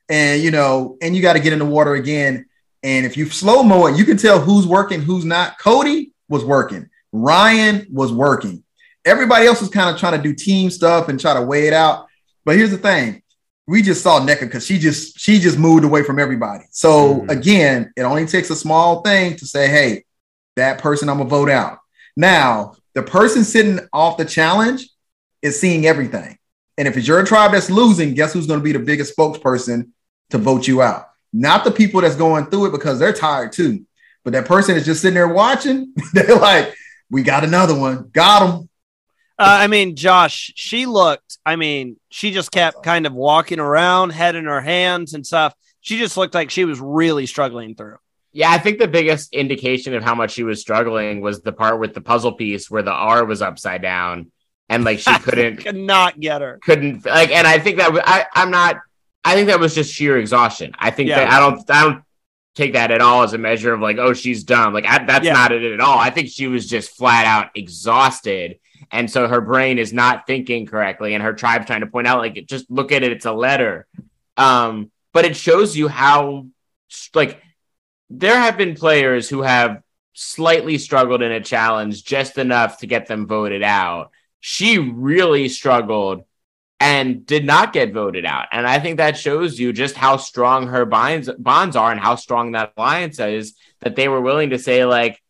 And, 0.09 0.43
you 0.43 0.51
know, 0.51 0.99
and 1.01 1.17
you 1.17 1.23
got 1.23 1.33
to 1.33 1.41
get 1.41 1.53
in 1.53 1.59
the 1.59 1.65
water 1.65 1.95
again. 1.95 2.47
And 2.83 3.07
if 3.07 3.17
you 3.17 3.31
slow 3.31 3.63
mo 3.63 3.87
it, 3.87 3.97
you 3.97 4.05
can 4.05 4.19
tell 4.19 4.39
who's 4.39 4.67
working, 4.67 5.01
who's 5.01 5.25
not. 5.25 5.59
Cody 5.59 6.13
was 6.29 6.45
working, 6.45 6.91
Ryan 7.13 7.87
was 7.91 8.13
working. 8.13 8.64
Everybody 9.05 9.47
else 9.47 9.61
was 9.61 9.71
kind 9.71 9.93
of 9.95 10.01
trying 10.01 10.17
to 10.17 10.23
do 10.23 10.35
team 10.35 10.71
stuff 10.71 11.09
and 11.09 11.21
try 11.21 11.35
to 11.35 11.43
weigh 11.43 11.67
it 11.67 11.73
out. 11.75 12.07
But 12.45 12.57
here's 12.57 12.71
the 12.71 12.79
thing 12.79 13.23
we 13.67 13.81
just 13.81 14.03
saw 14.03 14.21
Nneka 14.21 14.41
because 14.41 14.67
she 14.67 14.79
just 14.79 15.19
she 15.19 15.39
just 15.39 15.59
moved 15.59 15.85
away 15.85 16.03
from 16.03 16.19
everybody. 16.19 16.65
So 16.71 17.21
Mhm. 17.21 17.31
again, 17.31 17.93
it 17.97 18.03
only 18.03 18.27
takes 18.27 18.51
a 18.51 18.57
small 18.57 19.01
thing 19.03 19.37
to 19.37 19.47
say, 19.47 19.69
hey, 19.69 20.05
that 20.57 20.79
person 20.79 21.09
I'm 21.09 21.17
gonna 21.19 21.31
vote 21.31 21.49
out. 21.49 21.79
Now, 22.17 22.75
the 22.95 23.03
person 23.03 23.43
sitting 23.45 23.81
off 23.93 24.19
the 24.19 24.25
challenge 24.27 24.89
is 25.43 25.59
seeing 25.59 25.87
everything. 25.87 26.37
And 26.77 26.87
if 26.89 26.97
it's 26.97 27.09
your 27.09 27.25
tribe 27.25 27.53
that's 27.53 27.71
losing, 27.71 28.15
guess 28.15 28.33
who's 28.35 28.47
gonna 28.47 28.61
be 28.61 28.73
the 28.73 28.79
biggest 28.79 29.17
spokesperson 29.17 29.89
to 30.31 30.39
vote 30.39 30.67
you 30.69 30.83
out? 30.83 31.07
Not 31.33 31.65
the 31.65 31.71
people 31.71 32.03
that's 32.03 32.17
going 32.17 32.47
through 32.47 32.67
it 32.67 32.73
because 32.73 32.99
they're 32.99 33.13
tired 33.13 33.53
too. 33.53 33.85
But 34.25 34.33
that 34.35 34.47
person 34.47 34.77
is 34.77 34.85
just 34.85 35.01
sitting 35.03 35.15
there 35.15 35.29
watching. 35.29 35.95
they're 36.13 36.37
like, 36.37 36.75
we 37.11 37.23
got 37.23 37.45
another 37.45 37.75
one, 37.79 38.11
got 38.13 38.47
him. 38.49 38.69
Uh, 39.39 39.59
I 39.63 39.67
mean, 39.67 39.97
Josh, 39.97 40.53
she 40.55 40.87
looked, 40.87 41.39
I 41.45 41.57
mean, 41.57 41.97
she 42.09 42.31
just 42.31 42.53
kept 42.53 42.83
kind 42.85 43.07
of 43.07 43.13
walking 43.13 43.59
around, 43.59 44.11
head 44.11 44.37
in 44.37 44.45
her 44.45 44.61
hands 44.61 45.13
and 45.15 45.27
stuff. 45.27 45.55
She 45.81 45.99
just 45.99 46.17
looked 46.17 46.35
like 46.35 46.51
she 46.51 46.65
was 46.65 46.81
really 46.81 47.27
struggling 47.27 47.75
through. 47.75 47.97
Yeah, 48.33 48.51
I 48.51 48.59
think 48.59 48.79
the 48.79 48.89
biggest 48.89 49.33
indication 49.33 49.95
of 49.95 50.03
how 50.03 50.15
much 50.15 50.33
she 50.33 50.43
was 50.45 50.61
struggling 50.61 51.21
was 51.21 51.43
the 51.43 51.53
part 51.53 51.79
with 51.81 51.95
the 51.95 52.01
puzzle 52.01 52.33
piece 52.33 52.71
where 52.71 52.83
the 52.83 52.93
R 52.93 53.25
was 53.25 53.43
upside 53.43 53.83
down 53.83 54.31
and 54.69 54.83
like 54.85 54.99
she 54.99 55.13
couldn't 55.21 55.59
Could 55.59 55.77
not 55.77 56.19
get 56.19 56.41
her. 56.41 56.59
couldn't 56.65 57.05
like 57.05 57.31
and 57.31 57.47
I 57.47 57.59
think 57.59 57.79
that 57.79 57.93
I 58.05 58.27
I'm 58.35 58.51
not 58.51 58.81
I 59.25 59.35
think 59.35 59.49
that 59.49 59.61
was 59.61 59.75
just 59.75 59.93
sheer 59.93 60.19
exhaustion. 60.19 60.73
I 60.79 60.91
think 60.91 61.11
Yeah. 61.11 61.21
that 61.21 61.31
I 61.33 61.39
don't 61.39 61.71
I 61.71 61.83
don't 61.85 62.03
take 62.57 62.73
that 62.73 62.91
at 62.91 63.01
all 63.01 63.23
as 63.23 63.35
a 63.35 63.39
measure 63.39 63.73
of 63.73 63.81
like 63.81 63.99
oh 63.99 64.15
she's 64.15 64.43
dumb. 64.43 64.75
Like 64.75 64.87
I, 64.87 65.05
that's 65.05 65.25
Yeah. 65.27 65.35
not 65.35 65.53
it 65.53 65.73
at 65.73 65.81
all. 65.81 65.99
I 65.99 66.11
think 66.11 66.29
she 66.29 66.49
was 66.49 66.69
just 66.69 66.97
flat 66.97 67.27
out 67.27 67.51
exhausted 67.55 68.59
and 68.91 69.11
so 69.11 69.29
her 69.29 69.41
brain 69.41 69.79
is 69.79 69.93
not 69.93 70.27
thinking 70.27 70.67
correctly 70.67 71.15
and 71.15 71.23
her 71.23 71.33
tribe's 71.33 71.67
trying 71.67 71.81
to 71.81 71.87
point 71.87 72.07
out 72.07 72.19
like 72.19 72.47
just 72.47 72.71
look 72.71 72.93
at 72.93 73.03
it 73.03 73.13
it's 73.13 73.27
a 73.27 73.33
letter. 73.33 73.87
Um 74.37 74.91
but 75.13 75.25
it 75.25 75.37
shows 75.37 75.77
you 75.77 75.89
how 75.89 76.47
like 77.15 77.41
there 78.11 78.39
have 78.39 78.57
been 78.57 78.75
players 78.75 79.29
who 79.29 79.43
have 79.43 79.83
slightly 80.13 80.79
struggled 80.79 81.23
in 81.23 81.33
a 81.33 81.41
challenge 81.41 82.05
just 82.05 82.39
enough 82.39 82.79
to 82.79 82.87
get 82.87 83.07
them 83.07 83.27
voted 83.27 83.63
out. 83.63 84.11
She 84.41 84.79
really 84.79 85.49
struggled 85.49 86.25
and 86.81 87.25
did 87.25 87.45
not 87.45 87.73
get 87.73 87.93
voted 87.93 88.25
out. 88.25 88.47
And 88.53 88.67
I 88.67 88.79
think 88.79 88.99
that 88.99 89.17
shows 89.17 89.59
you 89.59 89.73
just 89.73 89.97
how 89.97 90.17
strong 90.17 90.67
her 90.69 90.85
bonds 90.85 91.31
bonds 91.39 91.77
are 91.77 91.91
and 91.91 92.01
how 92.01 92.17
strong 92.17 92.53
that 92.53 92.73
alliance 92.77 93.19
is 93.19 93.55
that 93.81 93.97
they 93.97 94.09
were 94.09 94.21
willing 94.21 94.51
to 94.51 94.59
say 94.59 94.85
like, 94.85 95.21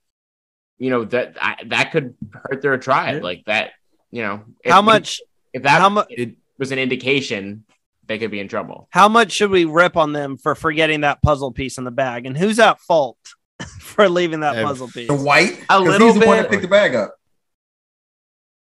you 0.79 0.91
know, 0.91 1.05
that 1.07 1.37
I, 1.41 1.57
that 1.67 1.93
could 1.93 2.15
hurt 2.33 2.63
their 2.63 2.77
tribe 2.79 3.23
like 3.23 3.45
that. 3.47 3.71
You 4.11 4.23
know, 4.23 4.45
if, 4.65 4.71
how 4.73 4.83
much? 4.83 5.21
if 5.53 5.63
that 5.65 5.81
how 5.81 5.89
mu- 5.89 6.03
it 6.09 6.37
was 6.59 6.73
an 6.73 6.79
indication, 6.79 7.65
they 8.07 8.19
could 8.19 8.31
be 8.31 8.41
in 8.41 8.49
trouble. 8.49 8.89
How 8.91 9.09
much 9.09 9.33
should 9.33 9.51
we 9.51 9.65
rip 9.65 9.97
on 9.97 10.13
them 10.13 10.37
for 10.37 10.55
forgetting 10.55 11.01
that 11.03 11.23
puzzle 11.23 11.53
piece 11.53 11.79
in 11.79 11.85
the 11.85 11.91
bag? 11.91 12.27
And 12.27 12.37
who's 12.37 12.59
at 12.59 12.81
fault 12.81 13.19
for 13.81 14.09
leaving 14.09 14.41
that 14.41 14.57
Ev- 14.57 14.67
puzzle 14.67 14.89
piece? 14.89 15.09
Dwight, 15.09 15.53
A 15.63 15.67
'cause 15.67 15.83
little 15.87 16.13
he's 16.13 16.21
the 16.21 16.27
one 16.27 16.37
that 16.39 16.43
bit. 16.45 16.51
picked 16.51 16.63
the 16.63 16.69
bag 16.69 16.95
up. 16.95 17.15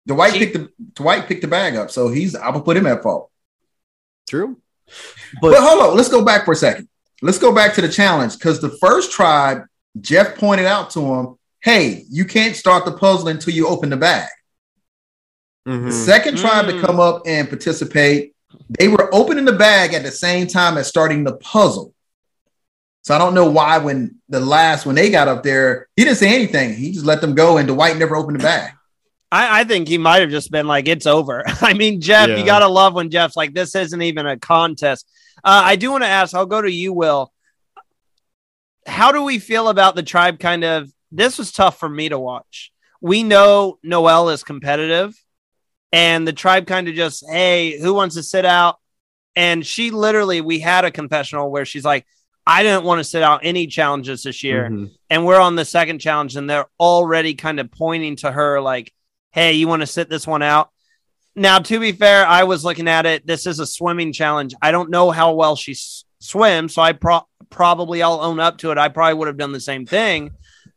Dwight 0.07 0.34
She- 0.34 0.39
picked 0.39 0.53
the 0.53 0.70
Dwight 0.95 1.28
picked 1.28 1.41
the 1.41 1.47
bag 1.47 1.76
up, 1.76 1.91
so 1.91 2.07
he's 2.09 2.36
I 2.36 2.49
would 2.49 2.66
put 2.66 2.78
him 2.78 2.88
at 2.88 3.03
fault. 3.03 3.30
True. 4.30 4.57
But, 5.41 5.51
But 5.51 5.62
hold 5.62 5.82
on, 5.91 5.95
let's 5.97 6.09
go 6.09 6.24
back 6.26 6.45
for 6.45 6.51
a 6.51 6.55
second. 6.55 6.88
Let's 7.22 7.38
go 7.38 7.53
back 7.53 7.74
to 7.76 7.82
the 7.82 7.89
challenge 7.89 8.34
because 8.38 8.59
the 8.62 8.76
first 8.82 9.12
tribe, 9.12 9.64
Jeff 9.99 10.36
pointed 10.38 10.66
out 10.66 10.89
to 10.91 10.99
him, 11.01 11.36
"Hey, 11.62 12.05
you 12.09 12.26
can't 12.26 12.55
start 12.55 12.86
the 12.86 12.91
puzzle 12.91 13.28
until 13.30 13.53
you 13.53 13.68
open 13.68 13.89
the 13.89 13.97
bag." 13.97 14.30
The 15.66 15.72
Mhm. 15.72 15.91
second 15.91 16.38
tribe 16.38 16.66
to 16.68 16.74
Mm. 16.74 16.82
come 16.82 16.99
up 16.99 17.22
and 17.26 17.47
participate, 17.47 18.34
they 18.80 18.88
were 18.88 19.14
opening 19.14 19.45
the 19.45 19.51
bag 19.53 19.93
at 19.93 20.03
the 20.03 20.12
same 20.12 20.47
time 20.47 20.78
as 20.78 20.88
starting 20.88 21.24
the 21.24 21.34
puzzle. 21.34 21.93
So 23.03 23.16
I 23.16 23.18
don't 23.18 23.34
know 23.34 23.49
why 23.49 23.78
when 23.80 24.16
the 24.30 24.39
last 24.39 24.86
when 24.86 24.95
they 24.95 25.09
got 25.09 25.28
up 25.28 25.43
there, 25.43 25.88
he 25.95 26.03
didn't 26.03 26.18
say 26.18 26.34
anything. 26.34 26.76
He 26.76 26.91
just 26.91 27.05
let 27.05 27.22
them 27.22 27.36
go, 27.36 27.57
and 27.57 27.68
Dwight 27.68 27.97
never 27.97 28.16
opened 28.16 28.39
the 28.39 28.43
bag. 28.43 28.74
I, 29.32 29.62
I 29.62 29.64
think 29.64 29.88
he 29.88 29.97
might 29.97 30.22
have 30.22 30.30
just 30.30 30.51
been 30.51 30.68
like, 30.68 30.88
it's 30.88 31.05
over. 31.07 31.43
I 31.62 31.74
mean, 31.74 32.01
Jeff, 32.01 32.28
you 32.38 32.45
got 32.45 32.59
to 32.59 32.68
love 32.68 32.93
when 32.93 33.09
Jeff's 33.09 33.38
like, 33.38 33.53
this 33.53 33.76
isn't 33.76 34.01
even 34.01 34.28
a 34.28 34.38
contest. 34.38 35.07
Uh, 35.43 35.62
I 35.64 35.78
do 35.78 35.89
want 35.91 36.03
to 36.03 36.07
ask, 36.09 36.36
I'll 36.36 36.45
go 36.45 36.62
to 36.62 36.72
you, 36.72 36.91
Will. 36.91 37.32
How 38.86 39.12
do 39.12 39.24
we 39.24 39.39
feel 39.39 39.70
about 39.70 39.95
the 39.95 40.03
tribe 40.03 40.39
kind 40.39 40.64
of? 40.64 40.91
This 41.12 41.38
was 41.38 41.51
tough 41.51 41.78
for 41.80 41.89
me 41.89 42.09
to 42.09 42.20
watch. 42.20 42.72
We 43.01 43.24
know 43.24 43.80
Noelle 43.84 44.30
is 44.30 44.43
competitive, 44.43 45.14
and 45.91 46.28
the 46.28 46.34
tribe 46.34 46.68
kind 46.68 46.88
of 46.88 46.95
just, 46.95 47.24
hey, 47.30 47.80
who 47.80 47.93
wants 47.93 48.16
to 48.16 48.24
sit 48.24 48.45
out? 48.45 48.78
And 49.36 49.66
she 49.66 49.91
literally, 49.91 50.41
we 50.41 50.59
had 50.59 50.86
a 50.86 50.91
confessional 50.91 51.49
where 51.51 51.66
she's 51.66 51.86
like, 51.86 52.05
I 52.45 52.64
didn't 52.64 52.84
want 52.86 52.99
to 52.99 53.03
sit 53.03 53.24
out 53.24 53.41
any 53.43 53.68
challenges 53.68 54.24
this 54.24 54.43
year 54.43 54.68
Mhm. 54.70 54.91
and 55.09 55.26
we're 55.26 55.39
on 55.39 55.55
the 55.55 55.64
second 55.64 55.99
challenge 55.99 56.36
and 56.36 56.49
they're 56.49 56.66
already 56.80 57.36
kind 57.36 57.59
of 57.59 57.72
pointing 57.72 58.16
to 58.18 58.32
her 58.32 58.59
like 58.59 58.91
hey 59.32 59.53
you 59.53 59.68
want 59.68 59.84
to 59.84 59.88
sit 59.88 60.09
this 60.09 60.26
one 60.26 60.41
out 60.41 60.72
now 61.36 61.59
to 61.59 61.80
be 61.80 61.91
fair 61.91 62.26
i 62.26 62.43
was 62.43 62.66
looking 62.66 62.88
at 62.88 63.05
it 63.05 63.28
this 63.28 63.45
is 63.45 63.59
a 63.59 63.66
swimming 63.68 64.12
challenge 64.12 64.55
i 64.59 64.72
don't 64.72 64.89
know 64.89 65.12
how 65.12 65.34
well 65.34 65.55
she 65.55 65.74
s- 65.74 66.03
swims 66.20 66.74
so 66.74 66.82
i 66.82 66.93
pro- 66.93 67.22
probably 67.51 68.01
i'll 68.01 68.20
own 68.20 68.39
up 68.39 68.57
to 68.57 68.72
it 68.72 68.78
i 68.80 68.89
probably 68.89 69.14
would 69.14 69.28
have 69.28 69.38
done 69.38 69.51
the 69.53 69.59
same 69.59 69.86
thing 69.86 70.32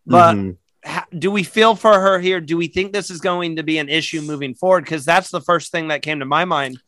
but 0.07 0.35
Mhm. 0.35 0.57
ha- 0.85 1.07
do 1.19 1.31
we 1.31 1.43
feel 1.43 1.75
for 1.75 1.99
her 1.99 2.19
here 2.19 2.41
do 2.41 2.57
we 2.57 2.67
think 2.67 2.93
this 2.93 3.11
is 3.11 3.21
going 3.21 3.57
to 3.57 3.63
be 3.63 3.79
an 3.79 3.89
issue 3.89 4.21
moving 4.21 4.55
forward 4.55 4.85
because 4.85 5.05
that's 5.05 5.31
the 5.31 5.41
first 5.41 5.73
thing 5.73 5.89
that 5.89 6.03
came 6.03 6.19
to 6.21 6.27
my 6.27 6.45
mind 6.45 6.79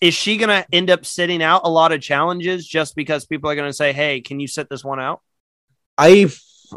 is 0.00 0.12
she 0.14 0.36
going 0.36 0.48
to 0.48 0.66
end 0.72 0.90
up 0.90 1.06
sitting 1.06 1.42
out 1.42 1.62
a 1.64 1.70
lot 1.70 1.92
of 1.92 2.00
challenges 2.00 2.66
just 2.66 2.94
because 2.96 3.24
people 3.24 3.48
are 3.50 3.54
going 3.54 3.68
to 3.68 3.72
say 3.72 3.92
hey 3.92 4.20
can 4.20 4.40
you 4.40 4.48
sit 4.48 4.68
this 4.68 4.84
one 4.84 5.00
out 5.00 5.20
I 5.96 6.28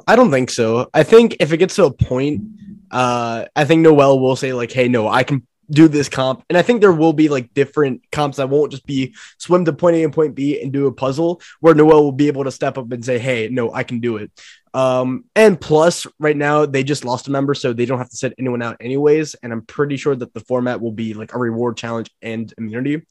I 0.07 0.15
don't 0.15 0.29
think 0.29 0.51
so. 0.51 0.87
I 0.93 1.01
think 1.01 1.37
if 1.39 1.51
it 1.51 1.57
gets 1.57 1.75
to 1.77 1.85
a 1.85 1.91
point, 1.91 2.43
uh, 2.91 3.45
I 3.55 3.65
think 3.65 3.81
Noelle 3.81 4.19
will 4.19 4.35
say 4.35 4.53
like, 4.53 4.71
"Hey, 4.71 4.87
no, 4.87 5.07
I 5.07 5.23
can 5.23 5.47
do 5.71 5.87
this 5.87 6.09
comp," 6.09 6.43
and 6.47 6.55
I 6.55 6.61
think 6.61 6.79
there 6.79 6.91
will 6.91 7.13
be 7.13 7.27
like 7.27 7.53
different 7.55 8.03
comps 8.11 8.37
that 8.37 8.49
won't 8.49 8.71
just 8.71 8.85
be 8.85 9.15
swim 9.39 9.65
to 9.65 9.73
point 9.73 9.95
A 9.95 10.03
and 10.03 10.13
point 10.13 10.35
B 10.35 10.61
and 10.61 10.71
do 10.71 10.85
a 10.85 10.91
puzzle, 10.91 11.41
where 11.59 11.73
Noelle 11.73 12.03
will 12.03 12.11
be 12.11 12.27
able 12.27 12.43
to 12.43 12.51
step 12.51 12.77
up 12.77 12.91
and 12.91 13.03
say, 13.03 13.17
"Hey, 13.17 13.49
no, 13.51 13.73
I 13.73 13.83
can 13.83 13.99
do 13.99 14.17
it." 14.17 14.31
Um, 14.73 15.25
and 15.35 15.59
plus, 15.59 16.05
right 16.19 16.37
now 16.37 16.65
they 16.65 16.83
just 16.83 17.03
lost 17.05 17.27
a 17.27 17.31
member, 17.31 17.53
so 17.53 17.73
they 17.73 17.85
don't 17.85 17.97
have 17.97 18.09
to 18.09 18.17
set 18.17 18.33
anyone 18.37 18.61
out 18.61 18.77
anyways. 18.79 19.35
And 19.35 19.51
I'm 19.51 19.61
pretty 19.63 19.97
sure 19.97 20.15
that 20.15 20.33
the 20.33 20.39
format 20.41 20.79
will 20.81 20.91
be 20.91 21.13
like 21.13 21.33
a 21.33 21.39
reward 21.39 21.77
challenge 21.77 22.11
and 22.21 22.53
immunity. 22.57 23.05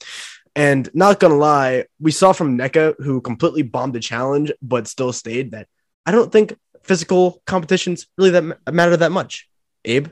And 0.56 0.88
not 0.94 1.20
gonna 1.20 1.36
lie, 1.36 1.84
we 2.00 2.10
saw 2.10 2.32
from 2.32 2.58
Nneka 2.58 2.94
who 3.02 3.20
completely 3.20 3.62
bombed 3.62 3.94
the 3.94 4.00
challenge 4.00 4.52
but 4.62 4.88
still 4.88 5.12
stayed 5.12 5.52
that 5.52 5.68
I 6.06 6.10
don't 6.10 6.32
think 6.32 6.56
physical 6.82 7.42
competitions 7.46 8.06
really 8.16 8.30
that 8.30 8.72
matter 8.72 8.96
that 8.96 9.12
much. 9.12 9.48
Abe, 9.84 10.08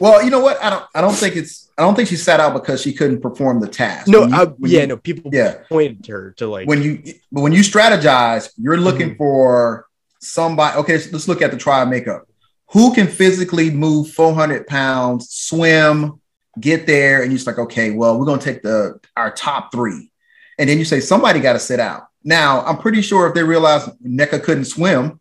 Well, 0.00 0.22
you 0.22 0.30
know 0.30 0.40
what? 0.40 0.62
I 0.62 0.70
don't. 0.70 0.84
I 0.94 1.00
don't 1.00 1.14
think 1.14 1.36
it's. 1.36 1.70
I 1.76 1.82
don't 1.82 1.94
think 1.94 2.08
she 2.08 2.16
sat 2.16 2.40
out 2.40 2.54
because 2.54 2.80
she 2.82 2.92
couldn't 2.92 3.20
perform 3.20 3.60
the 3.60 3.68
task. 3.68 4.08
no, 4.08 4.24
you- 4.26 4.34
I, 4.34 4.46
yeah, 4.60 4.80
you- 4.82 4.86
no, 4.86 4.96
people 4.96 5.30
yeah. 5.34 5.56
pointed 5.68 6.04
to 6.04 6.12
her 6.12 6.30
to 6.38 6.46
like 6.46 6.66
when 6.68 6.82
you 6.82 7.02
but 7.32 7.40
when 7.42 7.52
you 7.52 7.60
strategize, 7.60 8.50
you're 8.56 8.76
looking 8.76 9.16
for 9.16 9.86
somebody. 10.20 10.76
Okay, 10.78 10.98
so 10.98 11.10
let's 11.12 11.28
look 11.28 11.42
at 11.42 11.50
the 11.50 11.56
trial 11.56 11.86
makeup. 11.86 12.26
Who 12.72 12.94
can 12.94 13.06
physically 13.06 13.70
move 13.70 14.10
400 14.10 14.66
pounds, 14.66 15.30
swim, 15.30 16.20
get 16.60 16.86
there, 16.86 17.22
and 17.22 17.30
you're 17.30 17.36
just 17.38 17.46
like, 17.46 17.58
okay, 17.58 17.90
well, 17.92 18.18
we're 18.18 18.26
gonna 18.26 18.42
take 18.42 18.62
the 18.62 19.00
our 19.16 19.30
top 19.30 19.72
three, 19.72 20.10
and 20.58 20.68
then 20.68 20.78
you 20.78 20.84
say 20.84 21.00
somebody 21.00 21.40
got 21.40 21.54
to 21.54 21.60
sit 21.60 21.80
out. 21.80 22.08
Now, 22.24 22.62
I'm 22.62 22.78
pretty 22.78 23.00
sure 23.00 23.26
if 23.28 23.34
they 23.34 23.44
realized 23.44 23.88
Nneka 24.04 24.42
couldn't 24.42 24.66
swim, 24.66 25.20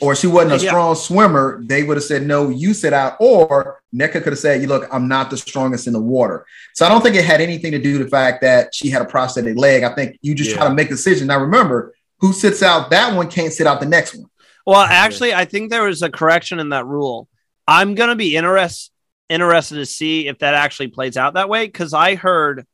or 0.00 0.14
she 0.14 0.26
wasn't 0.26 0.52
a 0.60 0.64
Yeah. 0.64 0.70
strong 0.70 0.94
swimmer, 0.94 1.60
they 1.66 1.82
would 1.82 1.96
have 1.96 2.04
said, 2.04 2.26
no, 2.26 2.48
you 2.48 2.72
sit 2.72 2.92
out. 2.92 3.16
Or 3.18 3.80
Nneka 3.94 4.22
could 4.22 4.32
have 4.32 4.38
said, 4.38 4.62
you 4.62 4.68
look, 4.68 4.88
I'm 4.92 5.08
not 5.08 5.30
the 5.30 5.36
strongest 5.36 5.86
in 5.86 5.92
the 5.92 6.00
water. 6.00 6.46
So 6.74 6.86
I 6.86 6.88
don't 6.88 7.02
think 7.02 7.16
it 7.16 7.24
had 7.24 7.40
anything 7.40 7.72
to 7.72 7.78
do 7.78 7.94
with 7.98 8.02
the 8.02 8.08
fact 8.10 8.42
that 8.42 8.74
she 8.74 8.90
had 8.90 9.02
a 9.02 9.06
prosthetic 9.06 9.56
leg. 9.56 9.82
I 9.82 9.94
think 9.94 10.18
you 10.22 10.34
just 10.34 10.52
try 10.52 10.66
to 10.68 10.74
make 10.74 10.86
a 10.88 10.90
decision. 10.90 11.26
Now 11.26 11.40
remember, 11.40 11.94
who 12.20 12.32
sits 12.32 12.62
out 12.62 12.90
that 12.90 13.14
one 13.16 13.28
can't 13.30 13.52
sit 13.52 13.66
out 13.66 13.80
the 13.80 13.86
next 13.86 14.14
one. 14.14 14.26
Well, 14.66 14.80
actually, 14.80 15.32
I 15.34 15.44
think 15.46 15.70
there 15.70 15.84
was 15.84 16.02
a 16.02 16.10
correction 16.10 16.60
in 16.60 16.68
that 16.70 16.86
rule. 16.86 17.28
I'm 17.66 17.94
gonna 17.94 18.16
be 18.16 18.36
interest, 18.36 18.90
interested 19.28 19.76
to 19.76 19.86
see 19.86 20.28
if 20.28 20.38
that 20.40 20.54
actually 20.54 20.88
plays 20.88 21.16
out 21.16 21.34
that 21.34 21.48
way 21.48 21.66
because 21.66 21.94
I 21.94 22.14
heard 22.14 22.66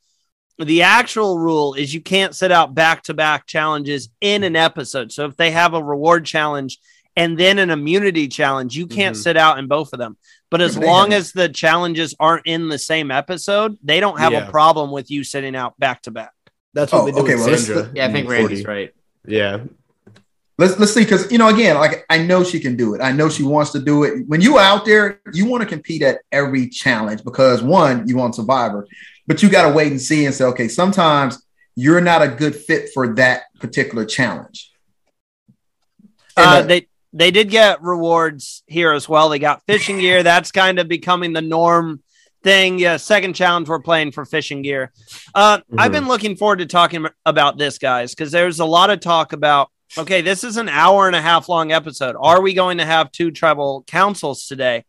the 0.58 0.82
actual 0.82 1.38
rule 1.38 1.74
is 1.74 1.92
you 1.92 2.00
can't 2.00 2.34
sit 2.34 2.50
out 2.50 2.74
back 2.74 3.02
to 3.04 3.14
back 3.14 3.46
challenges 3.46 4.08
in 4.20 4.42
an 4.42 4.56
episode. 4.56 5.12
So 5.12 5.26
if 5.26 5.36
they 5.36 5.50
have 5.50 5.74
a 5.74 5.82
reward 5.82 6.24
challenge 6.24 6.78
and 7.14 7.38
then 7.38 7.58
an 7.58 7.70
immunity 7.70 8.26
challenge, 8.28 8.76
you 8.76 8.86
can't 8.86 9.16
Mhm. 9.16 9.22
sit 9.22 9.36
out 9.36 9.58
in 9.58 9.66
both 9.68 9.92
of 9.92 9.98
them. 9.98 10.16
But 10.50 10.60
as 10.62 10.76
Yeah, 10.76 10.86
long 10.86 11.12
as 11.12 11.32
the 11.32 11.48
challenges 11.50 12.14
aren't 12.18 12.46
in 12.46 12.68
the 12.68 12.78
same 12.78 13.10
episode, 13.10 13.76
they 13.82 14.00
don't 14.00 14.18
have 14.18 14.32
Yeah. 14.32 14.48
a 14.48 14.50
problem 14.50 14.90
with 14.90 15.10
you 15.10 15.24
sitting 15.24 15.54
out 15.54 15.78
back 15.78 16.02
to 16.02 16.10
back. 16.10 16.30
that's 16.74 16.92
what 16.92 17.02
Oh, 17.02 17.04
they 17.06 17.12
do 17.12 17.18
okay, 17.20 17.34
with 17.34 17.40
well, 17.42 17.50
let's- 17.52 17.66
Sandra. 17.66 17.90
Yeah, 17.94 18.06
I 18.06 18.12
think 18.12 18.26
in 18.26 18.30
Randy's 18.32 18.62
40. 18.62 18.64
right. 18.66 18.90
Yeah, 19.26 19.64
Let's 20.58 20.78
let's 20.78 20.94
see, 20.94 21.02
because 21.02 21.30
you 21.30 21.36
know, 21.36 21.48
again, 21.48 21.76
like 21.76 22.06
I 22.08 22.18
know 22.18 22.42
she 22.42 22.60
can 22.60 22.76
do 22.76 22.94
it. 22.94 23.02
I 23.02 23.12
know 23.12 23.28
she 23.28 23.42
wants 23.42 23.72
to 23.72 23.78
do 23.78 24.04
it. 24.04 24.26
When 24.26 24.40
you 24.40 24.58
out 24.58 24.86
there, 24.86 25.20
you 25.34 25.44
want 25.44 25.62
to 25.62 25.68
compete 25.68 26.00
at 26.00 26.20
every 26.32 26.68
challenge 26.70 27.24
because 27.24 27.62
one, 27.62 28.08
you 28.08 28.16
want 28.16 28.36
Survivor, 28.36 28.86
but 29.26 29.42
you 29.42 29.50
got 29.50 29.68
to 29.68 29.74
wait 29.74 29.92
and 29.92 30.00
see 30.00 30.24
and 30.24 30.34
say, 30.34 30.44
okay, 30.46 30.68
sometimes 30.68 31.44
you're 31.74 32.00
not 32.00 32.22
a 32.22 32.28
good 32.28 32.56
fit 32.56 32.88
for 32.94 33.14
that 33.16 33.42
particular 33.60 34.06
challenge. 34.06 34.72
Uh, 36.38 36.40
uh, 36.40 36.62
they 36.62 36.88
they 37.12 37.30
did 37.30 37.50
get 37.50 37.82
rewards 37.82 38.62
here 38.66 38.92
as 38.92 39.06
well. 39.06 39.28
They 39.28 39.38
got 39.38 39.62
fishing 39.66 39.98
gear. 39.98 40.22
That's 40.22 40.52
kind 40.52 40.78
of 40.78 40.88
becoming 40.88 41.34
the 41.34 41.42
norm 41.42 42.02
thing. 42.42 42.78
Yeah, 42.78 42.96
second 42.96 43.34
challenge 43.34 43.68
we're 43.68 43.80
playing 43.80 44.12
for 44.12 44.24
fishing 44.24 44.62
gear. 44.62 44.92
Uh, 45.34 45.60
I've 45.76 45.92
been 45.92 46.08
looking 46.08 46.36
forward 46.36 46.60
to 46.60 46.66
talking 46.66 47.06
about 47.24 47.58
this, 47.58 47.78
guys, 47.78 48.14
because 48.14 48.32
there's 48.32 48.60
a 48.60 48.64
lot 48.64 48.90
of 48.90 49.00
talk 49.00 49.32
about. 49.32 49.70
Okay, 49.96 50.20
this 50.20 50.44
is 50.44 50.56
an 50.56 50.68
hour 50.68 51.06
and 51.06 51.16
a 51.16 51.22
half 51.22 51.48
long 51.48 51.72
episode. 51.72 52.16
Are 52.18 52.42
we 52.42 52.54
going 52.54 52.78
to 52.78 52.84
have 52.84 53.12
two 53.12 53.30
tribal 53.30 53.84
councils 53.86 54.46
today? 54.46 54.84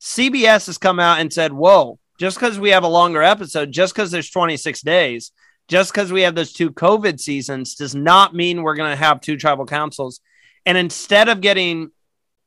CBS 0.00 0.66
has 0.66 0.78
come 0.78 1.00
out 1.00 1.20
and 1.20 1.32
said, 1.32 1.52
"Whoa, 1.52 1.98
just 2.18 2.38
because 2.38 2.58
we 2.58 2.70
have 2.70 2.84
a 2.84 2.88
longer 2.88 3.22
episode, 3.22 3.72
just 3.72 3.94
because 3.94 4.10
there's 4.10 4.30
26 4.30 4.82
days, 4.82 5.32
just 5.68 5.92
because 5.92 6.12
we 6.12 6.22
have 6.22 6.34
those 6.34 6.52
two 6.52 6.70
COVID 6.70 7.18
seasons, 7.18 7.74
does 7.74 7.94
not 7.94 8.34
mean 8.34 8.62
we're 8.62 8.76
going 8.76 8.90
to 8.90 8.96
have 8.96 9.20
two 9.20 9.36
tribal 9.36 9.66
councils." 9.66 10.20
And 10.64 10.76
instead 10.76 11.28
of 11.28 11.40
getting 11.40 11.90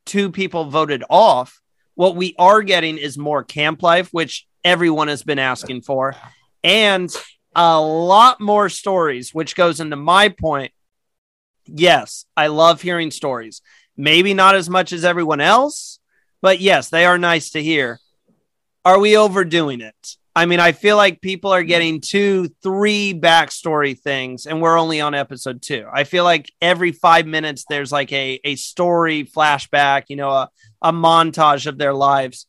two 0.05 0.31
people 0.31 0.65
voted 0.65 1.03
off, 1.09 1.58
what 1.99 2.15
we 2.15 2.33
are 2.39 2.61
getting 2.61 2.97
is 2.97 3.17
more 3.17 3.43
camp 3.43 3.83
life, 3.83 4.07
which 4.13 4.47
everyone 4.63 5.09
has 5.09 5.21
been 5.21 5.37
asking 5.37 5.81
for, 5.81 6.15
and 6.63 7.13
a 7.53 7.77
lot 7.81 8.39
more 8.39 8.69
stories, 8.69 9.33
which 9.33 9.53
goes 9.53 9.81
into 9.81 9.97
my 9.97 10.29
point. 10.29 10.71
Yes, 11.65 12.23
I 12.37 12.47
love 12.47 12.81
hearing 12.81 13.11
stories. 13.11 13.61
Maybe 13.97 14.33
not 14.33 14.55
as 14.55 14.69
much 14.69 14.93
as 14.93 15.03
everyone 15.03 15.41
else, 15.41 15.99
but 16.41 16.61
yes, 16.61 16.89
they 16.89 17.03
are 17.03 17.17
nice 17.17 17.49
to 17.49 17.61
hear. 17.61 17.99
Are 18.85 18.97
we 18.97 19.17
overdoing 19.17 19.81
it? 19.81 20.15
I 20.35 20.45
mean, 20.45 20.59
I 20.59 20.71
feel 20.71 20.95
like 20.95 21.21
people 21.21 21.51
are 21.51 21.63
getting 21.63 22.01
two, 22.01 22.49
three 22.61 23.13
backstory 23.13 23.97
things, 23.97 24.45
and 24.45 24.61
we're 24.61 24.77
only 24.77 25.01
on 25.01 25.13
episode 25.15 25.61
two. 25.61 25.87
I 25.91 26.03
feel 26.03 26.23
like 26.23 26.51
every 26.61 26.91
five 26.91 27.25
minutes 27.25 27.65
there's 27.67 27.91
like 27.91 28.11
a 28.13 28.39
a 28.43 28.55
story 28.55 29.23
flashback, 29.23 30.03
you 30.07 30.15
know, 30.15 30.29
a, 30.29 30.49
a 30.81 30.93
montage 30.93 31.65
of 31.65 31.77
their 31.77 31.93
lives. 31.93 32.45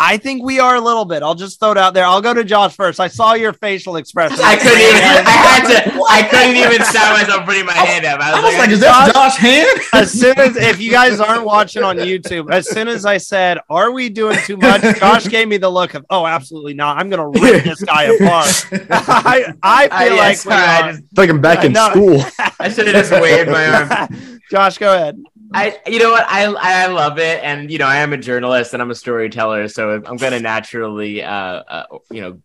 I 0.00 0.16
think 0.16 0.44
we 0.44 0.60
are 0.60 0.76
a 0.76 0.80
little 0.80 1.04
bit. 1.04 1.24
I'll 1.24 1.34
just 1.34 1.58
throw 1.58 1.72
it 1.72 1.78
out 1.78 1.92
there. 1.92 2.04
I'll 2.04 2.22
go 2.22 2.32
to 2.32 2.44
Josh 2.44 2.76
first. 2.76 3.00
I 3.00 3.08
saw 3.08 3.34
your 3.34 3.52
facial 3.52 3.96
expression. 3.96 4.38
I 4.40 4.54
couldn't 4.56 4.80
even. 4.80 5.26
I 5.26 5.30
had 5.30 5.90
to. 5.90 5.97
I 6.08 6.22
couldn't 6.30 6.56
even 6.56 6.84
stop 6.84 7.18
myself 7.18 7.44
putting 7.44 7.66
my 7.66 7.72
hand 7.72 8.04
up. 8.06 8.20
I 8.20 8.30
I 8.30 8.34
was, 8.34 8.42
was 8.44 8.52
like, 8.54 8.58
like, 8.58 8.70
is 8.70 8.80
that 8.80 9.12
Josh 9.12 9.36
Hand? 9.36 9.80
as 9.92 10.12
soon 10.12 10.38
as 10.38 10.56
if 10.56 10.80
you 10.80 10.90
guys 10.90 11.20
aren't 11.20 11.44
watching 11.44 11.82
on 11.82 11.96
YouTube, 11.98 12.50
as 12.50 12.68
soon 12.68 12.88
as 12.88 13.04
I 13.04 13.18
said, 13.18 13.58
"Are 13.68 13.90
we 13.92 14.08
doing 14.08 14.38
too 14.44 14.56
much?" 14.56 14.82
Josh 14.98 15.26
gave 15.28 15.48
me 15.48 15.58
the 15.58 15.68
look 15.70 15.94
of, 15.94 16.04
"Oh, 16.10 16.26
absolutely 16.26 16.74
not. 16.74 16.98
I'm 16.98 17.10
gonna 17.10 17.28
rip 17.28 17.64
this 17.64 17.82
guy 17.82 18.04
apart." 18.04 18.66
I 18.90 19.52
I 19.62 19.88
I, 19.90 20.04
feel 20.06 20.16
yeah, 20.16 20.22
like 20.22 20.30
we 20.30 20.36
sorry, 20.36 20.62
I, 20.62 20.90
just, 20.92 21.02
It's 21.04 21.18
like 21.18 21.30
I'm 21.30 21.40
back 21.40 21.64
in 21.64 21.72
No. 21.72 21.90
school. 21.90 22.22
I 22.58 22.68
should 22.68 22.86
have 22.86 23.08
just 23.08 23.12
waved 23.12 23.50
my 23.50 23.66
arm. 23.66 24.40
Josh, 24.50 24.78
go 24.78 24.94
ahead. 24.94 25.18
I, 25.52 25.78
you 25.86 25.98
know 25.98 26.10
what, 26.10 26.24
I 26.28 26.44
I 26.44 26.86
love 26.88 27.18
it, 27.18 27.42
and 27.42 27.70
you 27.70 27.78
know, 27.78 27.86
I 27.86 27.98
am 27.98 28.12
a 28.12 28.18
journalist 28.18 28.72
and 28.74 28.82
I'm 28.82 28.90
a 28.90 28.94
storyteller, 28.94 29.68
so 29.68 29.92
I'm 29.92 30.16
going 30.16 30.32
to 30.32 30.40
naturally, 30.40 31.22
uh, 31.22 31.30
uh, 31.32 31.84
you 32.10 32.20
know, 32.20 32.42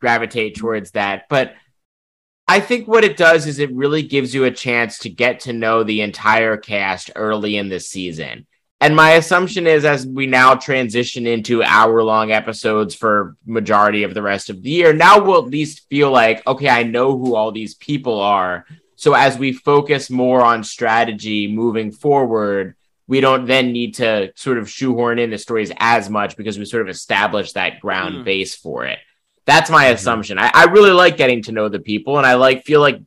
gravitate 0.00 0.56
towards 0.56 0.92
that. 0.92 1.24
But 1.28 1.54
I 2.50 2.60
think 2.60 2.88
what 2.88 3.04
it 3.04 3.18
does 3.18 3.46
is 3.46 3.58
it 3.58 3.74
really 3.74 4.02
gives 4.02 4.34
you 4.34 4.44
a 4.44 4.50
chance 4.50 4.98
to 5.00 5.10
get 5.10 5.40
to 5.40 5.52
know 5.52 5.82
the 5.82 6.00
entire 6.00 6.56
cast 6.56 7.10
early 7.14 7.58
in 7.58 7.68
the 7.68 7.78
season. 7.78 8.46
And 8.80 8.96
my 8.96 9.12
assumption 9.12 9.66
is 9.66 9.84
as 9.84 10.06
we 10.06 10.26
now 10.26 10.54
transition 10.54 11.26
into 11.26 11.62
hour 11.62 12.02
long 12.02 12.30
episodes 12.30 12.94
for 12.94 13.36
majority 13.44 14.04
of 14.04 14.14
the 14.14 14.22
rest 14.22 14.50
of 14.50 14.62
the 14.62 14.70
year, 14.70 14.92
now 14.92 15.22
we'll 15.22 15.44
at 15.44 15.50
least 15.50 15.86
feel 15.90 16.10
like, 16.10 16.46
okay, 16.46 16.68
I 16.68 16.84
know 16.84 17.18
who 17.18 17.34
all 17.34 17.52
these 17.52 17.74
people 17.74 18.20
are. 18.20 18.64
So 18.96 19.14
as 19.14 19.36
we 19.36 19.52
focus 19.52 20.08
more 20.10 20.42
on 20.42 20.64
strategy 20.64 21.52
moving 21.52 21.90
forward, 21.90 22.76
we 23.08 23.20
don't 23.20 23.46
then 23.46 23.72
need 23.72 23.96
to 23.96 24.32
sort 24.36 24.58
of 24.58 24.70
shoehorn 24.70 25.18
in 25.18 25.30
the 25.30 25.38
stories 25.38 25.72
as 25.78 26.08
much 26.08 26.36
because 26.36 26.58
we 26.58 26.64
sort 26.64 26.82
of 26.82 26.88
established 26.88 27.54
that 27.54 27.80
ground 27.80 28.16
Mm. 28.16 28.24
base 28.24 28.54
for 28.54 28.84
it. 28.84 28.98
That's 29.48 29.70
my 29.70 29.86
assumption. 29.86 30.38
I, 30.38 30.50
I 30.52 30.64
really 30.64 30.90
like 30.90 31.16
getting 31.16 31.40
to 31.44 31.52
know 31.52 31.70
the 31.70 31.78
people 31.78 32.18
and 32.18 32.26
I 32.26 32.34
like 32.34 32.66
feel 32.66 32.82
like 32.82 33.00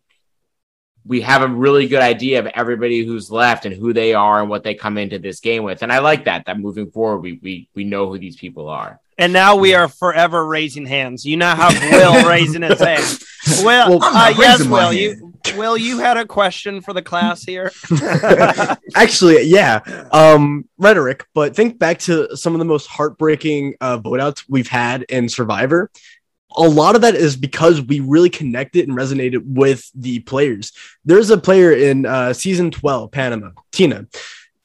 we 1.05 1.21
have 1.21 1.43
a 1.43 1.47
really 1.47 1.87
good 1.87 2.01
idea 2.01 2.39
of 2.39 2.47
everybody 2.47 3.05
who's 3.05 3.29
left 3.29 3.67
and 3.67 3.75
who 3.75 3.93
they 3.93 4.15
are 4.15 4.41
and 4.41 4.49
what 4.49 4.63
they 4.63 4.73
come 4.73 4.97
into 4.97 5.19
this 5.19 5.39
game 5.39 5.61
with. 5.61 5.83
And 5.83 5.93
I 5.93 5.99
like 5.99 6.25
that, 6.25 6.47
that 6.47 6.59
moving 6.59 6.89
forward, 6.89 7.19
we 7.19 7.39
we 7.43 7.69
we 7.75 7.83
know 7.83 8.09
who 8.09 8.17
these 8.17 8.37
people 8.37 8.69
are. 8.69 8.99
And 9.19 9.33
now 9.33 9.55
we 9.55 9.75
are 9.75 9.87
forever 9.87 10.43
raising 10.47 10.87
hands. 10.87 11.25
You 11.25 11.37
now 11.37 11.55
have 11.55 11.79
Will 11.91 12.27
raising 12.27 12.63
his 12.63 12.79
hand. 12.79 13.19
Will, 13.63 13.99
Well, 13.99 14.03
uh, 14.03 14.33
yes, 14.35 14.65
Will. 14.65 14.91
You, 14.91 15.35
Will, 15.55 15.77
you 15.77 15.99
had 15.99 16.17
a 16.17 16.25
question 16.25 16.81
for 16.81 16.91
the 16.91 17.03
class 17.03 17.43
here. 17.43 17.71
Actually, 18.95 19.43
yeah. 19.43 20.07
Um, 20.11 20.67
rhetoric, 20.79 21.23
but 21.35 21.55
think 21.55 21.77
back 21.77 21.99
to 21.99 22.35
some 22.35 22.55
of 22.55 22.59
the 22.59 22.65
most 22.65 22.87
heartbreaking 22.87 23.75
uh, 23.79 23.97
vote 23.97 24.19
outs 24.19 24.49
we've 24.49 24.67
had 24.67 25.03
in 25.03 25.29
Survivor. 25.29 25.91
A 26.55 26.63
lot 26.63 26.95
of 26.95 27.01
that 27.01 27.15
is 27.15 27.35
because 27.35 27.81
we 27.81 27.99
really 27.99 28.29
connected 28.29 28.87
and 28.87 28.97
resonated 28.97 29.41
with 29.45 29.89
the 29.95 30.19
players. 30.19 30.71
There's 31.05 31.29
a 31.29 31.37
player 31.37 31.71
in 31.71 32.05
uh, 32.05 32.33
season 32.33 32.71
12, 32.71 33.11
Panama, 33.11 33.51
Tina, 33.71 34.07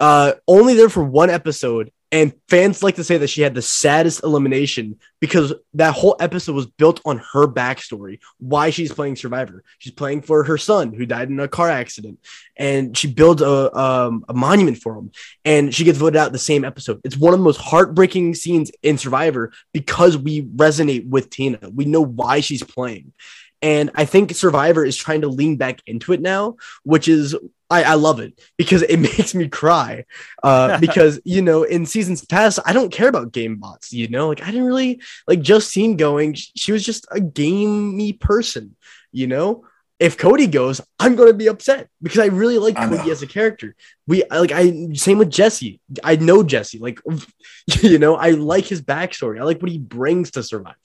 uh, 0.01 0.32
only 0.47 0.74
there 0.74 0.89
for 0.89 1.05
one 1.05 1.30
episode. 1.30 1.91
And 2.16 2.32
fans 2.48 2.82
like 2.82 2.94
to 2.94 3.04
say 3.04 3.18
that 3.18 3.28
she 3.28 3.42
had 3.42 3.54
the 3.54 3.60
saddest 3.60 4.24
elimination 4.24 4.98
because 5.20 5.52
that 5.74 5.92
whole 5.92 6.16
episode 6.18 6.54
was 6.54 6.64
built 6.64 6.98
on 7.04 7.18
her 7.18 7.46
backstory, 7.46 8.20
why 8.38 8.70
she's 8.70 8.90
playing 8.90 9.16
Survivor. 9.16 9.62
She's 9.80 9.92
playing 9.92 10.22
for 10.22 10.42
her 10.44 10.56
son 10.56 10.94
who 10.94 11.04
died 11.04 11.28
in 11.28 11.38
a 11.40 11.46
car 11.46 11.68
accident 11.68 12.18
and 12.56 12.96
she 12.96 13.12
builds 13.12 13.42
a 13.42 13.78
um, 13.78 14.24
a 14.30 14.32
monument 14.32 14.78
for 14.78 14.96
him, 14.96 15.12
and 15.44 15.74
she 15.74 15.84
gets 15.84 15.98
voted 15.98 16.16
out 16.16 16.32
the 16.32 16.38
same 16.38 16.64
episode. 16.64 17.02
It's 17.04 17.18
one 17.18 17.34
of 17.34 17.38
the 17.38 17.44
most 17.44 17.60
heartbreaking 17.60 18.34
scenes 18.34 18.70
in 18.82 18.96
Survivor 18.96 19.52
because 19.74 20.16
we 20.16 20.40
resonate 20.40 21.06
with 21.06 21.28
Tina. 21.28 21.58
We 21.70 21.84
know 21.84 22.00
why 22.00 22.40
she's 22.40 22.62
playing, 22.62 23.12
and 23.60 23.90
I 23.94 24.06
think 24.06 24.34
Survivor 24.34 24.86
is 24.86 24.96
trying 24.96 25.20
to 25.20 25.28
lean 25.28 25.56
back 25.56 25.82
into 25.86 26.14
it 26.14 26.22
now, 26.22 26.56
which 26.82 27.08
is. 27.08 27.36
I, 27.70 27.82
I 27.82 27.94
love 27.94 28.20
it 28.20 28.40
because 28.56 28.82
it 28.82 28.96
makes 28.98 29.34
me 29.34 29.48
cry. 29.48 30.04
Uh, 30.42 30.78
because 30.80 31.20
you 31.24 31.42
know, 31.42 31.62
in 31.62 31.86
seasons 31.86 32.24
past, 32.24 32.58
I 32.64 32.72
don't 32.72 32.92
care 32.92 33.08
about 33.08 33.32
game 33.32 33.56
bots. 33.56 33.92
You 33.92 34.08
know, 34.08 34.28
like 34.28 34.42
I 34.42 34.46
didn't 34.46 34.66
really 34.66 35.00
like 35.26 35.40
Justine 35.40 35.96
going. 35.96 36.34
She, 36.34 36.72
was 36.72 36.84
just 36.84 37.06
a 37.10 37.20
gamey 37.20 38.12
person. 38.12 38.76
You 39.12 39.26
know, 39.26 39.64
if 39.98 40.18
Cody 40.18 40.46
goes, 40.46 40.80
I'm 40.98 41.16
going 41.16 41.30
to 41.30 41.36
be 41.36 41.48
upset 41.48 41.88
because 42.02 42.18
I 42.18 42.26
really 42.26 42.58
like 42.58 42.76
I 42.78 42.88
Cody 42.88 43.06
know. 43.06 43.12
as 43.12 43.22
a 43.22 43.26
character. 43.26 43.74
We 44.06 44.24
like 44.30 44.52
I 44.52 44.92
same 44.92 45.18
with 45.18 45.30
Jesse. 45.30 45.80
I 46.04 46.16
know 46.16 46.42
Jesse. 46.42 46.78
Like 46.78 47.00
you 47.82 47.98
know, 47.98 48.16
I 48.16 48.30
like 48.30 48.66
his 48.66 48.82
backstory. 48.82 49.40
I 49.40 49.44
like 49.44 49.60
what 49.60 49.70
he 49.70 49.78
brings 49.78 50.32
to 50.32 50.42
Survivor. 50.42 50.76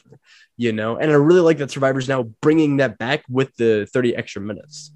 You 0.57 0.73
know, 0.73 0.97
and 0.97 1.09
I 1.09 1.15
really 1.15 1.41
like 1.41 1.57
that 1.57 1.71
Survivor's 1.71 2.07
now 2.07 2.23
bringing 2.41 2.77
that 2.77 2.97
back 2.97 3.23
with 3.27 3.55
the 3.55 3.87
30 3.91 4.15
extra 4.15 4.41
minutes. 4.41 4.91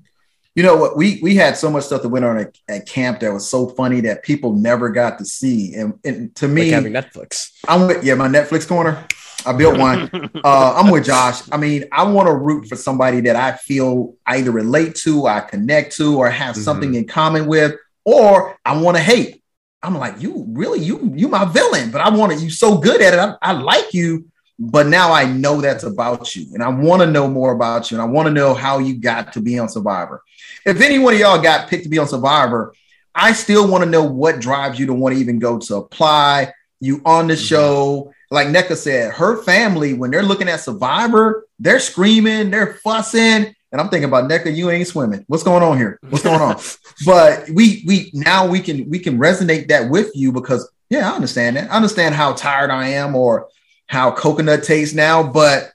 You 0.56 0.64
know 0.64 0.78
what? 0.78 0.96
We 0.96 1.20
we 1.22 1.36
had 1.36 1.58
so 1.58 1.70
much 1.70 1.84
stuff 1.84 2.02
that 2.02 2.10
went 2.10 2.24
on 2.24 2.38
at, 2.38 2.58
at 2.70 2.88
camp 2.88 3.20
that 3.20 3.32
was 3.34 3.48
so 3.50 3.68
funny 3.68 4.00
that 4.02 4.24
people 4.24 4.54
never 4.54 4.90
got 4.90 5.20
to 5.20 5.26
see. 5.26 5.76
And, 5.76 6.00
and 6.06 6.34
to 6.38 6.48
me, 6.48 6.72
Like 6.72 6.72
having 6.72 6.94
Netflix. 6.94 7.52
I'm 7.68 7.88
with 7.88 8.04
yeah, 8.06 8.16
my 8.16 8.30
Netflix 8.30 8.66
corner. 8.68 9.06
I 9.46 9.52
built 9.54 9.78
one. 9.78 10.10
uh, 10.44 10.74
I'm 10.78 10.90
with 10.92 11.06
Josh. 11.06 11.42
I 11.52 11.58
mean, 11.58 11.86
I 11.92 12.04
want 12.04 12.28
to 12.28 12.34
root 12.34 12.68
for 12.68 12.76
somebody 12.78 13.20
that 13.22 13.36
I 13.36 13.52
feel 13.58 14.16
I 14.26 14.38
either 14.38 14.52
relate 14.52 14.96
to, 15.04 15.28
I 15.28 15.42
connect 15.42 15.96
to, 15.98 16.18
or 16.18 16.30
have 16.30 16.56
Mhm. 16.56 16.64
something 16.64 16.94
in 16.96 17.06
common 17.06 17.48
with, 17.48 17.76
or 18.06 18.58
I 18.66 18.78
want 18.78 18.96
to 18.98 19.04
hate. 19.04 19.44
I'm 19.84 19.96
like, 19.96 20.20
you 20.20 20.46
really, 20.50 20.80
you, 20.80 21.12
you 21.16 21.28
my 21.28 21.46
villain, 21.46 21.92
but 21.92 22.02
I 22.02 22.10
want 22.10 22.32
to, 22.32 22.40
you 22.40 22.50
so 22.50 22.78
good 22.80 23.02
at 23.02 23.14
it. 23.14 23.20
I, 23.20 23.36
I 23.42 23.52
like 23.52 23.94
you, 23.94 24.26
but 24.58 24.88
now 24.88 25.12
I 25.12 25.26
know 25.26 25.60
that's 25.62 25.84
about 25.84 26.36
you, 26.36 26.54
and 26.54 26.64
I 26.64 26.70
want 26.70 27.02
to 27.02 27.08
know 27.12 27.28
more 27.28 27.52
about 27.54 27.92
you, 27.92 27.98
and 27.98 28.02
I 28.02 28.06
want 28.12 28.28
to 28.28 28.34
know 28.34 28.54
how 28.54 28.80
you 28.80 28.98
got 28.98 29.34
to 29.34 29.42
be 29.42 29.60
on 29.60 29.70
Survivor. 29.70 30.22
If 30.66 30.82
any 30.82 31.00
one 31.00 31.14
of 31.14 31.20
y'all 31.20 31.42
got 31.42 31.70
picked 31.70 31.84
to 31.84 31.90
be 31.90 32.00
on 32.00 32.08
Survivor, 32.08 32.74
I 33.14 33.34
still 33.34 33.68
want 33.68 33.84
to 33.84 33.90
know 33.90 34.04
what 34.04 34.40
drives 34.40 34.80
you 34.80 34.86
to 34.88 34.94
want 34.94 35.16
to 35.16 35.22
even 35.22 35.40
go 35.40 35.60
to 35.60 35.76
apply. 35.76 36.54
You 36.80 37.02
on 37.06 37.28
the 37.28 37.36
Mhm. 37.36 37.48
show, 37.48 38.14
like 38.32 38.48
Nneka 38.48 38.76
said, 38.76 39.14
her 39.14 39.42
family, 39.44 39.94
when 39.94 40.12
they're 40.12 40.24
looking 40.24 40.50
at 40.50 40.60
Survivor, 40.60 41.46
they're 41.60 41.80
screaming, 41.80 42.52
they're 42.52 42.78
fussing. 42.84 43.54
And 43.72 43.82
I'm 43.82 43.90
thinking 43.90 44.08
about 44.10 44.30
Nneka, 44.30 44.56
you 44.56 44.70
ain't 44.70 44.88
swimming. 44.88 45.26
What's 45.28 45.44
going 45.44 45.64
on 45.64 45.78
here? 45.78 46.00
What's 46.10 46.24
going 46.24 46.40
on? 46.42 46.58
but 47.06 47.50
we 47.50 47.84
we 47.86 48.10
now 48.14 48.48
we 48.48 48.60
can 48.62 48.90
we 48.90 49.00
can 49.00 49.18
resonate 49.18 49.68
that 49.68 49.90
with 49.90 50.12
you 50.16 50.32
because 50.32 50.70
yeah, 50.90 51.12
I 51.12 51.16
understand 51.16 51.58
that. 51.58 51.72
I 51.72 51.76
understand 51.76 52.16
how 52.16 52.34
tired 52.34 52.70
I 52.70 52.90
am 52.90 53.16
or 53.16 53.48
how 53.88 54.12
coconut 54.12 54.64
tastes 54.64 54.96
now. 54.96 55.24
But 55.24 55.72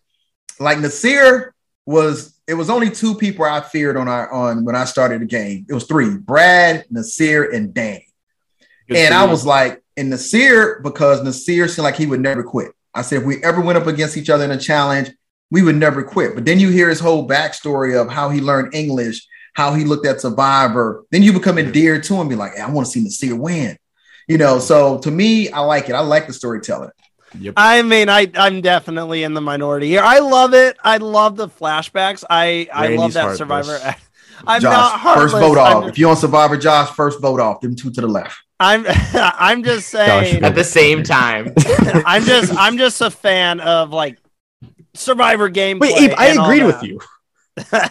like 0.59 0.79
Naseer 0.79 1.51
was 1.87 2.39
it 2.47 2.55
was 2.55 2.71
only 2.71 2.91
two 2.91 3.15
people 3.15 3.45
I 3.45 3.61
feared 3.61 3.97
on 3.97 4.09
our 4.09 4.31
on 4.33 4.65
when 4.65 4.75
I 4.75 4.85
started 4.85 5.21
the 5.21 5.27
game. 5.27 5.67
It 5.69 5.75
was 5.75 5.85
three: 5.85 6.17
Brad, 6.17 6.85
Naseer, 6.93 7.55
and 7.55 7.73
Danny. 7.73 8.07
and 8.89 9.15
I 9.15 9.25
was 9.25 9.47
like, 9.47 9.83
and 9.97 10.13
Naseer, 10.13 10.83
because 10.83 11.21
Naseer 11.21 11.69
seemed 11.69 11.85
like 11.85 11.97
he 11.97 12.07
would 12.07 12.21
never 12.21 12.43
quit. 12.43 12.73
I 12.95 13.03
said, 13.03 13.21
if 13.21 13.25
we 13.25 13.43
ever 13.45 13.61
went 13.61 13.79
up 13.79 13.87
against 13.87 14.17
each 14.17 14.31
other 14.31 14.45
in 14.45 14.51
a 14.51 14.59
challenge, 14.59 15.13
we 15.51 15.63
would 15.63 15.77
never 15.77 16.03
quit. 16.03 16.35
But 16.35 16.45
then 16.45 16.59
you 16.59 16.71
hear 16.71 16.89
his 16.89 17.01
whole 17.01 17.29
backstory 17.29 18.01
of 18.01 18.11
how 18.11 18.31
he 18.31 18.41
learned 18.41 18.75
English, 18.75 19.27
how 19.55 19.75
he 19.75 19.85
looked 19.85 20.07
at 20.07 20.21
Survivor. 20.21 21.05
Then 21.11 21.23
you 21.23 21.33
become 21.33 21.59
endeared 21.59 22.03
to 22.05 22.15
him, 22.15 22.29
be 22.29 22.35
like, 22.35 22.55
hey, 22.55 22.63
I 22.63 22.71
want 22.71 22.87
to 22.87 22.93
see 22.93 23.05
Naseer 23.05 23.39
win. 23.39 23.77
You 24.27 24.39
know, 24.39 24.59
so 24.59 24.99
to 24.99 25.11
me, 25.11 25.51
I 25.51 25.61
like 25.61 25.89
it. 25.89 25.95
I 25.95 26.01
like 26.01 26.27
the 26.27 26.33
storytelling. 26.33 26.91
I 27.57 27.83
mean, 27.83 28.09
I 28.09 28.31
I'm 28.35 28.61
definitely 28.61 29.23
in 29.23 29.35
the 29.35 29.41
minority 29.41 29.89
here. 29.89 30.03
I 30.03 30.19
love 30.19 30.55
it. 30.55 30.77
I 30.83 30.97
love 30.99 31.37
the 31.37 31.49
flashbacks. 31.49 32.25
I 32.29 32.69
I 32.73 32.89
love 32.97 33.13
that 33.15 33.21
heartless. 33.39 33.39
Survivor. 33.39 33.97
I'm 34.47 34.63
Josh, 34.63 34.73
not 34.73 34.99
heartless. 35.01 35.33
first 35.33 35.43
vote 35.45 35.59
off. 35.59 35.83
I'm, 35.85 35.89
if 35.91 35.99
you're 35.99 36.11
on 36.11 36.17
Survivor, 36.17 36.57
Josh, 36.57 36.91
first 36.91 37.21
vote 37.21 37.41
off. 37.41 37.61
Them 37.61 37.77
two 37.77 37.91
to 37.91 38.01
the 38.01 38.07
left. 38.09 38.37
I'm 38.59 38.85
I'm 39.15 39.63
just 39.65 39.89
saying. 39.89 40.43
At 40.43 40.55
the 40.55 40.65
same 40.65 41.03
time, 41.03 41.53
I'm 42.07 42.25
just 42.25 42.53
I'm 42.57 42.79
just 42.79 43.01
a 43.01 43.11
fan 43.11 43.61
of 43.61 43.91
like 43.91 44.19
Survivor 44.95 45.49
gameplay. 45.51 45.81
Wait, 45.81 46.11
Abe, 46.11 46.15
I 46.17 46.27
agreed 46.29 46.65
with 46.65 46.83
you. 46.83 47.01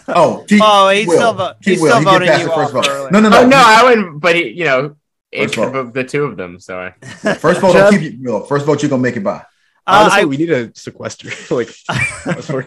Oh, 0.08 0.46
he, 0.50 0.60
Oh, 0.62 0.90
he's 0.90 1.08
will. 1.08 1.16
still 1.16 1.34
vo- 1.34 1.54
He 1.64 1.72
he's 1.72 1.82
will. 1.82 1.90
still 1.90 2.00
He 2.00 2.06
get 2.06 2.12
voting 2.12 2.28
past 2.30 2.42
you 2.42 2.48
the 2.48 2.54
first 2.56 2.76
off 2.76 2.86
vote. 2.86 3.12
No, 3.12 3.20
no, 3.20 3.30
no. 3.30 3.42
oh 3.42 3.48
no, 3.48 3.58
I 3.64 3.84
wouldn't. 3.84 4.20
But 4.20 4.36
he, 4.36 4.50
you 4.50 4.66
know, 4.66 4.86
it 4.86 4.94
First 5.36 5.54
could 5.54 5.72
vote. 5.72 5.94
the 5.94 6.04
two 6.04 6.24
of 6.24 6.38
them. 6.38 6.60
So 6.60 6.80
I, 6.80 6.92
First 7.36 7.62
vote, 7.62 7.74
Jeff? 7.74 7.86
I'll 7.86 7.92
keep 7.92 8.14
you. 8.14 8.18
no, 8.20 8.42
First 8.42 8.66
vote, 8.66 8.82
you're 8.82 8.90
gonna 8.90 9.02
make 9.02 9.16
it 9.16 9.24
by. 9.24 9.46
Uh, 9.86 10.02
Honestly, 10.04 10.22
I, 10.22 10.26
we 10.26 10.38
need 10.38 10.52
a 10.52 10.76
sequester. 10.76 11.30
like, 11.56 11.70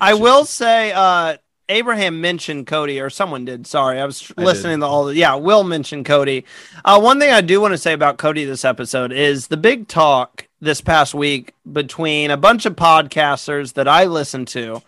I 0.01 0.15
will 0.15 0.45
say, 0.45 0.93
uh, 0.93 1.37
Abraham 1.69 2.21
mentioned 2.21 2.67
Cody, 2.67 3.01
or 3.01 3.11
someone 3.11 3.45
did. 3.45 3.67
Sorry, 3.67 4.01
I 4.01 4.05
was 4.05 4.33
I 4.37 4.43
listening 4.43 4.81
to 4.81 4.87
all 4.87 5.07
the. 5.07 5.17
Yeah, 5.17 5.35
Will 5.37 5.65
mentioned 5.65 6.05
Cody. 6.05 6.45
Uh, 6.85 7.01
one 7.01 7.19
thing 7.19 7.31
I 7.31 7.41
do 7.41 7.61
want 7.61 7.73
to 7.73 7.79
say 7.79 7.93
about 7.93 8.19
Cody 8.19 8.45
this 8.45 8.65
episode 8.65 9.13
is 9.13 9.49
the 9.49 9.57
big 9.57 9.89
talk 9.89 10.49
this 10.61 10.81
past 10.81 11.15
week 11.15 11.55
between 11.71 12.31
a 12.31 12.37
bunch 12.37 12.67
of 12.67 12.77
podcasters 12.77 13.75
that 13.75 13.89
I 13.89 14.05
listened 14.05 14.49
to 14.49 14.83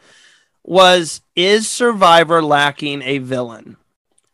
was 0.63 1.21
is 1.37 1.69
Survivor 1.69 2.43
lacking 2.43 3.03
a 3.03 3.19
villain? 3.19 3.77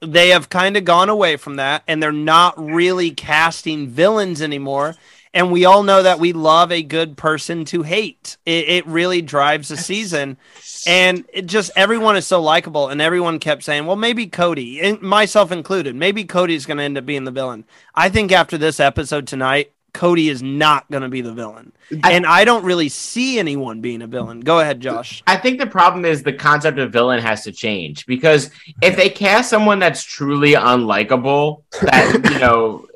They 0.01 0.31
have 0.31 0.49
kind 0.49 0.77
of 0.77 0.85
gone 0.85 1.09
away 1.09 1.37
from 1.37 1.57
that 1.57 1.83
and 1.87 2.03
they're 2.03 2.13
not 2.13 2.59
really 2.59 3.11
casting 3.11 3.89
villains 3.89 4.41
anymore. 4.41 4.97
And 5.33 5.53
we 5.53 5.65
all 5.65 5.85
know 5.85 6.03
that 6.03 6.19
we 6.19 6.33
love 6.33 6.73
a 6.73 6.83
good 6.83 7.17
person 7.17 7.65
to 7.67 7.83
hate. 7.83 8.37
It, 8.45 8.69
it 8.69 8.87
really 8.87 9.23
drives 9.23 9.69
the 9.69 9.77
season. 9.77 10.39
And 10.87 11.25
it 11.33 11.47
just 11.47 11.71
everyone 11.77 12.17
is 12.17 12.27
so 12.27 12.41
likable, 12.41 12.89
and 12.89 13.01
everyone 13.03 13.39
kept 13.39 13.63
saying, 13.63 13.87
"Well, 13.87 13.97
maybe 13.97 14.27
Cody, 14.27 14.97
myself 15.01 15.53
included, 15.53 15.95
maybe 15.95 16.25
Cody's 16.25 16.65
going 16.67 16.79
to 16.79 16.85
end 16.85 16.97
up 16.97 17.05
being 17.05 17.25
the 17.25 17.31
villain." 17.31 17.65
I 17.95 18.09
think 18.09 18.33
after 18.33 18.57
this 18.57 18.81
episode 18.81 19.27
tonight, 19.27 19.73
Cody 19.93 20.29
is 20.29 20.43
not 20.43 20.91
going 20.91 21.03
to 21.03 21.09
be 21.09 21.21
the 21.21 21.33
villain, 21.33 21.73
I- 22.03 22.13
and 22.13 22.27
I 22.27 22.45
don't 22.45 22.65
really 22.65 22.89
see 22.89 23.39
anyone 23.39 23.81
being 23.81 24.03
a 24.03 24.07
villain. 24.07 24.41
Go 24.41 24.61
ahead, 24.61 24.81
Josh. 24.81 25.23
I 25.27 25.37
think 25.37 25.59
the 25.59 25.67
problem 25.67 26.05
is 26.05 26.23
the 26.23 26.33
concept 26.33 26.79
of 26.79 26.93
villain 26.93 27.21
has 27.21 27.45
to 27.45 27.53
change 27.53 28.07
because 28.07 28.51
if 28.83 28.97
they 28.97 29.09
cast 29.11 29.51
someone 29.51 29.79
that's 29.79 30.03
truly 30.03 30.53
unlikable, 30.53 31.63
that 31.83 32.31
you 32.33 32.39
know 32.39 32.87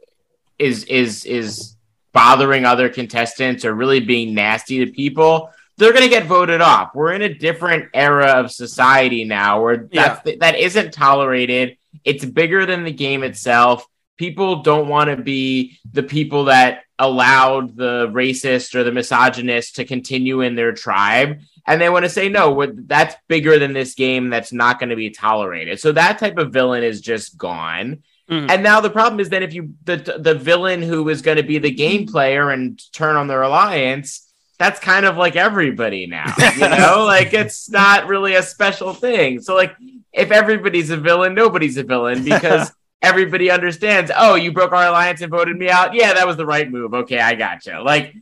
is 0.59 0.85
is 0.85 1.25
is 1.25 1.77
bothering 2.13 2.65
other 2.65 2.89
contestants 2.89 3.65
or 3.65 3.75
really 3.75 3.99
being 4.01 4.35
nasty 4.35 4.85
to 4.85 4.93
people, 4.93 5.51
they're 5.77 5.91
going 5.93 6.05
to 6.05 6.09
get 6.09 6.27
voted 6.27 6.61
off. 6.61 6.95
We're 6.95 7.13
in 7.13 7.23
a 7.23 7.35
different 7.35 7.91
era 7.93 8.27
of 8.35 8.53
society 8.53 9.25
now 9.25 9.61
where 9.63 9.89
Yeah. 9.91 10.21
that's, 10.25 10.39
that 10.39 10.57
isn't 10.59 10.93
tolerated. 10.93 11.77
It's 12.05 12.25
bigger 12.25 12.67
than 12.67 12.85
the 12.85 12.93
game 12.93 13.25
itself. 13.25 13.85
People 14.17 14.63
don't 14.63 14.89
want 14.89 15.11
to 15.11 15.17
be 15.17 15.79
the 15.93 16.03
people 16.03 16.45
that 16.45 16.83
allowed 16.99 17.77
the 17.77 18.09
racist 18.13 18.75
or 18.75 18.85
the 18.85 18.93
misogynist 18.93 19.77
to 19.77 19.85
continue 19.85 20.41
in 20.41 20.55
their 20.55 20.73
tribe. 20.73 21.41
And 21.67 21.81
they 21.81 21.89
want 21.89 22.05
to 22.05 22.09
say 22.11 22.29
no 22.29 22.71
that's 22.87 23.17
bigger 23.29 23.59
than 23.59 23.73
this 23.73 23.95
game 23.95 24.31
that's 24.31 24.53
not 24.53 24.79
going 24.79 24.91
to 24.91 24.97
be 24.97 25.11
tolerated. 25.11 25.81
So 25.81 25.93
that 25.93 26.19
type 26.19 26.39
of 26.39 26.53
villain 26.53 26.85
is 26.85 27.01
just 27.01 27.37
gone. 27.37 28.03
Mhm. 28.31 28.51
and 28.51 28.63
now 28.63 28.81
the 28.81 28.89
problem 28.89 29.21
is 29.21 29.29
that 29.29 29.43
if 29.43 29.53
you 29.53 29.75
the 29.85 29.97
the 30.19 30.35
villain 30.35 30.81
who 30.81 31.07
is 31.11 31.21
going 31.21 31.37
to 31.37 31.43
be 31.43 31.59
the 31.59 31.71
game 31.71 32.07
player 32.07 32.49
and 32.51 32.81
turn 32.95 33.17
on 33.17 33.27
their 33.27 33.43
alliance 33.43 34.33
that's 34.59 34.81
kind 34.81 35.05
of 35.05 35.19
like 35.19 35.37
everybody 35.37 36.07
now 36.07 36.33
you 36.55 36.61
know? 36.71 37.05
Like 37.07 37.35
it's 37.35 37.69
not 37.69 38.07
really 38.07 38.35
a 38.35 38.43
special 38.43 38.95
thing. 38.95 39.41
So 39.43 39.55
like 39.55 39.75
if 40.11 40.31
everybody's 40.31 40.89
a 40.89 40.97
villain 40.97 41.35
nobody's 41.35 41.77
a 41.77 41.83
villain 41.83 42.25
because 42.33 42.73
everybody 43.03 43.51
understands 43.51 44.11
oh 44.17 44.35
you 44.35 44.51
broke 44.53 44.73
our 44.73 44.87
alliance 44.87 45.21
and 45.21 45.31
voted 45.31 45.57
me 45.57 45.69
out 45.69 45.95
yeah 45.95 46.15
that 46.15 46.27
was 46.27 46.37
the 46.37 46.47
right 46.47 46.71
move 46.71 46.95
okay 46.95 47.19
i 47.21 47.35
gotcha 47.35 47.81
like 47.83 48.15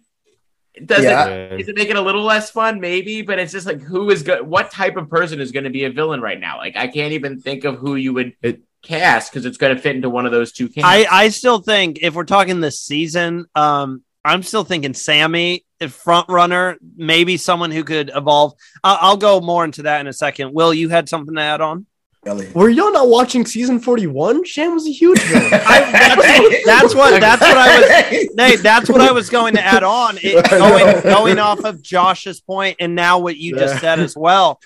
does 0.85 1.05
Yeah. 1.05 1.27
it 1.27 1.59
does 1.59 1.69
it 1.69 1.77
make 1.77 1.91
it 1.91 1.97
a 1.97 2.01
little 2.01 2.23
less 2.25 2.51
fun 2.51 2.81
maybe 2.81 3.23
but 3.23 3.39
it's 3.39 3.53
just 3.53 3.67
like 3.67 3.81
who 3.81 4.11
is 4.11 4.23
good 4.23 4.43
what 4.47 4.71
type 4.71 4.97
of 4.97 5.09
person 5.09 5.41
is 5.41 5.53
going 5.53 5.65
to 5.65 5.71
be 5.71 5.85
a 5.85 5.91
villain 5.91 6.21
right 6.21 6.41
now 6.41 6.57
like 6.59 6.77
i 6.77 6.89
can't 6.89 7.13
even 7.13 7.41
think 7.41 7.65
of 7.65 7.77
who 7.77 7.95
you 7.97 8.13
would 8.15 8.35
It- 8.43 8.63
cast 8.83 9.31
because 9.31 9.47
it's 9.47 9.59
going 9.59 9.77
to 9.77 9.81
fit 9.81 9.95
into 9.95 10.11
one 10.11 10.27
of 10.27 10.33
those 10.33 10.51
two 10.51 10.69
camps 10.69 10.89
I 10.89 11.07
I 11.09 11.29
still 11.29 11.61
think 11.61 12.01
if 12.03 12.15
we're 12.15 12.25
talking 12.25 12.59
this 12.61 12.81
season, 12.81 13.47
um, 13.55 14.03
I'm 14.25 14.43
still 14.43 14.65
thinking 14.65 14.93
Sami, 14.93 15.65
a 15.81 15.89
front 15.89 16.29
runner, 16.29 16.79
maybe 16.97 17.37
someone 17.37 17.71
who 17.71 17.85
could 17.85 18.11
evolve. 18.13 18.55
I'll, 18.83 18.99
I'll 19.01 19.17
go 19.17 19.41
more 19.41 19.65
into 19.65 19.83
that 19.83 20.01
in 20.01 20.09
a 20.09 20.13
second. 20.13 20.53
Will 20.53 20.75
you 20.75 20.89
had 20.89 21.09
something 21.09 21.33
to 21.37 21.41
add 21.41 21.61
on? 21.61 21.87
Elliot. 22.25 22.55
Were 22.55 22.69
y'all 22.69 22.93
not 22.93 23.09
watching 23.09 23.45
season 23.45 23.81
41? 23.81 24.45
Shan 24.45 24.73
was 24.75 24.87
a 24.87 24.93
huge 24.93 25.21
villain. 25.23 25.45
I- 25.53 26.63
that's 26.65 26.95
what- 26.95 27.21
that's 27.21 27.41
what 27.43 27.57
I 27.59 27.81
was- 27.81 28.29
Nate, 28.35 28.61
that's 28.63 28.89
what 28.89 29.01
I 29.01 29.11
was 29.11 29.29
going 29.29 29.55
to 29.55 29.61
add 29.65 29.83
on. 29.83 30.19
It, 30.23 30.49
going 30.51 31.03
going 31.03 31.39
off 31.41 31.65
of 31.65 31.83
Josh's 31.83 32.41
point 32.41 32.77
and 32.79 32.95
now 32.95 33.19
what 33.19 33.37
you 33.37 33.57
just 33.57 33.81
said 33.81 33.99
as 33.99 34.17
well. 34.17 34.61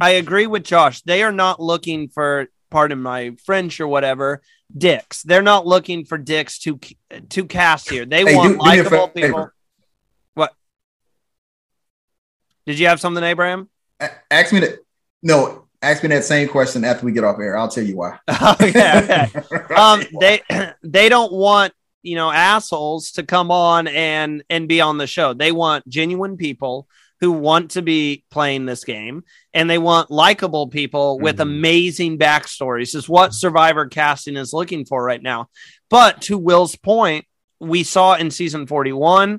I 0.00 0.10
agree 0.12 0.46
with 0.46 0.64
Josh. 0.64 1.02
They 1.02 1.22
are 1.22 1.32
not 1.32 1.60
looking 1.60 2.08
for, 2.08 2.48
pardon 2.70 3.00
my 3.02 3.36
French 3.44 3.78
or 3.78 3.86
whatever, 3.88 4.40
dicks. 4.76 5.22
They're 5.22 5.42
not 5.42 5.66
looking 5.66 6.06
for 6.06 6.16
dicks 6.16 6.58
to 6.60 6.80
to 7.28 7.44
cast 7.44 7.90
here. 7.90 8.06
They 8.06 8.24
Hey, 8.24 8.34
want 8.34 8.48
do- 8.48 8.58
do 8.58 8.58
me 8.64 8.68
likable 8.82 9.08
favor. 9.08 9.12
people. 9.26 9.50
What? 10.34 10.54
Did 12.66 12.78
you 12.78 12.86
have 12.86 13.00
something, 13.00 13.22
Abraham? 13.22 13.68
A- 14.00 14.10
Ask 14.30 14.52
me 14.54 14.60
to 14.60 14.78
No, 15.22 15.61
ask 15.82 16.02
me 16.02 16.08
that 16.10 16.24
same 16.24 16.48
question 16.48 16.84
after 16.84 17.04
we 17.04 17.12
get 17.12 17.24
off 17.24 17.38
air. 17.40 17.56
I'll 17.56 17.68
tell 17.68 17.84
you 17.84 17.96
why. 17.96 18.18
okay. 18.60 19.28
okay. 19.30 19.74
um 19.76 20.02
they 20.20 20.40
they 20.82 21.08
don't 21.08 21.32
want 21.32 21.72
you 22.02 22.16
know 22.16 22.30
assholes 22.30 23.12
to 23.12 23.22
come 23.22 23.50
on 23.50 23.86
and 23.88 24.42
and 24.48 24.68
be 24.68 24.80
on 24.80 24.98
the 24.98 25.06
show 25.06 25.34
they 25.34 25.52
want 25.52 25.86
genuine 25.88 26.36
people 26.36 26.88
who 27.20 27.30
want 27.30 27.70
to 27.72 27.82
be 27.82 28.24
playing 28.32 28.66
this 28.66 28.82
game 28.82 29.22
and 29.54 29.70
they 29.70 29.78
want 29.78 30.10
likable 30.10 30.66
people 30.66 31.20
with 31.20 31.36
Mhm. 31.36 31.42
amazing 31.42 32.18
backstories 32.18 32.96
is 32.96 33.08
what 33.08 33.32
survivor 33.34 33.86
casting 33.86 34.36
is 34.36 34.52
looking 34.52 34.84
for 34.84 35.00
right 35.00 35.22
now 35.22 35.46
but 35.90 36.22
to 36.22 36.36
will's 36.36 36.74
point 36.74 37.24
we 37.60 37.84
saw 37.84 38.14
in 38.14 38.32
season 38.32 38.66
41 38.66 39.38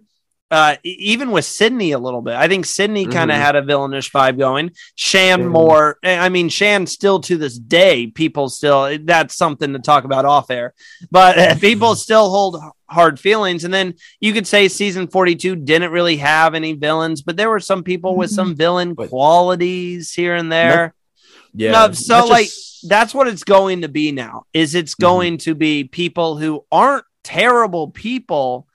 uh, 0.53 0.75
even 0.83 1.31
with 1.31 1.45
Sydney 1.45 1.91
a 1.91 1.97
little 1.99 2.21
bit, 2.21 2.35
I 2.35 2.47
think 2.47 2.65
Sydney 2.65 3.05
kind 3.07 3.31
of 3.31 3.37
Mhm. 3.37 3.41
had 3.41 3.55
a 3.55 3.61
villainish 3.63 4.11
vibe 4.11 4.37
going. 4.37 4.71
Shan 4.95 5.41
Mhm. 5.41 5.51
more, 5.51 5.97
I 6.03 6.29
mean, 6.29 6.47
Shan 6.49 6.85
still 6.87 7.19
to 7.21 7.37
this 7.37 7.57
day, 7.57 8.07
people 8.07 8.49
still, 8.49 8.97
that's 9.03 9.35
something 9.35 9.73
to 9.73 9.79
talk 9.79 10.03
about 10.03 10.25
off 10.25 10.51
air, 10.51 10.73
but 11.11 11.35
people 11.61 11.95
still 11.95 12.29
hold 12.29 12.61
hard 12.87 13.19
feelings. 13.19 13.63
And 13.63 13.73
then 13.73 13.95
you 14.21 14.31
could 14.33 14.45
say 14.45 14.67
season 14.67 15.07
42 15.07 15.55
didn't 15.55 15.91
really 15.91 16.17
have 16.17 16.53
any 16.53 16.73
villains, 16.73 17.23
but 17.23 17.35
there 17.35 17.49
were 17.49 17.59
some 17.59 17.81
people 17.83 18.15
with 18.15 18.29
some 18.29 18.55
villain 18.55 18.93
But- 18.93 19.09
qualities 19.09 20.13
here 20.13 20.35
and 20.35 20.51
there. 20.51 20.93
yeah. 21.55 21.71
No, 21.71 21.91
so, 21.93 22.25
like, 22.27 22.45
just- 22.45 22.87
That's 22.89 23.13
what 23.13 23.29
it's 23.29 23.45
going 23.45 23.83
to 23.83 23.87
be 23.87 24.11
now. 24.11 24.43
Is 24.53 24.75
it's 24.75 24.93
going 24.93 25.37
to 25.39 25.55
be 25.55 25.85
people 25.85 26.35
who 26.37 26.65
aren't 26.69 27.05
terrible 27.23 27.87
people. 27.87 28.67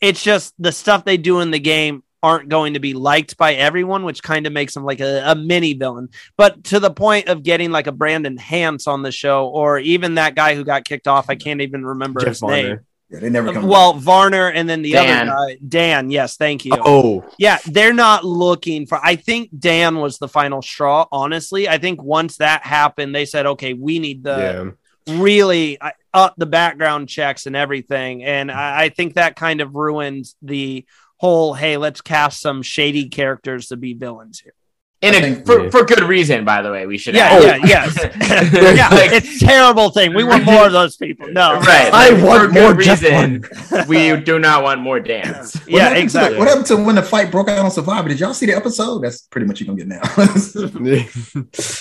It's 0.00 0.22
just 0.22 0.54
the 0.58 0.72
stuff 0.72 1.04
they 1.04 1.16
do 1.16 1.40
in 1.40 1.50
the 1.50 1.58
game 1.58 2.02
aren't 2.22 2.48
going 2.48 2.74
to 2.74 2.80
be 2.80 2.94
liked 2.94 3.36
by 3.36 3.54
everyone, 3.54 4.04
which 4.04 4.22
kind 4.22 4.46
of 4.46 4.52
makes 4.52 4.74
them 4.74 4.84
like 4.84 5.00
a, 5.00 5.22
a 5.26 5.34
mini 5.34 5.74
villain. 5.74 6.08
But 6.36 6.64
to 6.64 6.80
the 6.80 6.90
point 6.90 7.28
of 7.28 7.42
getting 7.42 7.70
like 7.70 7.86
a 7.86 7.92
Brandon 7.92 8.36
Hantz 8.36 8.86
on 8.86 9.02
the 9.02 9.12
show, 9.12 9.46
or 9.48 9.78
even 9.78 10.14
that 10.14 10.34
guy 10.34 10.54
who 10.54 10.64
got 10.64 10.84
kicked 10.84 11.08
off, 11.08 11.30
I 11.30 11.34
can't 11.34 11.60
even 11.60 11.84
remember 11.84 12.20
Jeff 12.20 12.28
his 12.28 12.42
name. 12.42 12.66
Varner. 12.66 12.84
Yeah, 13.10 13.18
they 13.18 13.30
never 13.30 13.52
come. 13.52 13.66
Well, 13.66 13.94
Varner 13.94 14.50
and 14.50 14.68
then 14.68 14.82
the 14.82 14.92
Dan. 14.92 15.28
other 15.28 15.54
guy, 15.54 15.58
Dan. 15.66 16.10
Yes, 16.10 16.36
thank 16.36 16.64
you. 16.64 16.72
Oh, 16.76 17.24
Yeah, 17.38 17.58
they're 17.66 17.92
not 17.92 18.24
looking 18.24 18.86
for. 18.86 19.04
I 19.04 19.16
think 19.16 19.50
Dan 19.58 19.96
was 19.98 20.18
the 20.18 20.28
final 20.28 20.62
straw. 20.62 21.06
Honestly, 21.10 21.68
I 21.68 21.78
think 21.78 22.00
once 22.00 22.36
that 22.36 22.62
happened, 22.62 23.12
they 23.12 23.24
said, 23.24 23.46
"Okay, 23.46 23.72
we 23.72 23.98
need 23.98 24.22
the 24.22 24.36
yeah. 24.36 24.70
Really 25.18 25.78
up 26.12 26.34
the 26.36 26.46
background 26.46 27.08
checks 27.08 27.46
and 27.46 27.56
everything." 27.56 28.24
And 28.24 28.50
I, 28.50 28.84
I 28.84 28.88
think 28.88 29.14
that 29.14 29.36
kind 29.36 29.60
of 29.60 29.74
ruins 29.74 30.36
the 30.42 30.86
whole. 31.16 31.54
Hey, 31.54 31.76
let's 31.76 32.00
cast 32.00 32.40
some 32.40 32.62
shady 32.62 33.08
characters 33.08 33.68
to 33.68 33.76
be 33.76 33.94
villains 33.94 34.40
here. 34.40 34.54
In 35.02 35.14
I 35.14 35.18
a 35.28 35.34
for, 35.46 35.70
for 35.70 35.84
good 35.84 36.02
reason 36.02 36.44
by 36.44 36.60
the 36.60 36.70
way 36.70 36.86
we 36.86 36.98
should 36.98 37.14
Yeah, 37.14 37.28
add. 37.28 37.42
yeah, 37.42 37.66
yes, 37.66 37.96
yeah. 38.76 38.88
Like- 38.90 39.12
it's 39.12 39.42
a 39.42 39.46
terrible 39.46 39.90
thing. 39.90 40.14
We 40.14 40.24
want 40.24 40.44
more 40.44 40.66
of 40.66 40.72
those 40.72 40.96
people. 40.96 41.28
No, 41.32 41.54
right 41.60 41.90
I 41.92 42.10
like, 42.10 42.22
want 42.22 42.42
for 42.52 42.60
more 42.60 42.74
good 42.74 42.86
reason 42.86 43.88
we 43.88 44.20
do 44.20 44.38
not 44.38 44.62
want 44.62 44.80
more 44.82 45.00
dance 45.00 45.54
What 45.56 45.68
Yeah, 45.70 45.78
happened 45.84 45.96
to- 45.96 46.02
exactly. 46.02 46.38
what 46.38 46.48
happened 46.48 46.66
to 46.66 46.76
when 46.76 46.94
the 46.96 47.02
fight 47.02 47.30
broke 47.30 47.48
out 47.48 47.58
on 47.64 47.70
Survivor? 47.70 48.08
Did 48.10 48.20
y'all 48.20 48.34
see 48.34 48.46
the 48.46 48.54
episode? 48.54 48.98
That's 49.02 49.22
pretty 49.22 49.46
much 49.46 49.60
you 49.60 49.66
gonna 49.66 49.78
get 49.78 49.88
now. 49.88 50.02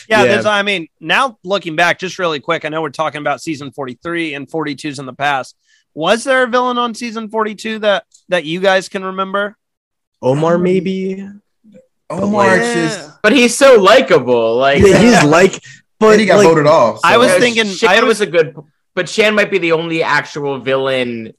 Yeah, 0.08 0.26
there's 0.26 0.46
I 0.46 0.62
mean, 0.64 0.88
now 1.00 1.38
looking 1.44 1.76
back 1.76 2.00
just 2.00 2.20
really 2.20 2.40
quick, 2.40 2.64
I 2.66 2.70
know 2.70 2.82
we're 2.82 2.90
talking 2.90 3.20
about 3.22 3.42
season 3.42 3.72
43 3.72 4.34
and 4.34 4.48
42s 4.50 5.00
in 5.00 5.06
the 5.06 5.14
past. 5.14 5.56
Was 5.94 6.24
there 6.24 6.44
a 6.44 6.48
villain 6.48 6.78
on 6.78 6.94
season 6.96 7.30
42 7.30 7.80
that 7.80 8.06
that 8.30 8.46
you 8.46 8.60
guys 8.60 8.88
can 8.90 9.04
remember? 9.04 9.58
Omar, 10.22 10.56
um, 10.56 10.64
maybe. 10.64 11.28
Omar 12.10 12.46
oh, 12.50 12.56
Yeah. 12.56 12.74
just 12.74 13.22
but 13.22 13.32
he's 13.34 13.56
so 13.56 13.80
likable 13.82 14.58
like 14.58 14.82
Yeah, 14.82 14.98
he's 14.98 15.24
like, 15.38 15.54
but 16.00 16.12
but 16.12 16.20
he 16.20 16.26
got 16.26 16.38
like, 16.38 16.48
voted 16.48 16.68
off. 16.68 17.00
I 17.04 17.18
was 17.18 17.30
Yeah, 17.30 17.40
thinking- 17.40 17.66
Shan 17.68 17.90
I 17.90 18.04
was 18.04 18.22
a 18.22 18.26
good 18.26 18.56
but 18.96 19.08
Shan 19.08 19.36
might 19.36 19.52
be 19.52 19.58
the 19.60 19.72
only 19.74 20.02
actual 20.04 20.60
villain 20.60 21.34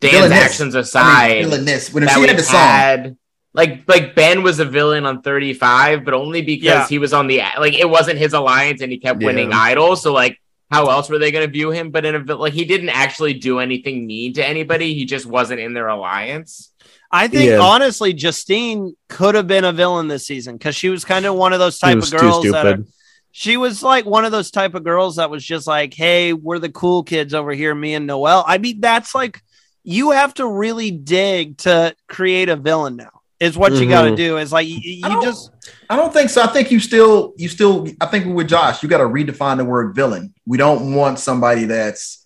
Dan's 0.00 0.14
Villainous. 0.14 0.38
actions 0.38 0.74
I 0.76 0.80
aside 0.80 1.40
mean, 1.40 1.50
villainous. 1.50 1.92
When 1.92 2.04
that 2.04 2.14
she 2.14 2.20
we 2.20 2.26
had 2.28 2.38
the 2.38 2.42
song, 2.42 2.60
had 2.60 3.16
like 3.54 3.82
like 3.88 4.14
Ben 4.14 4.42
was 4.42 4.58
a 4.60 4.64
villain 4.64 5.06
on 5.06 5.22
35 5.22 6.04
but 6.04 6.14
only 6.14 6.42
because 6.42 6.64
Yeah. 6.64 6.88
he 6.88 6.98
was 6.98 7.12
on 7.12 7.26
the 7.26 7.42
like 7.58 7.74
it 7.74 7.88
wasn't 7.88 8.18
his 8.18 8.32
alliance 8.32 8.80
and 8.82 8.90
he 8.92 8.98
kept 8.98 9.20
Yeah. 9.20 9.26
winning 9.26 9.52
idols 9.52 10.02
so 10.02 10.12
like 10.12 10.38
how 10.70 10.86
else 10.90 11.08
were 11.08 11.18
they 11.18 11.30
going 11.30 11.46
to 11.46 11.52
view 11.52 11.70
him 11.70 11.90
but 11.90 12.04
in 12.04 12.14
a 12.14 12.34
like 12.36 12.52
he 12.52 12.64
didn't 12.64 12.88
actually 12.90 13.34
do 13.34 13.58
anything 13.60 14.06
mean 14.06 14.32
to 14.34 14.46
anybody 14.46 14.94
he 14.94 15.04
just 15.04 15.24
wasn't 15.26 15.60
in 15.60 15.74
their 15.74 15.88
alliance 15.88 16.72
I 17.16 17.28
think 17.28 17.50
Yeah. 17.50 17.60
honestly, 17.60 18.12
Justine 18.12 18.94
could 19.08 19.34
have 19.34 19.46
been 19.46 19.64
a 19.64 19.72
villain 19.72 20.06
this 20.08 20.26
season 20.26 20.56
because 20.56 20.76
she 20.76 20.90
was 20.90 21.04
kind 21.04 21.24
of 21.24 21.34
one 21.34 21.52
of 21.52 21.58
those 21.58 21.78
type 21.78 21.96
of 21.96 22.10
girls 22.10 22.44
that 22.50 22.66
are, 22.66 22.84
she 23.32 23.56
was 23.56 23.82
like 23.82 24.04
one 24.04 24.24
of 24.24 24.32
those 24.32 24.50
type 24.50 24.74
of 24.74 24.84
girls 24.84 25.16
that 25.16 25.30
was 25.30 25.44
just 25.44 25.66
like, 25.66 25.94
hey, 25.94 26.32
we're 26.32 26.58
the 26.58 26.68
cool 26.68 27.02
kids 27.02 27.32
over 27.32 27.52
here, 27.52 27.74
me 27.74 27.94
and 27.94 28.06
Noelle. 28.06 28.44
I 28.46 28.58
mean, 28.58 28.80
that's 28.80 29.14
like 29.14 29.40
you 29.82 30.10
have 30.10 30.34
to 30.34 30.46
really 30.46 30.90
dig 30.90 31.56
to 31.58 31.94
create 32.06 32.48
a 32.48 32.56
villain 32.56 32.96
now. 32.96 33.10
Is 33.38 33.56
what 33.56 33.72
you 33.74 33.86
got 33.86 34.02
to 34.02 34.16
do. 34.16 34.38
Is 34.38 34.50
like 34.50 34.66
you, 34.66 34.78
you 34.82 35.00
I 35.04 35.22
just 35.22 35.50
I 35.90 35.96
don't 35.96 36.12
think 36.12 36.30
so. 36.30 36.42
I 36.42 36.46
think 36.46 36.70
you 36.70 36.80
still, 36.80 37.34
you 37.36 37.48
still, 37.48 37.86
I 38.00 38.06
think 38.06 38.34
with 38.34 38.48
Josh, 38.48 38.82
you 38.82 38.88
got 38.88 38.98
to 38.98 39.04
redefine 39.04 39.58
the 39.58 39.64
word 39.64 39.94
villain. 39.94 40.32
We 40.46 40.56
don't 40.56 40.94
want 40.94 41.18
somebody 41.18 41.64
that's, 41.66 42.24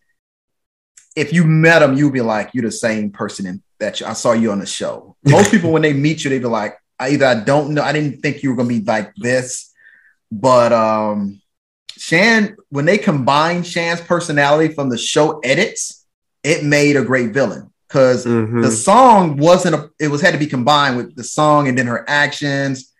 if 1.16 1.32
you 1.32 1.44
met 1.44 1.82
him, 1.82 1.96
you'd 1.96 2.12
be 2.12 2.20
like, 2.20 2.50
you're 2.54 2.62
the 2.62 2.70
same 2.70 3.10
person 3.10 3.46
in, 3.46 3.62
that 3.80 4.00
you, 4.00 4.06
I 4.06 4.12
saw 4.12 4.32
you 4.32 4.52
on 4.52 4.60
the 4.60 4.66
show. 4.66 5.16
Most 5.24 5.50
people, 5.54 5.72
when 5.72 5.82
they 5.82 5.92
meet 5.92 6.22
you, 6.24 6.30
they 6.30 6.38
be 6.38 6.44
like, 6.46 6.76
I 6.98 7.10
either 7.10 7.26
I 7.26 7.34
don't 7.40 7.74
know, 7.74 7.82
I 7.82 7.92
didn't 7.92 8.20
think 8.20 8.42
you 8.42 8.50
were 8.50 8.56
going 8.56 8.68
to 8.68 8.78
be 8.80 8.84
like 8.84 9.14
this, 9.16 9.72
but 10.30 10.72
um, 10.72 11.40
Shan, 11.96 12.56
when 12.68 12.84
they 12.84 12.98
combined 12.98 13.66
Shan's 13.66 14.00
personality 14.00 14.72
from 14.74 14.88
the 14.90 14.98
show 14.98 15.38
edits, 15.40 16.06
it 16.44 16.64
made 16.64 16.96
a 16.96 17.02
great 17.04 17.32
villain. 17.32 17.70
Because 17.88 18.24
Mhm. 18.24 18.62
the 18.62 18.70
song 18.70 19.36
wasn't 19.36 19.74
a, 19.74 19.90
it 19.98 20.08
was 20.08 20.20
had 20.20 20.30
to 20.32 20.38
be 20.38 20.46
combined 20.46 20.96
with 20.96 21.16
the 21.16 21.24
song 21.24 21.66
and 21.66 21.76
then 21.76 21.88
her 21.88 22.04
actions. 22.08 22.92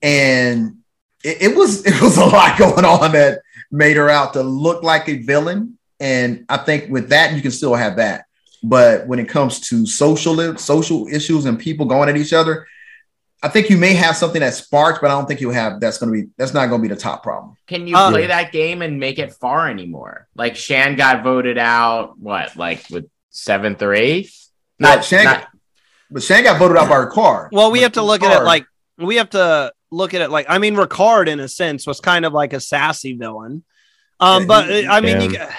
And 0.00 0.76
it, 1.24 1.42
it 1.42 1.56
was 1.56 1.84
it 1.90 2.00
was 2.00 2.16
a 2.18 2.24
lot 2.24 2.56
going 2.56 2.84
on 2.84 3.12
that 3.12 3.40
made 3.72 3.96
her 3.96 4.08
out 4.08 4.34
to 4.34 4.42
look 4.42 4.84
like 4.84 5.08
a 5.08 5.16
villain. 5.18 5.76
And 6.00 6.44
i 6.48 6.56
think 6.56 6.88
with 6.88 7.08
that 7.08 7.34
you 7.34 7.42
can 7.42 7.50
still 7.50 7.74
have 7.74 7.96
that 7.96 8.26
but 8.62 9.06
when 9.06 9.18
it 9.18 9.28
comes 9.28 9.60
to 9.68 9.86
social 9.86 10.56
social 10.58 11.06
issues 11.08 11.44
and 11.46 11.58
people 11.58 11.86
going 11.86 12.08
at 12.08 12.16
each 12.16 12.32
other 12.32 12.66
i 13.42 13.48
think 13.48 13.70
you 13.70 13.76
may 13.76 13.94
have 13.94 14.16
something 14.16 14.40
that 14.40 14.52
sparks 14.54 14.98
but 15.00 15.10
i 15.10 15.14
don't 15.14 15.26
think 15.26 15.40
you 15.40 15.50
have 15.50 15.78
that's 15.80 15.98
going 15.98 16.12
to 16.12 16.22
be 16.22 16.28
that's 16.36 16.52
not 16.54 16.66
going 16.68 16.82
to 16.82 16.88
be 16.88 16.92
the 16.92 17.00
top 17.00 17.22
problem 17.22 17.56
Can 17.66 17.86
you 17.86 17.96
Uh, 17.96 18.10
play 18.10 18.26
that 18.26 18.50
game 18.52 18.82
and 18.82 18.98
make 18.98 19.18
it 19.18 19.32
far 19.34 19.68
anymore? 19.68 20.26
Like 20.34 20.56
Shan 20.56 20.96
got 20.96 21.22
voted 21.22 21.58
out, 21.58 22.18
what, 22.18 22.56
like 22.56 22.84
with 22.90 23.06
seventh 23.30 23.82
or 23.82 23.94
eighth? 23.94 24.48
Well, 24.80 24.96
Not, 24.96 25.04
Shan- 25.04 25.24
not 25.24 25.48
but 26.10 26.22
Shan 26.22 26.42
got 26.44 26.58
voted 26.58 26.76
out 26.78 26.88
by 26.88 26.96
her 26.96 27.06
car 27.06 27.48
well, 27.52 27.70
we 27.70 27.78
But 27.78 27.82
have 27.84 27.92
to 27.92 28.02
look 28.02 28.22
at 28.22 28.40
it 28.40 28.44
like 28.44 28.66
we 28.96 29.16
have 29.16 29.30
to 29.30 29.72
look 29.90 30.14
at 30.14 30.20
it 30.20 30.30
like 30.30 30.46
I 30.48 30.58
mean, 30.58 30.74
Ricard 30.74 31.28
in 31.28 31.38
a 31.38 31.48
sense 31.48 31.86
was 31.86 32.00
kind 32.00 32.24
of 32.24 32.32
like 32.32 32.52
a 32.54 32.60
sassy 32.60 33.14
villain. 33.14 33.62
Um, 34.18 34.46
but 34.48 34.68
I 34.68 35.00
mean, 35.00 35.20
you, 35.20 35.30
Yeah. 35.30 35.54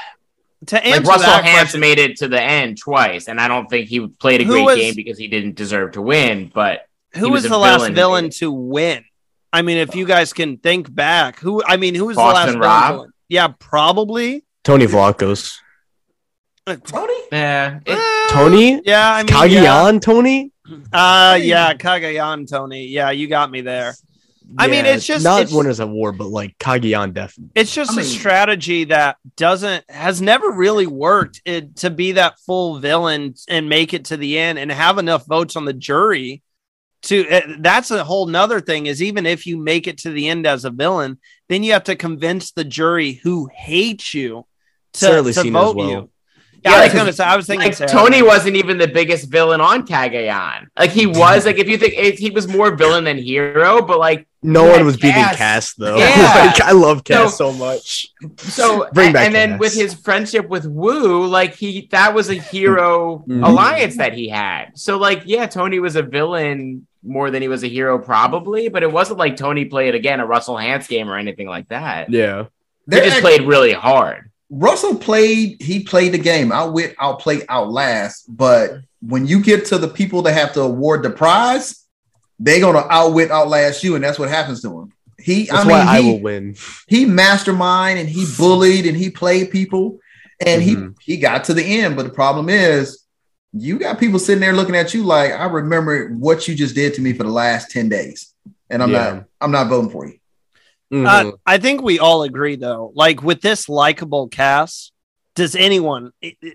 To 0.67 0.85
answer 0.85 0.99
like 1.01 1.07
Russell 1.07 1.31
that 1.31 1.45
Hantz 1.45 1.57
question, 1.59 1.79
made 1.79 1.99
it 1.99 2.17
to 2.17 2.27
the 2.27 2.41
end 2.41 2.77
twice, 2.77 3.27
and 3.29 3.39
I 3.39 3.47
don't 3.47 3.69
think 3.69 3.87
he 3.87 4.05
played 4.07 4.41
a 4.41 4.45
great 4.45 4.65
was- 4.65 4.75
game 4.77 4.93
because 4.95 5.17
he 5.17 5.27
didn't 5.27 5.55
deserve 5.55 5.93
to 5.93 6.01
win. 6.01 6.51
But 6.53 6.81
who 7.13 7.25
he 7.25 7.31
was, 7.31 7.43
was 7.43 7.45
a 7.45 7.49
the 7.49 7.57
last 7.57 7.79
villain. 7.79 7.95
villain 7.95 8.29
to 8.31 8.51
win? 8.51 9.05
I 9.53 9.61
mean, 9.61 9.77
if 9.77 9.95
you 9.95 10.05
guys 10.05 10.33
can 10.33 10.57
think 10.57 10.93
back, 10.93 11.39
who 11.39 11.63
I 11.65 11.77
mean, 11.77 11.95
who 11.95 12.05
was 12.07 12.17
Boston 12.17 12.59
the 12.59 12.65
last 12.67 12.87
villain? 12.89 12.97
Rob? 12.99 13.07
to? 13.07 13.13
Yeah, 13.29 13.47
probably. 13.57 14.43
Tony 14.63 14.85
Vlachos. 14.85 15.57
tony 16.85 17.13
yeah, 17.31 17.79
it- 17.85 17.97
Eh, 17.97 18.27
Tony? 18.31 18.81
Yeah, 18.85 19.13
I 19.15 19.23
mean, 19.23 19.27
Cagayan 19.27 19.93
yeah. 19.93 19.99
Tony? 19.99 20.51
Uh, 20.93 21.39
yeah, 21.41 21.73
Cagayan 21.73 22.47
Tony. 22.47 22.85
Yeah, 22.87 23.09
you 23.09 23.27
got 23.27 23.49
me 23.49 23.61
there. 23.61 23.95
I 24.57 24.67
mean, 24.67 24.85
it's 24.85 25.05
just- 25.05 25.23
not 25.23 25.41
it's- 25.41 25.53
winners 25.55 25.79
of 25.79 25.89
war, 25.89 26.11
but 26.11 26.27
like 26.27 26.57
Cagayan 26.57 27.13
definitely. 27.13 27.51
It's 27.55 27.73
just 27.73 27.91
I 27.91 27.93
a 27.93 27.97
mean- 27.97 28.05
strategy 28.05 28.83
that 28.85 29.17
doesn't 29.37 29.89
has 29.89 30.21
never 30.21 30.49
really 30.51 30.87
worked 30.87 31.41
it, 31.45 31.75
to 31.77 31.89
be 31.89 32.13
that 32.13 32.39
full 32.45 32.79
villain 32.79 33.35
and 33.47 33.69
make 33.69 33.93
it 33.93 34.05
to 34.05 34.17
the 34.17 34.37
end 34.37 34.57
and 34.59 34.71
have 34.71 34.97
enough 34.97 35.25
votes 35.27 35.55
on 35.55 35.65
the 35.65 35.73
jury 35.73 36.41
to 37.03 37.25
uh, 37.29 37.41
that's 37.59 37.91
a 37.91 38.03
whole 38.03 38.25
nother 38.25 38.59
thing 38.59 38.85
is 38.87 39.01
even 39.01 39.25
if 39.25 39.47
you 39.47 39.55
make 39.57 39.87
it 39.87 39.99
to 39.99 40.11
the 40.11 40.27
end 40.27 40.45
as 40.45 40.65
a 40.65 40.69
villain 40.69 41.17
then 41.47 41.63
you 41.63 41.71
have 41.71 41.85
to 41.85 41.95
convince 41.95 42.51
the 42.51 42.65
jury 42.65 43.13
who 43.23 43.49
hates 43.53 44.13
you 44.13 44.45
to, 44.91 45.23
to 45.31 45.51
vote 45.51 45.77
well. 45.77 45.89
you 45.89 46.09
yeah, 46.63 46.71
Yeah, 46.71 46.77
I 46.77 46.79
was 46.83 46.91
'cause, 46.91 46.99
gonna 46.99 47.13
say 47.13 47.23
I 47.23 47.35
was 47.35 47.47
thinking 47.47 47.67
like 47.67 47.75
Sarah. 47.75 47.89
Tony 47.89 48.21
wasn't 48.21 48.55
even 48.55 48.77
the 48.77 48.87
biggest 48.87 49.29
villain 49.29 49.61
on 49.61 49.85
Cagayan. 49.87 50.67
Like 50.77 50.91
he 50.91 51.05
was, 51.05 51.45
like 51.45 51.57
if 51.57 51.67
you 51.67 51.77
think 51.77 51.93
it, 51.97 52.19
he 52.19 52.29
was 52.31 52.47
more 52.47 52.75
villain 52.75 53.03
than 53.03 53.17
hero, 53.17 53.81
but 53.81 53.99
like 53.99 54.27
No 54.41 54.63
one 54.69 54.85
was 54.85 54.95
beating 54.95 55.13
Kass. 55.23 55.35
Kass 55.37 55.73
though. 55.73 55.97
Yeah. 55.97 56.05
like, 56.57 56.61
I 56.61 56.71
love 56.71 57.03
Kass 57.03 57.37
So- 57.37 57.51
so, 57.51 57.57
much. 57.57 58.07
so 58.37 58.87
Bring 58.93 59.07
and, 59.07 59.13
back 59.13 59.25
and 59.27 59.35
then 59.35 59.57
with 59.57 59.73
his 59.73 59.93
friendship 59.93 60.47
with 60.49 60.65
Woo, 60.65 61.25
like 61.27 61.55
he 61.55 61.87
that 61.91 62.13
was 62.13 62.29
a 62.29 62.35
hero 62.35 63.23
Mhm. 63.27 63.45
alliance 63.45 63.97
that 63.97 64.13
he 64.13 64.29
had. 64.29 64.71
So 64.75 64.97
like 64.97 65.23
yeah, 65.25 65.45
Tony 65.47 65.79
was 65.79 65.95
a 65.95 66.03
villain 66.03 66.85
more 67.03 67.31
than 67.31 67.41
he 67.41 67.47
was 67.47 67.63
a 67.63 67.67
hero 67.67 67.97
probably, 67.97 68.67
but 68.67 68.83
it 68.83 68.91
wasn't 68.91 69.19
like 69.19 69.37
Tony 69.37 69.63
played 69.65 69.95
again 69.95 70.19
a 70.19 70.25
Russell 70.25 70.55
Hantz 70.55 70.87
game 70.89 71.09
or 71.09 71.17
anything 71.17 71.47
like 71.47 71.69
that. 71.69 72.09
Yeah. 72.11 72.45
He 72.91 72.99
just 73.01 73.21
played 73.21 73.43
really 73.43 73.71
hard. 73.71 74.31
Russell 74.49 74.95
played, 74.95 75.61
he 75.61 75.83
played 75.83 76.11
the 76.13 76.17
game. 76.17 76.51
Outwit, 76.51 76.95
outplay, 76.99 77.41
outlast. 77.49 78.25
But 78.27 78.79
when 79.01 79.27
you 79.27 79.41
get 79.41 79.65
to 79.67 79.77
the 79.77 79.87
people 79.87 80.23
that 80.23 80.33
have 80.33 80.53
to 80.53 80.61
award 80.61 81.03
the 81.03 81.09
prize, 81.11 81.85
they're 82.39 82.59
gonna 82.61 82.85
outwit, 82.89 83.31
outlast 83.31 83.83
you, 83.83 83.95
and 83.95 84.03
that's 84.03 84.17
what 84.17 84.29
happens 84.29 84.61
to 84.63 84.79
him. 84.81 84.93
He, 85.19 85.45
That's 85.45 85.65
I 85.65 85.67
mean, 85.67 85.71
why 85.77 85.81
I 85.81 86.01
he, 86.01 86.11
will 86.11 86.19
win. 86.21 86.55
he 86.87 87.05
mastermind 87.05 87.99
and 87.99 88.07
he 88.07 88.25
bullied 88.37 88.85
and 88.85 88.95
he 88.95 89.09
played 89.09 89.51
people, 89.51 89.99
and 90.39 90.61
Mhm. 90.61 90.95
he 91.05 91.13
he 91.13 91.17
got 91.17 91.43
to 91.45 91.53
the 91.53 91.63
end. 91.63 91.97
But 91.97 92.03
the 92.03 92.09
problem 92.13 92.47
is, 92.49 92.99
you 93.51 93.77
got 93.77 93.99
people 93.99 94.17
sitting 94.19 94.39
there 94.39 94.53
looking 94.53 94.75
at 94.77 94.93
you 94.93 95.03
like, 95.03 95.33
I 95.33 95.45
remember 95.45 96.09
what 96.09 96.47
you 96.47 96.55
just 96.55 96.73
did 96.73 96.93
to 96.93 97.01
me 97.01 97.11
for 97.13 97.23
the 97.23 97.31
last 97.31 97.69
ten 97.71 97.89
days, 97.89 98.33
and 98.69 98.81
I'm 98.81 98.91
Yeah. 98.91 99.13
not, 99.13 99.25
I'm 99.41 99.51
not 99.51 99.67
voting 99.67 99.89
for 99.91 100.07
you. 100.07 100.13
Mhm. 100.91 101.05
Uh, 101.05 101.31
I 101.45 101.57
think 101.57 101.81
we 101.81 101.99
all 101.99 102.23
agree, 102.23 102.55
though. 102.55 102.91
Like 102.95 103.21
with 103.21 103.41
this 103.41 103.69
likable 103.69 104.27
cast, 104.27 104.91
does 105.35 105.55
anyone 105.55 106.11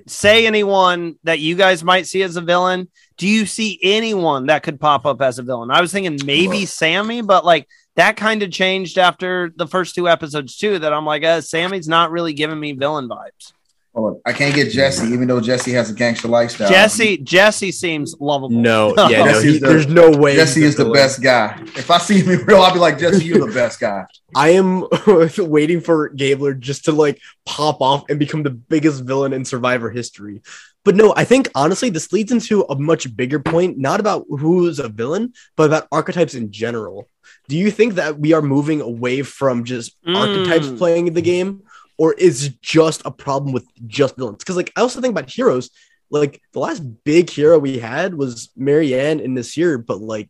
say 0.06 0.46
anyone 0.46 1.16
that 1.24 1.38
you 1.38 1.54
guys 1.54 1.84
might 1.84 2.06
see 2.06 2.22
as 2.22 2.36
a 2.36 2.40
villain? 2.40 2.88
Do 3.16 3.28
you 3.28 3.46
see 3.46 3.78
anyone 3.82 4.46
that 4.46 4.62
could 4.62 4.80
pop 4.80 5.06
up 5.06 5.22
as 5.22 5.38
a 5.38 5.42
villain? 5.42 5.70
I 5.70 5.80
was 5.80 5.92
thinking 5.92 6.18
maybe 6.26 6.66
Sami, 6.66 7.22
but 7.22 7.44
like 7.44 7.68
that 7.96 8.16
kind 8.16 8.42
of 8.42 8.50
changed 8.50 8.98
after 8.98 9.52
the 9.54 9.66
first 9.68 9.94
two 9.94 10.08
episodes 10.08 10.56
too. 10.56 10.80
That 10.80 10.92
I'm 10.92 11.06
like, 11.06 11.24
uh, 11.24 11.40
Sami's 11.40 11.88
not 11.88 12.10
really 12.10 12.32
giving 12.32 12.58
me 12.58 12.72
villain 12.72 13.08
vibes. 13.08 13.52
Hold 13.94 14.14
on. 14.14 14.20
I 14.26 14.32
can't 14.32 14.54
get 14.54 14.72
Jesse, 14.72 15.06
even 15.06 15.28
though 15.28 15.40
Jesse 15.40 15.70
has 15.72 15.88
a 15.88 15.94
gangster 15.94 16.26
lifestyle. 16.26 16.68
Jesse, 16.68 17.18
Jesse 17.18 17.70
seems 17.70 18.14
lovable. 18.18 18.50
no, 18.50 18.92
yeah, 19.08 19.24
no, 19.24 19.40
he, 19.40 19.58
the- 19.58 19.68
there's 19.68 19.86
no 19.86 20.10
way. 20.10 20.34
Jesse 20.34 20.64
is 20.64 20.74
the 20.76 20.82
villain. 20.84 20.94
best 20.98 21.22
guy. 21.22 21.56
If 21.76 21.90
I 21.90 21.98
see 21.98 22.20
him 22.20 22.30
in 22.40 22.44
real, 22.44 22.60
I'll 22.60 22.72
be 22.72 22.80
like, 22.80 22.98
Jesse, 22.98 23.24
you're 23.24 23.46
the 23.46 23.54
best 23.54 23.78
guy. 23.78 24.04
I 24.34 24.48
am 24.50 24.84
waiting 25.38 25.80
for 25.80 26.08
Gabler 26.08 26.54
just 26.54 26.86
to 26.86 26.92
like 26.92 27.20
pop 27.46 27.80
off 27.80 28.04
and 28.08 28.18
become 28.18 28.42
the 28.42 28.50
biggest 28.50 29.04
villain 29.04 29.32
in 29.32 29.44
Survivor 29.44 29.90
history. 29.90 30.42
But 30.84 30.96
no, 30.96 31.14
I 31.16 31.24
think 31.24 31.48
honestly, 31.54 31.88
this 31.88 32.12
leads 32.12 32.32
into 32.32 32.62
a 32.64 32.74
much 32.78 33.16
bigger 33.16 33.38
point, 33.38 33.78
not 33.78 34.00
about 34.00 34.26
who's 34.28 34.80
a 34.80 34.88
villain, 34.88 35.32
but 35.56 35.64
about 35.66 35.86
archetypes 35.92 36.34
in 36.34 36.50
general. 36.50 37.08
Do 37.48 37.56
you 37.56 37.70
think 37.70 37.94
that 37.94 38.18
we 38.18 38.32
are 38.32 38.42
moving 38.42 38.80
away 38.80 39.22
from 39.22 39.64
just 39.64 39.96
Mm. 40.04 40.16
archetypes 40.16 40.78
playing 40.78 41.12
the 41.14 41.22
game, 41.22 41.62
or 41.96 42.12
is 42.14 42.50
just 42.60 43.02
a 43.04 43.10
problem 43.10 43.52
with 43.52 43.66
just 43.86 44.16
villains? 44.16 44.38
Because 44.38 44.56
like 44.56 44.72
I 44.76 44.80
also 44.80 45.00
think 45.00 45.12
about 45.12 45.30
heroes. 45.30 45.70
Like 46.10 46.40
the 46.52 46.60
last 46.60 46.80
big 47.04 47.30
hero 47.30 47.58
we 47.58 47.78
had 47.78 48.14
was 48.14 48.50
Maryanne 48.58 49.20
in 49.20 49.34
this 49.34 49.56
year, 49.56 49.78
but 49.78 50.00
like 50.00 50.28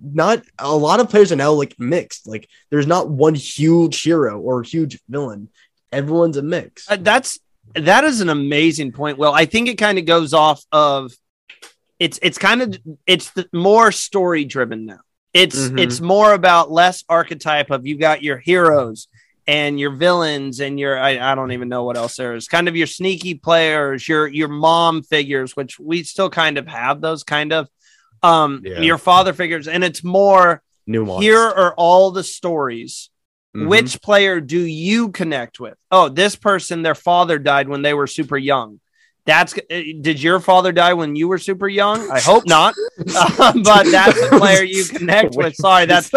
not 0.00 0.42
a 0.58 0.74
lot 0.74 1.00
of 1.00 1.10
players 1.10 1.30
are 1.32 1.36
now 1.36 1.52
like 1.52 1.78
mixed. 1.78 2.26
Like 2.26 2.48
there's 2.70 2.86
not 2.86 3.10
one 3.10 3.34
huge 3.34 4.00
hero 4.02 4.38
or 4.40 4.62
huge 4.62 4.98
villain. 5.08 5.48
Everyone's 5.92 6.36
a 6.36 6.42
mix. 6.42 6.90
Uh, 6.90 6.96
that's 6.96 7.38
that 7.74 8.04
is 8.04 8.20
an 8.20 8.28
amazing 8.30 8.92
point. 8.92 9.18
Well, 9.18 9.34
I 9.34 9.44
think 9.44 9.68
it 9.68 9.76
kind 9.76 9.98
of 9.98 10.04
goes 10.06 10.32
off 10.32 10.64
of 10.72 11.12
it's 11.98 12.18
it's 12.22 12.38
kind 12.38 12.62
of 12.62 12.78
it's 13.06 13.30
the, 13.32 13.46
more 13.52 13.92
story 13.92 14.44
driven 14.44 14.86
now. 14.86 15.00
It's 15.34 15.68
Mhm. 15.68 15.80
it's 15.80 16.00
more 16.00 16.32
about 16.32 16.70
less 16.70 17.04
archetype 17.08 17.70
of 17.70 17.86
you 17.86 17.98
got 17.98 18.22
your 18.22 18.38
heroes 18.38 19.08
and 19.50 19.80
your 19.80 19.90
villains 19.90 20.60
and 20.60 20.78
your 20.78 20.96
I, 20.96 21.32
I 21.32 21.34
don't 21.34 21.50
even 21.50 21.68
know 21.68 21.82
what 21.82 21.96
else 21.96 22.16
there 22.16 22.36
is. 22.36 22.46
Kind 22.46 22.68
of 22.68 22.76
your 22.76 22.86
sneaky 22.86 23.34
players, 23.34 24.08
your 24.08 24.28
your 24.28 24.48
mom 24.48 25.02
figures, 25.02 25.56
which 25.56 25.78
we 25.80 26.04
still 26.04 26.30
kind 26.30 26.56
of 26.56 26.68
have 26.68 27.00
those 27.00 27.24
kind 27.24 27.52
of 27.52 27.68
um 28.22 28.62
Yeah. 28.64 28.80
your 28.82 28.98
father 28.98 29.32
figures, 29.32 29.66
and 29.66 29.82
it's 29.82 30.04
more 30.04 30.62
Nuance. 30.86 31.22
here 31.24 31.40
are 31.62 31.74
all 31.76 32.10
the 32.12 32.22
stories 32.24 33.10
Mhm. 33.56 33.66
which 33.66 34.00
player 34.00 34.40
do 34.40 34.60
you 34.60 35.08
connect 35.10 35.58
with? 35.58 35.76
Oh, 35.90 36.08
this 36.08 36.36
person, 36.36 36.82
their 36.82 36.94
father 36.94 37.36
died 37.36 37.68
when 37.68 37.82
they 37.82 37.94
were 37.94 38.06
super 38.06 38.38
young. 38.38 38.78
That's 39.26 39.54
uh, 39.56 39.58
did 40.00 40.22
your 40.22 40.40
father 40.40 40.72
die 40.72 40.94
when 40.94 41.14
you 41.16 41.28
were 41.28 41.38
super 41.38 41.68
young? 41.68 42.10
I 42.10 42.20
hope 42.20 42.46
not, 42.46 42.74
Um, 42.98 43.04
but 43.62 43.84
that's 43.90 44.20
the 44.30 44.36
player 44.38 44.62
you 44.62 44.84
connect 44.98 45.34
with. 45.34 45.54
Sorry, 45.56 45.86
that's 45.86 46.08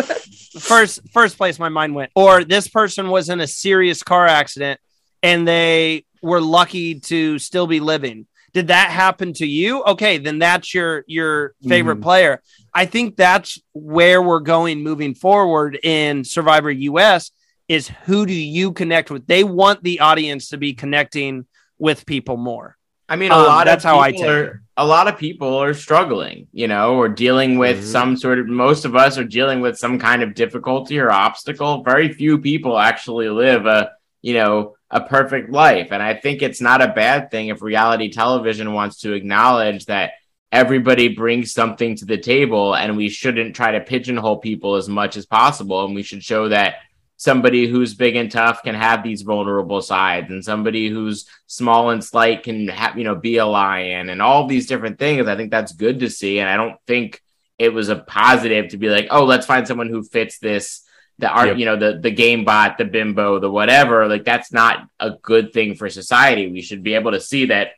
first 0.65 1.01
first 1.11 1.37
place 1.37 1.59
my 1.59 1.69
mind 1.69 1.95
went. 1.95 2.11
Or 2.15 2.43
this 2.43 2.67
person 2.67 3.09
was 3.09 3.29
in 3.29 3.39
a 3.39 3.47
serious 3.47 4.03
car 4.03 4.25
accident 4.27 4.79
and 5.21 5.47
they 5.47 6.05
were 6.21 6.41
lucky 6.41 6.99
to 7.01 7.39
still 7.39 7.67
be 7.67 7.79
living. 7.79 8.25
Did 8.53 8.67
that 8.67 8.91
happen 8.91 9.33
to 9.33 9.45
you? 9.47 9.83
Okay, 9.83 10.17
then 10.19 10.39
that's 10.39 10.73
your 10.73 11.03
your 11.07 11.55
favorite 11.67 11.99
Mhm. 11.99 12.03
player. 12.03 12.41
I 12.73 12.85
think 12.85 13.15
that's 13.17 13.59
where 13.73 14.21
we're 14.21 14.39
going 14.39 14.81
moving 14.83 15.15
forward 15.15 15.77
in 15.83 16.23
Survivor 16.23 16.71
US 16.71 17.31
is 17.67 17.89
who 18.05 18.25
do 18.25 18.33
you 18.33 18.71
connect 18.73 19.09
with? 19.09 19.25
They 19.27 19.43
want 19.43 19.83
the 19.83 20.01
audience 20.01 20.49
to 20.49 20.57
be 20.57 20.73
connecting 20.73 21.45
with 21.79 22.05
people 22.05 22.37
more. 22.37 22.77
I 23.13 23.15
mean, 23.15 23.31
a 23.31 23.35
Um, 23.35 23.45
lot 23.45 23.65
that's 23.65 23.85
of 23.85 23.91
how 23.91 23.99
I 23.99 24.11
people 24.11 24.23
take 24.23 24.31
are, 24.31 24.61
a 24.75 24.85
lot 24.87 25.07
of 25.07 25.19
people 25.19 25.55
are 25.55 25.75
struggling, 25.75 26.47
you 26.51 26.67
know, 26.67 26.95
or 26.95 27.07
dealing 27.07 27.59
with 27.59 27.77
Mhm. 27.81 27.91
some 27.95 28.17
sort 28.17 28.39
of. 28.39 28.47
Most 28.47 28.85
of 28.85 28.95
us 28.95 29.19
are 29.19 29.23
dealing 29.23 29.61
with 29.61 29.77
some 29.77 29.99
kind 29.99 30.23
of 30.23 30.33
difficulty 30.33 30.97
or 30.99 31.11
obstacle. 31.11 31.83
Very 31.83 32.11
few 32.11 32.39
people 32.39 32.79
actually 32.79 33.29
live 33.29 33.67
a, 33.67 33.91
you 34.23 34.33
know, 34.33 34.73
a 34.89 35.01
perfect 35.01 35.51
life, 35.51 35.89
and 35.91 36.01
I 36.01 36.15
think 36.15 36.41
it's 36.41 36.59
not 36.59 36.81
a 36.81 36.87
bad 36.87 37.29
thing 37.29 37.49
if 37.49 37.61
reality 37.61 38.09
television 38.09 38.73
wants 38.73 39.01
to 39.01 39.13
acknowledge 39.13 39.85
that 39.85 40.13
everybody 40.51 41.07
brings 41.07 41.51
something 41.51 41.95
to 41.97 42.05
the 42.05 42.17
table, 42.17 42.73
and 42.73 42.97
we 42.97 43.09
shouldn't 43.09 43.55
try 43.55 43.73
to 43.73 43.79
pigeonhole 43.79 44.37
people 44.37 44.73
as 44.73 44.89
much 44.89 45.17
as 45.17 45.27
possible, 45.27 45.85
and 45.85 45.93
we 45.93 46.01
should 46.01 46.23
show 46.23 46.49
that 46.49 46.77
somebody 47.23 47.67
who's 47.67 47.93
big 47.93 48.17
and 48.17 48.29
tough 48.29 48.63
can 48.63 48.75
have 48.75 49.01
these 49.01 49.21
vulnerable 49.21 49.81
sides 49.81 50.29
and 50.29 50.43
somebody 50.43 50.89
who's 50.89 51.25
small 51.47 51.89
and 51.91 52.03
slight 52.03 52.43
can 52.43 52.67
have 52.67 52.97
you 52.97 53.05
know 53.05 53.15
be 53.15 53.37
a 53.37 53.45
lion 53.45 54.09
and 54.09 54.21
all 54.21 54.45
these 54.45 54.67
different 54.67 54.99
things 54.99 55.25
i 55.25 55.35
think 55.37 55.49
that's 55.49 55.71
good 55.71 56.01
to 56.01 56.09
see 56.09 56.39
and 56.39 56.49
i 56.49 56.57
don't 56.57 56.75
think 56.85 57.21
it 57.57 57.73
was 57.73 57.87
a 57.87 57.95
positive 57.95 58.67
to 58.67 58.77
be 58.77 58.89
like 58.89 59.07
oh 59.09 59.23
let's 59.23 59.45
find 59.45 59.65
someone 59.65 59.87
who 59.87 60.03
fits 60.03 60.37
this 60.39 60.83
the 61.17 61.29
art 61.29 61.47
Yep. 61.47 61.57
you 61.59 61.65
know 61.65 61.77
the 61.77 61.97
the 61.97 62.11
game 62.11 62.43
bot 62.43 62.77
the 62.77 62.83
bimbo 62.83 63.39
the 63.39 63.49
whatever 63.49 64.05
like 64.09 64.25
that's 64.25 64.51
not 64.51 64.85
a 64.99 65.11
good 65.11 65.53
thing 65.53 65.75
for 65.75 65.89
society 65.89 66.51
we 66.51 66.61
should 66.61 66.83
be 66.83 66.95
able 66.95 67.11
to 67.11 67.21
see 67.21 67.45
that 67.45 67.69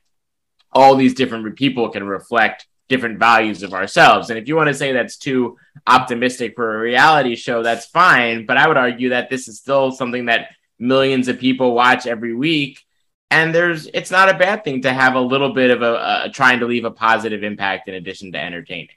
all 0.71 0.95
these 0.95 1.13
different 1.13 1.55
people 1.55 1.89
can 1.89 2.03
reflect 2.03 2.65
different 2.87 3.17
values 3.17 3.63
of 3.63 3.73
ourselves 3.73 4.29
and 4.29 4.37
if 4.37 4.47
you 4.47 4.55
want 4.55 4.67
to 4.67 4.73
say 4.73 4.91
that's 4.91 5.17
too 5.17 5.57
optimistic 5.87 6.55
for 6.55 6.75
a 6.75 6.79
reality 6.79 7.35
show, 7.35 7.63
that's 7.63 7.85
fine. 7.85 8.45
But 8.45 8.57
I 8.57 8.67
would 8.67 8.77
argue 8.77 9.09
that 9.09 9.29
this 9.29 9.47
is 9.47 9.59
still 9.59 9.91
something 9.91 10.25
that 10.25 10.49
millions 10.79 11.27
of 11.27 11.39
people 11.39 11.73
watch 11.73 12.07
every 12.07 12.33
week. 12.33 12.81
And 13.31 13.53
there's, 13.53 13.87
it's 13.87 14.11
not 14.11 14.29
a 14.29 14.37
bad 14.37 14.63
thing 14.63 14.83
to 14.83 14.93
have 14.93 15.15
a 15.15 15.21
little 15.21 15.53
bit 15.53 15.71
of 15.71 15.81
a, 15.81 16.23
a 16.25 16.29
trying 16.31 16.59
to 16.59 16.65
leave 16.65 16.85
a 16.85 16.91
positive 16.91 17.43
impact 17.43 17.87
in 17.87 17.95
addition 17.95 18.31
to 18.31 18.39
entertaining. 18.39 18.89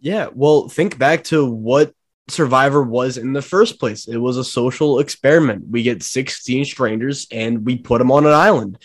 Yeah, 0.00 0.28
well, 0.32 0.68
think 0.68 0.98
back 0.98 1.24
to 1.24 1.48
what 1.48 1.92
Survivor 2.28 2.82
was 2.82 3.16
in 3.16 3.32
the 3.32 3.42
first 3.42 3.80
place. 3.80 4.06
It 4.06 4.18
was 4.18 4.36
a 4.36 4.44
social 4.44 4.98
experiment. 4.98 5.68
We 5.68 5.82
get 5.82 6.02
16 6.02 6.66
strangers 6.66 7.26
and 7.32 7.64
we 7.64 7.78
put 7.78 7.98
them 7.98 8.12
on 8.12 8.26
an 8.26 8.32
island. 8.32 8.78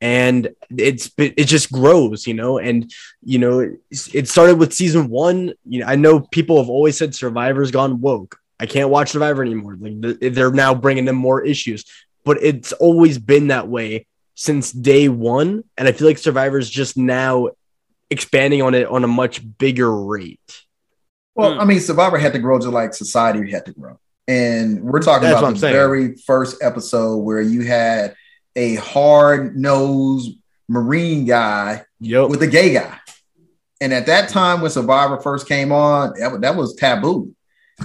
And 0.00 0.54
it's 0.76 1.10
it 1.16 1.44
just 1.46 1.72
grows, 1.72 2.26
you 2.26 2.34
know. 2.34 2.58
And 2.58 2.92
you 3.24 3.38
know, 3.38 3.60
it, 3.60 3.80
it 4.12 4.28
started 4.28 4.58
with 4.58 4.74
season 4.74 5.08
one. 5.08 5.54
You 5.64 5.80
know, 5.80 5.86
I 5.86 5.94
know 5.96 6.20
people 6.20 6.58
have 6.58 6.68
always 6.68 6.96
said 6.98 7.14
Survivor's 7.14 7.70
gone 7.70 8.00
woke. 8.00 8.38
I 8.60 8.66
can't 8.66 8.90
watch 8.90 9.10
Survivor 9.10 9.42
anymore. 9.42 9.76
Like 9.80 10.18
they're 10.20 10.50
now 10.52 10.74
bringing 10.74 11.04
them 11.06 11.16
more 11.16 11.42
issues, 11.44 11.84
but 12.24 12.42
it's 12.42 12.72
always 12.72 13.18
been 13.18 13.48
that 13.48 13.68
way 13.68 14.06
since 14.34 14.70
day 14.72 15.08
one. 15.08 15.64
And 15.78 15.88
I 15.88 15.92
feel 15.92 16.06
like 16.08 16.18
Survivor's 16.18 16.68
just 16.68 16.96
now 16.96 17.48
expanding 18.10 18.62
on 18.62 18.74
it 18.74 18.86
on 18.88 19.02
a 19.02 19.08
much 19.08 19.40
bigger 19.58 19.94
rate. 19.94 20.62
Well, 21.34 21.54
Hmm. 21.54 21.60
I 21.60 21.64
mean, 21.64 21.80
Survivor 21.80 22.18
had 22.18 22.32
to 22.34 22.38
grow 22.38 22.58
to 22.58 22.70
like 22.70 22.94
society 22.94 23.50
had 23.50 23.66
to 23.66 23.72
grow. 23.72 23.98
And 24.28 24.82
we're 24.82 25.00
talking 25.00 25.28
That's 25.28 25.38
about 25.38 25.48
I'm 25.48 25.54
the 25.54 25.60
saying. 25.60 25.72
very 25.74 26.14
first 26.16 26.62
episode 26.62 27.18
where 27.18 27.40
you 27.40 27.62
had 27.62 28.14
a 28.56 28.76
hard 28.76 29.56
nosed 29.56 30.32
Marine 30.68 31.24
guy 31.24 31.84
Yep. 32.00 32.30
with 32.30 32.42
a 32.42 32.46
gay 32.46 32.72
guy. 32.74 32.98
And 33.80 33.92
at 33.92 34.06
that 34.06 34.30
time, 34.30 34.62
when 34.62 34.70
Survivor 34.70 35.20
first 35.20 35.46
came 35.46 35.70
on, 35.70 36.14
that, 36.18 36.40
that 36.40 36.56
was 36.56 36.74
taboo. 36.74 37.34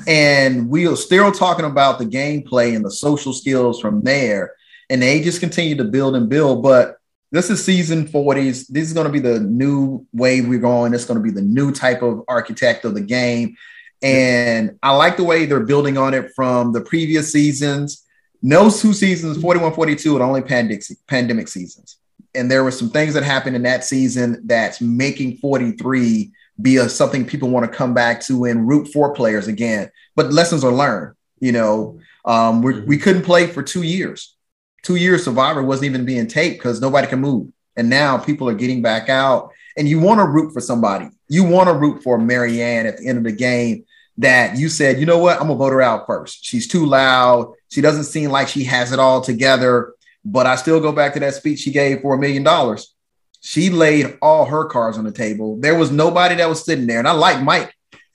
And 0.07 0.69
we 0.69 0.87
are 0.87 0.95
still 0.95 1.31
talking 1.33 1.65
about 1.65 1.99
the 1.99 2.05
gameplay 2.05 2.75
and 2.75 2.83
the 2.83 2.91
social 2.91 3.33
skills 3.33 3.79
from 3.81 4.01
there. 4.03 4.53
And 4.89 5.01
they 5.01 5.21
just 5.21 5.41
continue 5.41 5.75
to 5.75 5.83
build 5.83 6.15
and 6.15 6.29
build. 6.29 6.63
But 6.63 6.97
this 7.31 7.49
is 7.49 7.63
season 7.63 8.07
40s. 8.07 8.67
This 8.67 8.87
is 8.87 8.93
going 8.93 9.05
to 9.07 9.11
be 9.11 9.19
the 9.19 9.39
new 9.41 10.05
way 10.13 10.41
we're 10.41 10.59
going. 10.59 10.93
It's 10.93 11.05
going 11.05 11.19
to 11.19 11.23
be 11.23 11.31
the 11.31 11.41
new 11.41 11.71
type 11.73 12.01
of 12.01 12.23
architect 12.27 12.85
of 12.85 12.93
the 12.93 13.01
game. 13.01 13.57
And 14.01 14.79
I 14.81 14.95
like 14.95 15.17
the 15.17 15.23
way 15.23 15.45
they're 15.45 15.59
building 15.59 15.97
on 15.97 16.13
it 16.13 16.31
from 16.35 16.71
the 16.71 16.81
previous 16.81 17.31
seasons. 17.31 18.05
No 18.41 18.69
two 18.69 18.93
seasons, 18.93 19.39
41, 19.41 19.73
42, 19.73 20.17
are 20.17 20.23
only 20.23 20.41
pandemic, 20.41 20.83
pandemic 21.07 21.47
seasons 21.47 21.97
and 22.33 22.49
there 22.49 22.63
were 22.63 22.71
some 22.71 22.89
things 22.89 23.13
that 23.13 23.23
happened 23.23 23.55
in 23.55 23.63
that 23.63 23.83
season 23.83 24.41
that's 24.45 24.81
making 24.81 25.37
43 25.37 26.31
be 26.61 26.77
a, 26.77 26.87
something 26.87 27.25
people 27.25 27.49
want 27.49 27.69
to 27.69 27.77
come 27.77 27.93
back 27.93 28.21
to 28.21 28.45
and 28.45 28.67
root 28.67 28.87
for 28.87 29.13
players 29.13 29.47
again. 29.47 29.89
But 30.15 30.31
lessons 30.31 30.63
are 30.63 30.71
learned. 30.71 31.15
You 31.39 31.51
know, 31.51 31.99
um, 32.25 32.61
we 32.61 32.81
we 32.81 32.97
couldn't 32.97 33.23
play 33.23 33.47
for 33.47 33.63
two 33.63 33.81
years. 33.81 34.35
Two 34.83 34.95
years, 34.95 35.23
Survivor 35.23 35.63
wasn't 35.63 35.85
even 35.85 36.05
being 36.05 36.27
taped 36.27 36.57
because 36.57 36.81
nobody 36.81 37.07
can 37.07 37.19
move. 37.19 37.51
And 37.75 37.89
now 37.89 38.17
people 38.17 38.47
are 38.49 38.53
getting 38.53 38.81
back 38.81 39.09
out, 39.09 39.51
and 39.77 39.87
you 39.87 39.99
want 39.99 40.19
to 40.19 40.27
root 40.27 40.53
for 40.53 40.61
somebody. 40.61 41.09
You 41.29 41.43
want 41.43 41.69
to 41.69 41.73
root 41.73 42.03
for 42.03 42.19
Maryanne 42.19 42.85
at 42.85 42.97
the 42.97 43.07
end 43.07 43.17
of 43.17 43.23
the 43.23 43.31
game. 43.31 43.85
That 44.17 44.57
you 44.57 44.69
said, 44.69 44.99
you 44.99 45.05
know 45.05 45.17
what, 45.17 45.37
I'm 45.37 45.47
gonna 45.47 45.55
vote 45.55 45.71
her 45.71 45.81
out 45.81 46.05
first. 46.05 46.45
She's 46.45 46.67
too 46.67 46.85
loud. 46.85 47.53
She 47.71 47.81
doesn't 47.81 48.03
seem 48.03 48.29
like 48.29 48.47
she 48.47 48.65
has 48.65 48.91
it 48.91 48.99
all 48.99 49.21
together. 49.21 49.93
But 50.23 50.45
I 50.45 50.55
still 50.55 50.79
go 50.79 50.91
back 50.91 51.13
to 51.13 51.19
that 51.21 51.33
speech 51.33 51.59
she 51.59 51.71
gave 51.71 52.01
for 52.01 52.13
a 52.13 52.19
million 52.19 52.43
dollars. 52.43 52.93
She 53.39 53.71
laid 53.71 54.19
all 54.21 54.45
her 54.45 54.65
cards 54.65 54.97
on 54.97 55.03
the 55.03 55.11
table. 55.11 55.57
There 55.59 55.75
was 55.75 55.89
nobody 55.91 56.35
that 56.35 56.47
was 56.47 56.63
sitting 56.63 56.85
there, 56.85 56.99
and 56.99 57.07
I 57.07 57.13
like 57.13 57.41
Mike, 57.41 57.73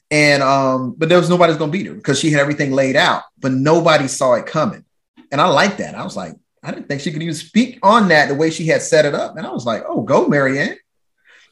and 0.08 0.40
um, 0.40 0.94
but 0.96 1.08
there 1.08 1.18
was 1.18 1.28
nobody 1.28 1.50
that's 1.52 1.58
gonna 1.58 1.72
beat 1.72 1.86
her 1.86 1.94
because 1.94 2.20
she 2.20 2.30
had 2.30 2.40
everything 2.40 2.70
laid 2.70 2.94
out, 2.94 3.24
but 3.40 3.50
nobody 3.50 4.06
saw 4.06 4.34
it 4.34 4.46
coming, 4.46 4.84
and 5.32 5.40
I 5.40 5.48
like 5.48 5.78
that. 5.78 5.96
I 5.96 6.04
was 6.04 6.14
like, 6.14 6.36
I 6.62 6.70
didn't 6.70 6.86
think 6.86 7.00
she 7.00 7.10
could 7.10 7.22
even 7.22 7.34
speak 7.34 7.80
on 7.82 8.06
that 8.08 8.28
the 8.28 8.36
way 8.36 8.50
she 8.50 8.68
had 8.68 8.82
set 8.82 9.04
it 9.04 9.16
up, 9.16 9.36
and 9.36 9.44
I 9.44 9.50
was 9.50 9.66
like, 9.66 9.82
oh, 9.88 10.02
go 10.02 10.26
Maryanne. 10.26 10.76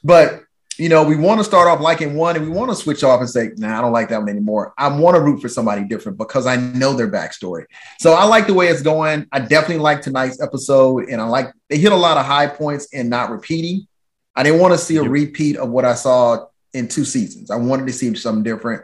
But 0.04 0.43
you 0.76 0.88
know, 0.88 1.04
we 1.04 1.16
want 1.16 1.38
to 1.38 1.44
start 1.44 1.68
off 1.68 1.80
liking 1.80 2.14
one, 2.14 2.36
and 2.36 2.44
we 2.44 2.50
want 2.50 2.70
to 2.70 2.76
switch 2.76 3.04
off 3.04 3.20
and 3.20 3.30
say, 3.30 3.50
nah, 3.56 3.78
I 3.78 3.80
don't 3.80 3.92
like 3.92 4.08
that 4.08 4.18
one 4.18 4.28
anymore. 4.28 4.74
I 4.76 4.88
want 4.88 5.16
to 5.16 5.20
root 5.22 5.40
for 5.40 5.48
somebody 5.48 5.84
different 5.84 6.18
because 6.18 6.46
I 6.46 6.56
know 6.56 6.94
their 6.94 7.10
backstory. 7.10 7.64
So 8.00 8.14
I 8.14 8.24
like 8.24 8.46
the 8.46 8.54
way 8.54 8.68
it's 8.68 8.82
going. 8.82 9.26
I 9.30 9.40
definitely 9.40 9.78
like 9.78 10.02
tonight's 10.02 10.40
episode, 10.40 11.08
and 11.08 11.20
I 11.20 11.24
like 11.24 11.52
they 11.68 11.78
hit 11.78 11.92
a 11.92 11.96
lot 11.96 12.16
of 12.16 12.26
high 12.26 12.46
points 12.46 12.88
and 12.92 13.08
not 13.08 13.30
repeating. 13.30 13.86
I 14.34 14.42
didn't 14.42 14.60
want 14.60 14.74
to 14.74 14.78
see 14.78 14.96
a 14.96 15.02
repeat 15.02 15.56
of 15.56 15.70
what 15.70 15.84
I 15.84 15.94
saw 15.94 16.46
in 16.72 16.88
two 16.88 17.04
seasons. 17.04 17.50
I 17.50 17.56
wanted 17.56 17.86
to 17.86 17.92
see 17.92 18.12
something 18.16 18.42
different. 18.42 18.82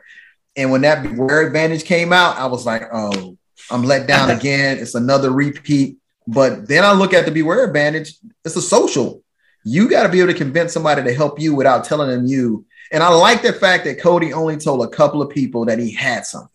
And 0.57 0.71
when 0.71 0.83
that 0.83 1.03
Beware 1.03 1.47
Advantage 1.47 1.85
came 1.85 2.13
out, 2.13 2.37
I 2.37 2.47
was 2.47 2.65
like, 2.65 2.85
oh, 2.93 3.37
I'm 3.71 3.83
let 3.83 4.07
down 4.07 4.31
again. 4.37 4.79
It's 4.79 4.95
another 4.95 5.31
repeat. 5.31 5.99
But 6.27 6.69
then 6.69 6.85
I 6.85 6.93
look 6.93 7.13
at 7.13 7.25
the 7.25 7.33
Beware 7.33 7.65
Advantage, 7.65 8.15
it's 8.45 8.57
a 8.57 8.63
social. 8.63 9.23
You 9.65 9.89
got 9.89 10.05
to 10.05 10.09
be 10.09 10.21
able 10.21 10.33
to 10.33 10.39
convince 10.39 10.73
somebody 10.73 11.03
to 11.03 11.15
help 11.15 11.39
you 11.41 11.55
without 11.55 11.85
telling 11.85 12.11
them 12.11 12.27
you. 12.27 12.65
And 12.93 13.03
I 13.03 13.09
like 13.09 13.43
the 13.43 13.53
fact 13.53 13.85
that 13.85 14.01
Cody 14.01 14.33
only 14.33 14.57
told 14.57 14.85
a 14.85 14.89
couple 14.89 15.23
of 15.23 15.31
people 15.31 15.67
that 15.67 15.79
he 15.79 15.93
had 15.93 16.27
something. 16.27 16.49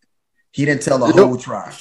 He 0.52 0.66
didn't 0.66 0.82
tell 0.82 0.98
the 0.98 1.08
Yep. 1.08 1.16
whole 1.16 1.38
tribe. 1.38 1.74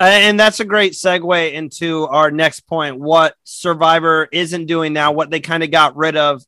And 0.00 0.38
that's 0.38 0.60
a 0.60 0.64
great 0.64 0.92
segue 0.92 1.52
into 1.52 2.06
our 2.06 2.30
next 2.30 2.60
point 2.60 2.98
what 2.98 3.34
Survivor 3.44 4.28
isn't 4.32 4.66
doing 4.66 4.92
now, 4.92 5.12
what 5.12 5.30
they 5.30 5.40
kind 5.40 5.62
of 5.62 5.70
got 5.70 5.96
rid 5.96 6.16
of. 6.16 6.42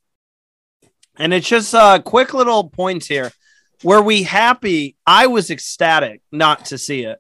And 1.16 1.32
it's 1.32 1.48
just 1.48 1.72
a 1.72 2.02
quick 2.04 2.34
little 2.34 2.68
points 2.68 3.06
here. 3.06 3.32
Were 3.82 4.02
we 4.02 4.22
happy? 4.24 4.96
I 5.06 5.28
was 5.28 5.50
ecstatic 5.50 6.22
not 6.32 6.66
to 6.66 6.78
see 6.78 7.04
it. 7.04 7.18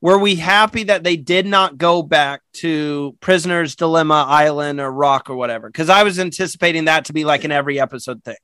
Were 0.00 0.18
we 0.18 0.36
happy 0.36 0.84
that 0.84 1.02
they 1.02 1.16
did 1.16 1.44
not 1.46 1.76
go 1.76 2.02
back 2.02 2.42
to 2.54 3.16
Prisoner's 3.20 3.74
Dilemma 3.74 4.24
Island 4.28 4.80
or 4.80 4.90
Rock 4.92 5.28
or 5.28 5.34
whatever? 5.34 5.68
Because 5.68 5.88
I 5.88 6.04
was 6.04 6.18
anticipating 6.18 6.84
that 6.84 7.06
to 7.06 7.12
be 7.12 7.24
like 7.24 7.44
an 7.44 7.50
every 7.52 7.80
episode 7.80 8.22
thing. 8.24 8.36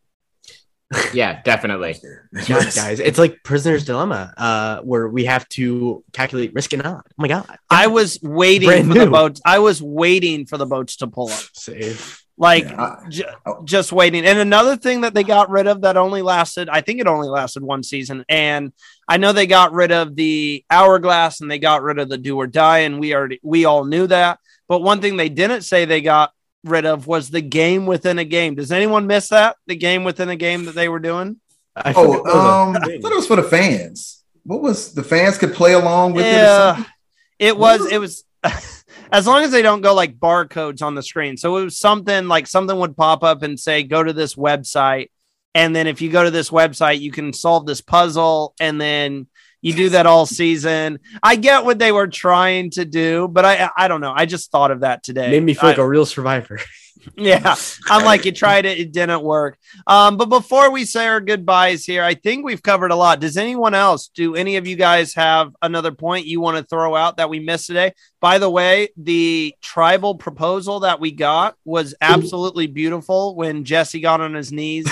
Yeah, 1.12 1.42
definitely. 1.42 1.96
God, 2.46 2.72
guys, 2.74 3.00
it's 3.00 3.18
like 3.18 3.42
prisoner's 3.42 3.84
dilemma, 3.84 4.32
uh, 4.36 4.80
where 4.82 5.08
we 5.08 5.24
have 5.24 5.48
to 5.50 6.04
calculate 6.12 6.54
risk 6.54 6.72
and 6.72 6.82
not. 6.82 7.04
Oh 7.08 7.14
my 7.16 7.26
god, 7.26 7.58
I 7.68 7.88
was 7.88 8.20
waiting 8.22 8.68
Brand 8.68 8.92
for 8.92 8.98
the 8.98 9.06
boats. 9.10 9.40
I 9.44 9.58
was 9.58 9.82
waiting 9.82 10.46
for 10.46 10.56
the 10.56 10.66
boats 10.66 10.96
to 10.96 11.06
pull 11.08 11.30
up. 11.30 11.42
save. 11.52 12.23
Like 12.36 12.64
Yeah, 12.64 12.82
I- 12.82 13.08
J- 13.08 13.24
just 13.64 13.92
waiting. 13.92 14.24
And 14.26 14.38
another 14.38 14.76
thing 14.76 15.02
that 15.02 15.14
they 15.14 15.22
got 15.22 15.50
rid 15.50 15.66
of 15.68 15.82
that 15.82 15.96
only 15.96 16.20
lasted, 16.22 16.68
I 16.68 16.80
think 16.80 17.00
it 17.00 17.06
only 17.06 17.28
lasted 17.28 17.62
one 17.62 17.82
season. 17.84 18.24
And 18.28 18.72
I 19.08 19.18
know 19.18 19.32
they 19.32 19.46
got 19.46 19.72
rid 19.72 19.92
of 19.92 20.16
the 20.16 20.64
hourglass 20.70 21.40
and 21.40 21.50
they 21.50 21.58
got 21.60 21.82
rid 21.82 21.98
of 21.98 22.08
the 22.08 22.18
do 22.18 22.36
or 22.36 22.46
die, 22.48 22.78
and 22.80 22.98
we 22.98 23.14
already 23.14 23.38
we 23.42 23.64
all 23.66 23.84
knew 23.84 24.06
that. 24.08 24.40
But 24.68 24.80
one 24.82 25.00
thing 25.00 25.16
they 25.16 25.28
didn't 25.28 25.62
say 25.62 25.84
they 25.84 26.00
got 26.00 26.32
rid 26.64 26.86
of 26.86 27.06
was 27.06 27.28
the 27.30 27.42
game 27.42 27.86
within 27.86 28.18
a 28.18 28.24
game. 28.24 28.54
Does 28.54 28.72
anyone 28.72 29.06
miss 29.06 29.28
that? 29.28 29.56
The 29.66 29.76
game 29.76 30.02
within 30.02 30.28
a 30.30 30.36
game 30.36 30.64
that 30.64 30.74
they 30.74 30.88
were 30.88 30.98
doing? 31.00 31.36
I 31.76 31.92
Oh, 31.94 32.02
forgot 32.04 32.24
that 32.24 32.34
was 32.34 32.44
a 32.44 32.48
um, 32.48 32.76
I 32.76 33.00
thought 33.00 33.12
it 33.12 33.16
was 33.16 33.26
for 33.26 33.36
the 33.36 33.42
fans. 33.42 34.22
What 34.44 34.60
was 34.62 34.92
the 34.94 35.02
fans 35.02 35.38
could 35.38 35.54
play 35.54 35.74
along 35.74 36.14
with 36.14 36.24
it? 36.26 36.30
or 36.30 36.32
Yeah, 36.32 36.74
something? 36.74 36.92
it 37.38 37.56
was. 37.58 37.92
It 37.92 37.98
was. 37.98 38.24
As 39.14 39.26
long 39.26 39.44
as 39.44 39.50
they 39.52 39.62
don't 39.62 39.80
go 39.80 39.94
like 39.94 40.18
barcodes 40.18 40.82
on 40.82 40.94
the 40.94 41.02
screen. 41.02 41.36
So 41.36 41.56
it 41.56 41.64
was 41.64 41.78
something 41.78 42.26
like 42.28 42.46
something 42.46 42.76
would 42.78 42.96
pop 42.96 43.22
up 43.22 43.42
and 43.42 43.58
say, 43.58 43.82
go 43.84 44.02
to 44.02 44.12
this 44.12 44.34
website. 44.34 45.10
And 45.54 45.74
then 45.74 45.86
if 45.86 46.02
you 46.02 46.10
go 46.10 46.24
to 46.24 46.30
this 46.32 46.50
website, 46.50 47.00
you 47.00 47.12
can 47.12 47.32
solve 47.32 47.64
this 47.64 47.80
puzzle. 47.80 48.54
And 48.58 48.80
then 48.80 49.28
You 49.62 49.72
do 49.72 49.88
that 49.90 50.04
all 50.04 50.26
season. 50.26 50.98
I 51.22 51.36
get 51.36 51.64
what 51.64 51.78
they 51.78 51.90
were 51.90 52.08
trying 52.08 52.70
to 52.72 52.84
do, 52.84 53.28
but 53.28 53.44
I 53.46 53.70
I 53.74 53.88
don't 53.88 54.02
know. 54.02 54.12
I 54.14 54.26
just 54.26 54.50
thought 54.50 54.70
of 54.70 54.80
that 54.80 55.02
today. 55.02 55.30
Made 55.30 55.42
me 55.42 55.54
feel 55.54 55.64
I- 55.68 55.72
like 55.72 55.78
a 55.78 55.88
real 55.88 56.04
survivor. 56.06 56.58
yeah, 57.16 57.54
I'm 57.88 58.04
like 58.04 58.24
you 58.24 58.32
tried 58.32 58.66
it, 58.66 58.78
it 58.78 58.92
didn't 58.92 59.22
work. 59.22 59.58
Um, 59.86 60.16
but 60.16 60.26
before 60.26 60.70
we 60.70 60.84
say 60.84 61.06
our 61.06 61.20
goodbyes 61.20 61.84
here, 61.84 62.02
I 62.02 62.14
think 62.14 62.44
we've 62.44 62.62
covered 62.62 62.90
a 62.90 62.96
lot. 62.96 63.20
Does 63.20 63.36
anyone 63.36 63.74
else? 63.74 64.08
Do 64.08 64.34
any 64.34 64.56
of 64.56 64.66
you 64.66 64.76
guys 64.76 65.14
have 65.14 65.52
another 65.62 65.92
point 65.92 66.26
you 66.26 66.40
want 66.40 66.56
to 66.56 66.64
throw 66.64 66.94
out 66.94 67.16
that 67.18 67.30
we 67.30 67.40
missed 67.40 67.66
today? 67.66 67.92
By 68.20 68.38
the 68.38 68.50
way, 68.50 68.88
the 68.96 69.54
tribal 69.60 70.14
proposal 70.14 70.80
that 70.80 71.00
we 71.00 71.12
got 71.12 71.56
was 71.64 71.94
absolutely 72.00 72.66
beautiful 72.66 73.34
when 73.34 73.64
Jesse 73.64 74.00
got 74.00 74.20
on 74.20 74.34
his 74.34 74.52
knees. 74.52 74.88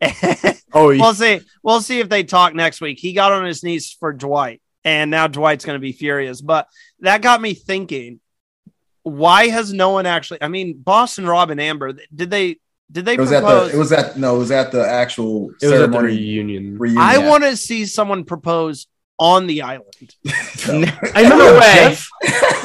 Oh, 0.72 0.90
yeah. 0.90 1.02
we'll 1.02 1.14
see. 1.14 1.40
We'll 1.62 1.80
see 1.80 2.00
if 2.00 2.08
they 2.08 2.24
talk 2.24 2.54
next 2.54 2.80
week. 2.80 2.98
He 2.98 3.12
got 3.12 3.32
on 3.32 3.44
his 3.44 3.62
knees 3.62 3.92
for 3.92 4.12
Dwight, 4.12 4.62
and 4.84 5.10
now 5.10 5.26
Dwight's 5.26 5.64
going 5.64 5.76
to 5.76 5.80
be 5.80 5.92
furious. 5.92 6.40
But 6.40 6.66
that 7.00 7.20
got 7.20 7.42
me 7.42 7.54
thinking: 7.54 8.20
Why 9.04 9.48
has 9.48 9.72
no 9.72 9.90
one 9.90 10.06
actually? 10.06 10.42
I 10.42 10.48
mean, 10.48 10.78
Boston 10.78 11.26
Rob 11.26 11.50
and 11.50 11.60
Amber. 11.60 11.92
Did 12.14 12.30
they? 12.30 12.58
Did 12.90 13.04
they 13.06 13.14
It 13.14 13.20
was 13.20 13.32
at 13.32 13.42
propose? 13.42 13.70
the. 13.70 13.76
It 13.76 13.78
was 13.80 13.92
at 13.92 14.18
no. 14.18 14.36
It 14.36 14.38
was 14.38 14.50
at 14.50 14.70
the 14.72 14.86
actual 14.86 15.50
it 15.60 15.66
was 15.66 15.72
at 15.72 15.78
the 15.90 15.92
ceremony 15.92 16.08
reunion. 16.16 16.78
reunion. 16.78 17.02
I 17.02 17.18
want 17.26 17.42
to 17.44 17.56
see 17.56 17.86
someone 17.86 18.24
propose 18.24 18.86
on 19.18 19.46
the 19.46 19.62
island. 19.62 19.94
I 20.66 21.22
remember 21.22 21.36
No 21.44 21.58
way. 21.58 21.74
Jeff. 21.74 22.08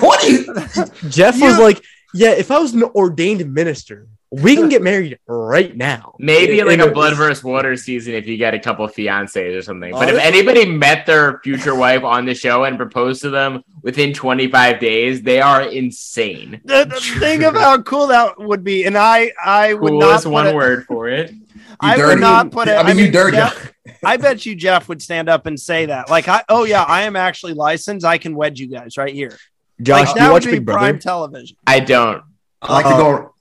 what 0.01 0.21
do 0.21 0.31
you? 0.31 1.09
Jeff 1.09 1.39
was 1.39 1.57
You- 1.57 1.63
like, 1.63 1.81
"Yeah, 2.13 2.31
if 2.31 2.51
I 2.51 2.59
was 2.59 2.73
an 2.73 2.83
ordained 2.83 3.53
minister, 3.53 4.07
we 4.31 4.55
can 4.55 4.69
get 4.69 4.81
married 4.81 5.19
right 5.27 5.75
now." 5.75 6.15
Maybe 6.19 6.59
And 6.59 6.67
like 6.69 6.79
it 6.79 6.81
a 6.81 6.85
was- 6.85 6.93
blood 6.93 7.15
versus 7.15 7.43
water 7.43 7.75
season 7.75 8.13
if 8.13 8.27
you 8.27 8.37
get 8.37 8.53
a 8.53 8.59
couple 8.59 8.85
of 8.85 8.93
fiancés 8.93 9.57
or 9.57 9.61
something. 9.61 9.91
But 9.91 10.09
if 10.09 10.19
anybody 10.19 10.65
met 10.65 11.05
their 11.05 11.39
future 11.43 11.75
wife 11.75 12.03
on 12.03 12.25
the 12.25 12.33
show 12.33 12.63
and 12.65 12.77
proposed 12.77 13.21
to 13.21 13.29
them 13.29 13.63
within 13.83 14.13
25 14.13 14.79
days, 14.79 15.21
they 15.21 15.39
are 15.41 15.61
insane. 15.63 16.61
The, 16.65 16.85
the 16.85 17.19
thing 17.19 17.43
about 17.43 17.61
how 17.61 17.81
cool 17.83 18.07
that 18.07 18.39
would 18.39 18.63
be, 18.63 18.85
and 18.85 18.97
I, 18.97 19.31
I 19.43 19.73
would 19.73 19.89
Cool 19.91 19.99
not 20.01 20.19
is 20.19 20.27
one 20.27 20.47
it- 20.47 20.55
word 20.55 20.85
for 20.85 21.07
it. 21.07 21.31
I 21.79 21.95
would 21.97 22.03
dirty. 22.03 22.21
not 22.21 22.51
put 22.51 22.67
it. 22.69 22.71
I 22.71 22.81
mean, 22.83 22.97
you 22.97 23.11
dirty. 23.11 23.37
Jeff- 23.37 23.73
I 24.03 24.17
bet 24.17 24.45
you 24.47 24.55
Jeff 24.55 24.89
would 24.89 25.01
stand 25.01 25.29
up 25.29 25.45
and 25.45 25.59
say 25.59 25.85
that. 25.87 26.09
Like, 26.09 26.27
I, 26.27 26.43
oh 26.49 26.63
yeah, 26.65 26.81
I 26.83 27.03
am 27.03 27.15
actually 27.15 27.53
licensed. 27.53 28.03
I 28.05 28.17
can 28.17 28.35
wed 28.35 28.57
you 28.57 28.67
guys 28.67 28.97
right 28.97 29.13
here. 29.13 29.37
Josh, 29.81 30.07
like, 30.07 30.15
that 30.15 30.21
you 30.23 30.27
would 30.27 30.33
watch 30.33 30.45
be 30.45 30.51
Big 30.59 30.65
prime 30.67 30.97
television. 30.99 31.55
I 31.67 31.79
don't. 31.81 32.23
I 32.63 32.73
like 32.73 32.85
to 32.85 32.91
Uh, 32.91 32.97
go. 32.97 33.33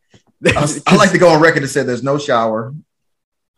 I, 0.45 0.67
I 0.87 0.97
like 0.97 1.13
to 1.13 1.19
go 1.19 1.29
on 1.31 1.41
record 1.41 1.63
and 1.63 1.71
say 1.71 1.83
there's 1.83 2.03
no 2.03 2.19
shower, 2.19 2.75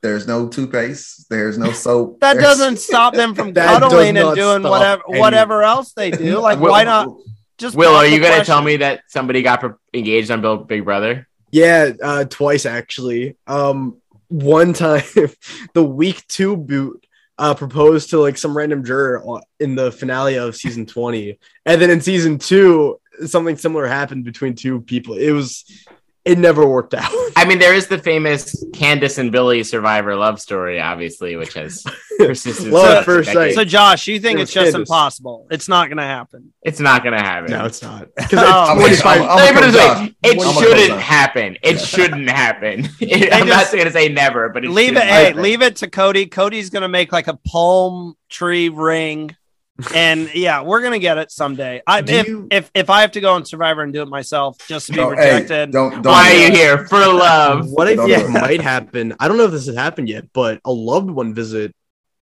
there's 0.00 0.26
no 0.26 0.48
toothpaste, 0.48 1.28
there's 1.28 1.58
no 1.58 1.72
soap. 1.84 2.20
That 2.20 2.34
there's- 2.34 2.58
doesn't 2.58 2.78
stop 2.78 3.14
them 3.14 3.34
from 3.34 3.52
cuddling 3.54 4.16
and 4.16 4.34
doing 4.36 4.62
whatever 4.62 5.02
any- 5.10 5.20
whatever 5.20 5.62
else 5.62 5.92
they 5.92 6.10
do. 6.10 6.38
Like, 6.38 6.58
Will- 6.60 6.70
why 6.70 6.84
not 6.84 7.08
just? 7.58 7.74
Will, 7.76 7.94
are 7.94 8.06
you 8.06 8.20
going 8.20 8.38
to 8.38 8.44
tell 8.44 8.62
me 8.62 8.76
that 8.78 9.02
somebody 9.08 9.42
got 9.42 9.60
pro- 9.60 9.74
engaged 9.92 10.30
on 10.30 10.40
Bill 10.40 10.58
Big 10.58 10.84
Brother? 10.84 11.26
Yeah, 11.50 11.92
uh, 12.02 12.24
twice 12.24 12.66
actually. 12.66 13.36
Um, 13.46 13.96
one 14.28 14.74
time, 14.74 15.02
the 15.72 15.82
week 15.82 16.26
two 16.28 16.56
boot 16.56 17.04
uh, 17.38 17.54
proposed 17.54 18.10
to 18.10 18.20
like 18.20 18.36
some 18.36 18.56
random 18.56 18.84
juror 18.84 19.22
in 19.58 19.74
the 19.74 19.90
finale 19.90 20.36
of 20.36 20.54
season 20.54 20.84
twenty, 20.86 21.38
and 21.64 21.80
then 21.80 21.88
in 21.90 22.00
season 22.02 22.38
two, 22.38 23.00
something 23.26 23.56
similar 23.56 23.86
happened 23.86 24.24
between 24.24 24.54
two 24.54 24.82
people. 24.82 25.14
It 25.14 25.30
was, 25.30 25.64
it 26.28 26.38
never 26.38 26.66
worked 26.66 26.94
out. 26.94 27.10
I 27.36 27.44
mean, 27.44 27.58
there 27.58 27.74
is 27.74 27.86
the 27.88 27.98
famous 27.98 28.64
Candace 28.74 29.18
and 29.18 29.30
Billy 29.32 29.62
survivor 29.64 30.14
love 30.16 30.40
story, 30.40 30.80
obviously, 30.80 31.36
which 31.36 31.54
has 31.54 31.84
persisted. 32.18 32.68
Love 32.72 32.98
at 32.98 33.04
first 33.04 33.32
sight. 33.32 33.54
So, 33.54 33.64
Josh, 33.64 34.06
you 34.08 34.18
think 34.20 34.38
It 34.38 34.42
it's 34.42 34.52
just 34.52 34.72
Candace. 34.72 34.88
impossible? 34.90 35.46
It's 35.50 35.68
not 35.68 35.88
going 35.88 35.98
to 35.98 36.02
happen. 36.04 36.52
It's 36.62 36.80
not 36.80 37.02
going 37.02 37.16
to 37.16 37.22
happen. 37.22 37.50
no, 37.52 37.64
it's 37.64 37.80
not. 37.82 38.08
Oh, 38.18 38.24
Because 38.28 38.34
I'm 38.34 38.76
twenty 38.78 38.94
like- 38.96 39.02
five. 39.02 39.20
I'm- 39.22 39.28
I'm- 39.30 39.36
Let 39.38 39.54
me 39.54 39.60
put 39.60 39.68
it 39.68 39.72
this 39.72 39.84
Josh. 39.84 40.00
way. 40.00 40.14
It 40.24 40.30
I'm 40.32 40.36
gonna 40.38 40.60
shouldn't 40.60 41.00
happen. 41.00 41.58
It 41.62 41.78
shouldn't 41.80 42.28
happen. 42.30 42.88
I'm 43.32 43.48
not 43.48 43.60
just- 43.60 43.72
going 43.72 43.84
to 43.86 43.92
say 43.92 44.08
never, 44.08 44.48
but 44.48 44.64
it 44.64 44.70
leave 44.70 44.96
it. 44.96 45.02
Hey, 45.04 45.32
leave 45.32 45.62
it 45.62 45.76
to 45.76 45.88
Cody. 45.88 46.26
Cody's 46.26 46.70
going 46.70 46.82
to 46.82 46.88
make 46.88 47.12
like 47.12 47.28
a 47.28 47.38
palm 47.46 48.14
tree 48.28 48.68
ring, 48.68 49.34
and 49.94 50.34
yeah, 50.34 50.62
we're 50.62 50.80
going 50.80 50.92
to 50.92 50.98
get 50.98 51.18
it 51.18 51.30
someday. 51.30 51.80
I, 51.86 52.00
if, 52.00 52.26
you- 52.28 52.48
if 52.50 52.70
if 52.74 52.90
I 52.90 53.02
have 53.02 53.12
to 53.12 53.20
go 53.20 53.32
on 53.34 53.44
Survivor 53.44 53.82
and 53.82 53.92
do 53.92 54.02
it 54.02 54.08
myself 54.08 54.56
just 54.66 54.86
to 54.86 54.92
be 54.92 54.98
No, 54.98 55.10
hey, 55.10 55.34
rejected, 55.34 55.70
don't, 55.70 56.02
don't. 56.02 56.06
Why 56.06 56.32
do 56.32 56.38
are 56.38 56.46
you 56.48 56.50
here? 56.56 56.86
For 56.86 56.98
love. 56.98 57.68
What 57.70 57.86
I 57.88 57.94
Don't 57.94 58.08
think 58.08 58.20
do 58.22 58.26
it. 58.36 58.40
might 58.40 58.60
happen, 58.60 59.14
I 59.20 59.28
don't 59.28 59.36
know 59.38 59.44
if 59.44 59.52
this 59.52 59.66
has 59.66 59.76
happened 59.76 60.08
yet, 60.08 60.24
but 60.32 60.60
a 60.64 60.72
loved 60.72 61.10
one 61.10 61.32
visit, 61.34 61.74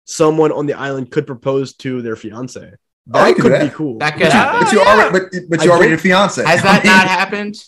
someone 0.05 0.51
on 0.51 0.65
the 0.65 0.73
island 0.73 1.11
could 1.11 1.25
propose 1.25 1.73
to 1.77 2.01
their 2.01 2.15
fiance. 2.15 2.71
Oh, 3.13 3.19
That 3.19 3.27
you 3.29 3.35
could 3.35 3.43
could 3.51 3.59
do 3.59 3.65
be 3.69 3.73
cool. 3.73 3.97
That 3.99 4.13
could 4.13 4.21
Yeah. 4.27 4.31
happen. 4.31 4.59
But 4.63 4.73
you 4.73 4.79
yeah. 4.79 4.87
already, 4.87 5.11
but, 5.31 5.49
but 5.49 5.59
I 5.61 5.63
you 5.63 5.71
already 5.71 5.89
don't- 5.91 5.99
fiance. 6.01 6.43
Has 6.43 6.59
I 6.61 6.63
that 6.63 6.83
mean, 6.83 6.91
not 6.93 7.07
happened? 7.07 7.63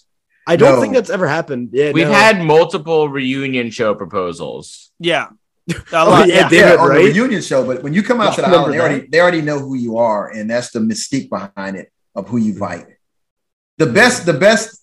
I 0.47 0.55
don't 0.55 0.75
No. 0.75 0.81
think 0.81 0.93
that's 0.93 1.09
ever 1.09 1.27
happened. 1.27 1.69
Yeah, 1.73 1.91
We've 1.91 2.07
no. 2.07 2.13
had 2.13 2.41
multiple 2.41 3.09
reunion 3.09 3.69
show 3.69 3.93
proposals. 3.95 4.91
yeah, 4.99 5.25
A 5.25 5.29
Oh, 5.69 6.09
lot, 6.09 6.27
yeah, 6.27 6.35
yeah. 6.35 6.49
David, 6.49 6.65
yeah, 6.65 6.75
on 6.75 6.89
right? 6.89 6.97
the 6.99 7.11
reunion 7.11 7.41
show. 7.41 7.65
But 7.65 7.83
when 7.83 7.93
you 7.93 8.01
come 8.01 8.21
out 8.21 8.35
to 8.35 8.41
the 8.41 8.47
island, 8.47 8.73
they 8.73 8.79
already 8.79 9.07
they 9.07 9.19
already 9.19 9.41
know 9.41 9.59
who 9.59 9.75
you 9.75 9.97
are, 9.97 10.29
and 10.29 10.49
that's 10.49 10.71
the 10.71 10.79
mystique 10.79 11.29
behind 11.29 11.75
it 11.75 11.91
of 12.15 12.27
who 12.29 12.37
you 12.37 12.53
invite. 12.53 12.85
The 13.77 13.87
best, 13.87 14.25
the 14.25 14.33
best. 14.33 14.81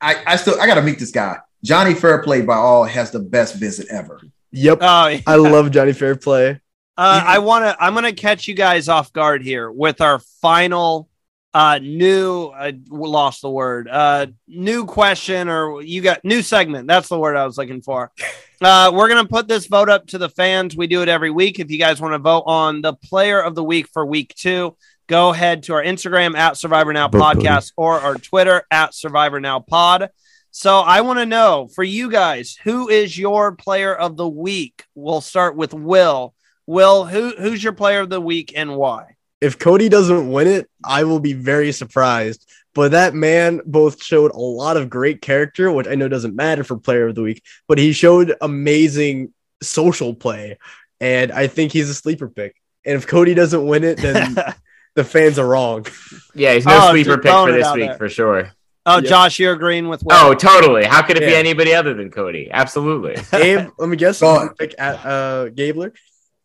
I 0.00 0.22
I 0.26 0.36
still 0.36 0.60
I 0.60 0.66
got 0.66 0.76
to 0.76 0.82
meet 0.82 0.98
this 0.98 1.10
guy. 1.10 1.38
Johnny 1.62 1.94
Fairplay 1.94 2.42
by 2.42 2.56
all 2.56 2.84
has 2.84 3.10
the 3.10 3.20
best 3.20 3.56
visit 3.56 3.86
ever. 3.90 4.20
Yep. 4.52 4.78
Oh, 4.80 5.06
yeah. 5.08 5.20
I 5.26 5.36
love 5.36 5.70
Johnny 5.70 5.92
Fairplay. 5.92 6.60
Uh, 6.96 7.24
I 7.26 7.38
want 7.40 7.64
to. 7.64 7.76
I'm 7.82 7.92
going 7.94 8.04
to 8.04 8.12
catch 8.12 8.46
you 8.46 8.54
guys 8.54 8.88
off 8.88 9.12
guard 9.12 9.42
here 9.42 9.70
with 9.70 10.00
our 10.00 10.18
final 10.18 11.08
uh 11.54 11.78
new 11.80 12.48
I 12.48 12.76
lost 12.90 13.40
the 13.40 13.50
word. 13.50 13.88
Uh 13.88 14.26
new 14.48 14.84
question 14.84 15.48
or 15.48 15.80
you 15.82 16.02
got 16.02 16.24
new 16.24 16.42
segment. 16.42 16.88
That's 16.88 17.08
the 17.08 17.18
word 17.18 17.36
i 17.36 17.46
was 17.46 17.56
looking 17.56 17.80
for. 17.80 18.12
Uh 18.60 18.90
we're 18.94 19.08
gonna 19.08 19.26
put 19.26 19.48
this 19.48 19.66
vote 19.66 19.90
up 19.90 20.06
to 20.06 20.16
the 20.16 20.28
fans. 20.28 20.76
We 20.76 20.86
do 20.86 21.02
it 21.02 21.08
every 21.08 21.30
week. 21.30 21.58
If 21.58 21.70
you 21.70 21.78
guys 21.78 22.00
want 22.00 22.14
to 22.14 22.18
vote 22.18 22.44
on 22.46 22.80
the 22.80 22.94
player 22.94 23.40
of 23.40 23.54
the 23.56 23.64
week 23.64 23.88
for 23.92 24.06
week 24.06 24.32
two 24.36 24.76
go 25.06 25.30
ahead 25.30 25.64
to 25.64 25.74
our 25.74 25.82
instagram 25.82 26.34
at 26.34 26.56
survivor 26.56 26.92
now 26.92 27.08
podcast 27.08 27.72
or 27.76 28.00
our 28.00 28.14
twitter 28.14 28.62
at 28.70 28.94
survivor 28.94 29.40
now 29.40 29.58
pod. 29.58 30.08
So 30.52 30.78
i 30.78 31.00
want 31.00 31.18
to 31.18 31.26
know 31.26 31.68
for 31.74 31.82
you 31.82 32.10
guys 32.10 32.56
who 32.62 32.88
is 32.88 33.18
your 33.18 33.56
player 33.56 33.94
of 33.94 34.16
the 34.16 34.28
week? 34.28 34.84
We'll 34.94 35.20
start 35.20 35.56
with 35.56 35.74
will. 35.74 36.32
Will 36.66 37.04
who 37.04 37.34
who's 37.36 37.62
your 37.62 37.74
player 37.74 38.00
of 38.00 38.08
the 38.08 38.20
week 38.20 38.52
and 38.56 38.76
why 38.76 39.13
If 39.44 39.58
Cody 39.58 39.88
doesn't 39.88 40.30
win 40.30 40.46
it, 40.46 40.68
I 40.84 41.04
will 41.04 41.20
be 41.20 41.32
very 41.34 41.72
surprised. 41.72 42.48
But 42.74 42.90
that 42.92 43.14
man 43.14 43.60
both 43.66 44.02
showed 44.02 44.32
a 44.32 44.38
lot 44.38 44.76
of 44.76 44.90
great 44.90 45.20
character, 45.20 45.70
which 45.70 45.86
I 45.86 45.94
know 45.94 46.08
doesn't 46.08 46.34
matter 46.34 46.64
for 46.64 46.76
player 46.76 47.06
of 47.08 47.14
the 47.14 47.22
week, 47.22 47.42
but 47.68 47.78
he 47.78 47.92
showed 47.92 48.34
amazing 48.40 49.32
social 49.62 50.14
play. 50.14 50.58
And 51.00 51.30
I 51.30 51.46
think 51.46 51.72
he's 51.72 51.88
a 51.90 51.94
sleeper 51.94 52.28
pick. 52.28 52.56
And 52.84 52.96
if 52.96 53.06
Cody 53.06 53.34
doesn't 53.34 53.64
win 53.66 53.84
it, 53.84 53.98
then 53.98 54.36
the 54.94 55.04
fans 55.04 55.38
are 55.38 55.46
wrong. 55.46 55.86
Yeah, 56.34 56.54
he's 56.54 56.66
no 56.66 56.78
Oh, 56.88 56.90
sleeper 56.90 57.18
pick 57.18 57.30
for 57.32 57.52
this 57.52 57.72
week 57.74 57.88
there. 57.90 57.98
for 57.98 58.08
sure. 58.08 58.50
Oh, 58.86 58.96
Yep. 58.96 59.04
Josh, 59.04 59.38
you're 59.38 59.54
agreeing 59.54 59.88
with 59.88 60.02
Will. 60.02 60.14
Oh, 60.16 60.34
totally. 60.34 60.84
How 60.84 61.00
could 61.02 61.16
it 61.16 61.20
be 61.20 61.34
anybody 61.34 61.74
other 61.74 61.94
than 61.94 62.10
Cody? 62.10 62.50
Absolutely. 62.50 63.16
Gabe, 63.30 63.68
let 63.78 63.88
me 63.88 63.96
guess. 63.96 64.20
Go 64.20 64.28
I'm 64.30 64.34
on. 64.40 64.46
gonna 64.46 64.54
pick 64.56 64.74
at, 64.78 65.06
uh, 65.06 65.48
Gabler. 65.50 65.92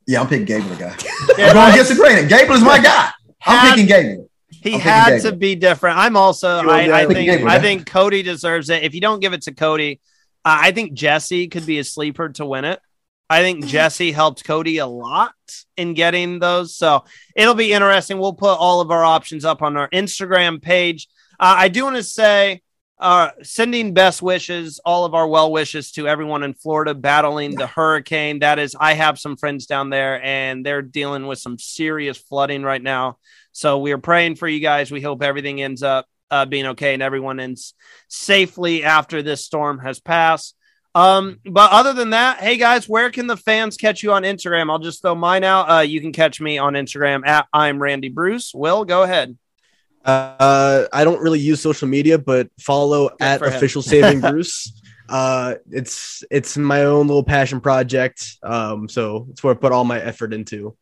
Yeah, 0.09 0.21
I'm 0.21 0.27
picking 0.27 0.45
Gabler, 0.45 0.75
guy. 0.75 0.95
Yeah, 1.37 1.47
I'm 1.49 1.53
going 1.53 1.71
against 1.71 1.89
the 1.91 1.95
grain. 1.95 2.27
Gabler 2.27 2.55
is 2.55 2.63
my 2.63 2.79
guy. 2.79 3.11
I'm 3.45 3.59
Had- 3.59 3.69
picking 3.75 3.85
Gabler. 3.85 4.25
he 4.49 4.73
I'm 4.73 4.79
had 4.79 5.05
picking 5.05 5.29
to 5.29 5.35
be 5.37 5.53
different. 5.53 5.99
I'm 5.99 6.17
also. 6.17 6.67
I, 6.67 6.87
are 6.89 6.93
I 6.93 7.05
think. 7.05 7.29
Gabler, 7.29 7.47
I 7.47 7.59
think 7.59 7.85
Cody 7.85 8.23
deserves 8.23 8.71
it. 8.71 8.81
If 8.81 8.95
you 8.95 9.01
don't 9.01 9.19
give 9.19 9.33
it 9.33 9.43
to 9.43 9.53
Cody, 9.53 9.99
uh, 10.43 10.57
I 10.61 10.71
think 10.71 10.93
Jesse 10.93 11.47
could 11.47 11.67
be 11.67 11.77
a 11.77 11.83
sleeper 11.83 12.27
to 12.29 12.45
win 12.47 12.65
it. 12.65 12.79
I 13.29 13.41
think 13.43 13.67
Jesse 13.67 14.11
helped 14.11 14.43
Cody 14.43 14.79
a 14.79 14.87
lot 14.87 15.33
in 15.77 15.93
getting 15.93 16.39
those, 16.39 16.75
so 16.75 17.03
it'll 17.35 17.53
be 17.53 17.71
interesting. 17.71 18.17
We'll 18.17 18.33
put 18.33 18.55
all 18.57 18.81
of 18.81 18.89
our 18.89 19.05
options 19.05 19.45
up 19.45 19.61
on 19.61 19.77
our 19.77 19.87
Instagram 19.91 20.59
page. 20.59 21.07
Uh, 21.39 21.53
I 21.59 21.67
do 21.67 21.83
want 21.83 21.97
to 21.97 22.01
say, 22.03 22.63
uh, 22.99 23.31
sending 23.43 23.93
best 23.93 24.21
wishes, 24.21 24.79
all 24.83 25.05
of 25.05 25.13
our 25.13 25.27
well 25.27 25.51
wishes 25.51 25.91
to 25.93 26.07
everyone 26.07 26.43
in 26.43 26.53
Florida 26.53 26.93
battling 26.93 27.55
the 27.55 27.67
hurricane. 27.67 28.39
That 28.39 28.59
is, 28.59 28.75
I 28.79 28.93
have 28.93 29.17
some 29.17 29.37
friends 29.37 29.65
down 29.65 29.89
there, 29.89 30.21
and 30.23 30.65
they're 30.65 30.81
dealing 30.81 31.25
with 31.25 31.39
some 31.39 31.57
serious 31.57 32.17
flooding 32.17 32.63
right 32.63 32.81
now. 32.81 33.17
So 33.51 33.79
we 33.79 33.91
are 33.93 33.97
praying 33.97 34.35
for 34.35 34.47
you 34.47 34.59
guys. 34.59 34.91
We 34.91 35.01
hope 35.01 35.23
everything 35.23 35.61
ends 35.61 35.83
up 35.83 36.07
uh, 36.31 36.45
being 36.45 36.67
okay 36.67 36.93
and 36.93 37.03
everyone 37.03 37.39
ends 37.39 37.73
safely 38.07 38.83
after 38.83 39.21
this 39.21 39.43
storm 39.43 39.79
has 39.79 39.99
passed. 39.99 40.55
Um, 40.95 41.39
but 41.45 41.71
other 41.71 41.93
than 41.93 42.11
that, 42.11 42.39
hey 42.39 42.57
guys, 42.57 42.89
where 42.89 43.11
can 43.11 43.27
the 43.27 43.37
fans 43.37 43.77
catch 43.77 44.03
you 44.03 44.11
on 44.13 44.23
Instagram? 44.23 44.69
I'll 44.69 44.79
just 44.79 45.01
throw 45.01 45.15
mine 45.15 45.43
out. 45.43 45.69
Uh, 45.69 45.81
you 45.81 46.01
can 46.01 46.11
catch 46.11 46.41
me 46.41 46.57
on 46.57 46.73
Instagram 46.73 47.25
at 47.25 47.47
I'm 47.53 47.81
Randy 47.81 48.09
Bruce. 48.09 48.53
Will, 48.53 48.85
go 48.85 49.03
ahead. 49.03 49.37
Uh, 50.05 50.85
I 50.93 51.03
don't 51.03 51.21
really 51.21 51.39
use 51.39 51.61
social 51.61 51.87
media, 51.87 52.17
but 52.17 52.49
follow 52.59 53.11
at 53.19 53.41
official 53.41 53.81
saving 53.81 54.21
Bruce. 54.21 54.81
Uh, 55.07 55.55
it's 55.71 56.23
it's 56.29 56.57
my 56.57 56.83
own 56.83 57.07
little 57.07 57.23
passion 57.23 57.59
project. 57.59 58.37
Um, 58.43 58.87
so 58.87 59.27
it's 59.31 59.43
where 59.43 59.53
I 59.53 59.57
put 59.57 59.71
all 59.71 59.83
my 59.83 59.99
effort 59.99 60.33
into. 60.33 60.75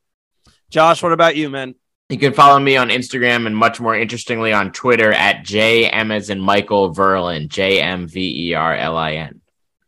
Josh, 0.69 1.01
what 1.01 1.13
about 1.13 1.35
you, 1.35 1.49
man? 1.49 1.75
You 2.09 2.17
can 2.17 2.33
follow 2.33 2.59
me 2.59 2.77
on 2.77 2.89
Instagram 2.89 3.47
and 3.47 3.55
much 3.55 3.79
more 3.79 3.95
interestingly 3.95 4.53
on 4.53 4.71
Twitter 4.71 5.11
at 5.11 5.45
JM 5.45 6.13
as 6.13 6.29
in 6.29 6.39
Michael 6.39 6.93
Verlin, 6.93 7.47
J 7.49 7.81
M 7.81 8.07
V 8.07 8.49
E 8.49 8.53
R 8.53 8.75
L 8.75 8.95
I 8.97 9.13
N. 9.13 9.41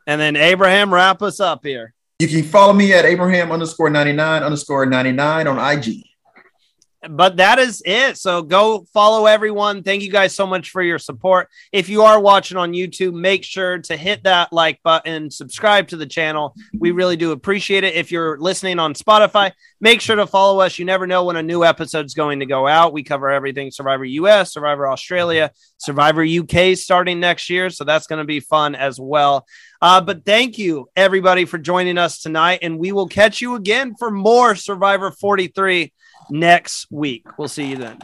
And 0.07 0.19
then 0.19 0.35
Abraham, 0.35 0.93
wrap 0.93 1.21
us 1.21 1.39
up 1.39 1.63
here. 1.63 1.93
You 2.19 2.27
can 2.27 2.43
follow 2.43 2.73
me 2.73 2.93
at 2.93 3.05
Abraham 3.05 3.51
underscore 3.51 3.89
99 3.89 4.43
underscore 4.43 4.85
99 4.85 5.47
on 5.47 5.77
IG. 5.77 6.03
But 7.07 7.37
that 7.37 7.59
is 7.59 7.81
it. 7.85 8.17
So 8.17 8.41
go 8.41 8.85
follow 8.93 9.25
everyone. 9.25 9.83
Thank 9.83 10.03
you 10.03 10.11
guys 10.11 10.35
so 10.35 10.45
much 10.45 10.71
for 10.71 10.81
your 10.81 10.99
support. 10.99 11.47
If 11.71 11.87
you 11.87 12.01
are 12.01 12.19
watching 12.19 12.57
on 12.57 12.73
YouTube, 12.73 13.13
make 13.13 13.45
sure 13.45 13.79
to 13.79 13.95
hit 13.95 14.23
that 14.23 14.51
like 14.51 14.83
button, 14.83 15.31
subscribe 15.31 15.87
to 15.89 15.97
the 15.97 16.05
channel. 16.05 16.55
We 16.77 16.91
really 16.91 17.15
do 17.15 17.31
appreciate 17.31 17.85
it. 17.85 17.95
If 17.95 18.11
you're 18.11 18.37
listening 18.37 18.79
on 18.79 18.95
Spotify, 18.95 19.53
make 19.79 20.01
sure 20.01 20.17
to 20.17 20.27
follow 20.27 20.59
us. 20.59 20.77
You 20.77 20.83
never 20.83 21.07
know 21.07 21.23
when 21.23 21.37
a 21.37 21.43
new 21.43 21.63
episode 21.63 22.05
is 22.05 22.13
going 22.13 22.41
to 22.41 22.45
go 22.45 22.67
out. 22.67 22.91
We 22.91 23.03
cover 23.03 23.29
everything 23.29 23.71
Survivor 23.71 24.03
US, 24.03 24.51
Survivor 24.51 24.89
Australia, 24.89 25.51
Survivor 25.77 26.25
UK 26.25 26.75
starting 26.75 27.21
next 27.21 27.49
year. 27.49 27.69
So 27.69 27.85
that's 27.85 28.07
going 28.07 28.19
to 28.19 28.27
be 28.27 28.41
fun 28.41 28.75
as 28.75 28.99
well. 28.99 29.47
Uh, 29.81 30.01
but 30.01 30.25
thank 30.25 30.57
you, 30.57 30.89
everybody, 30.97 31.45
for 31.45 31.57
joining 31.57 31.97
us 31.97 32.19
tonight. 32.19 32.59
And 32.61 32.77
we 32.77 32.91
will 32.91 33.07
catch 33.07 33.39
you 33.39 33.55
again 33.55 33.95
for 33.97 34.11
more 34.11 34.53
Survivor 34.55 35.11
43 35.11 35.93
next 36.29 36.87
week. 36.89 37.25
We'll 37.37 37.47
see 37.47 37.65
you 37.65 37.77
then. 37.77 37.99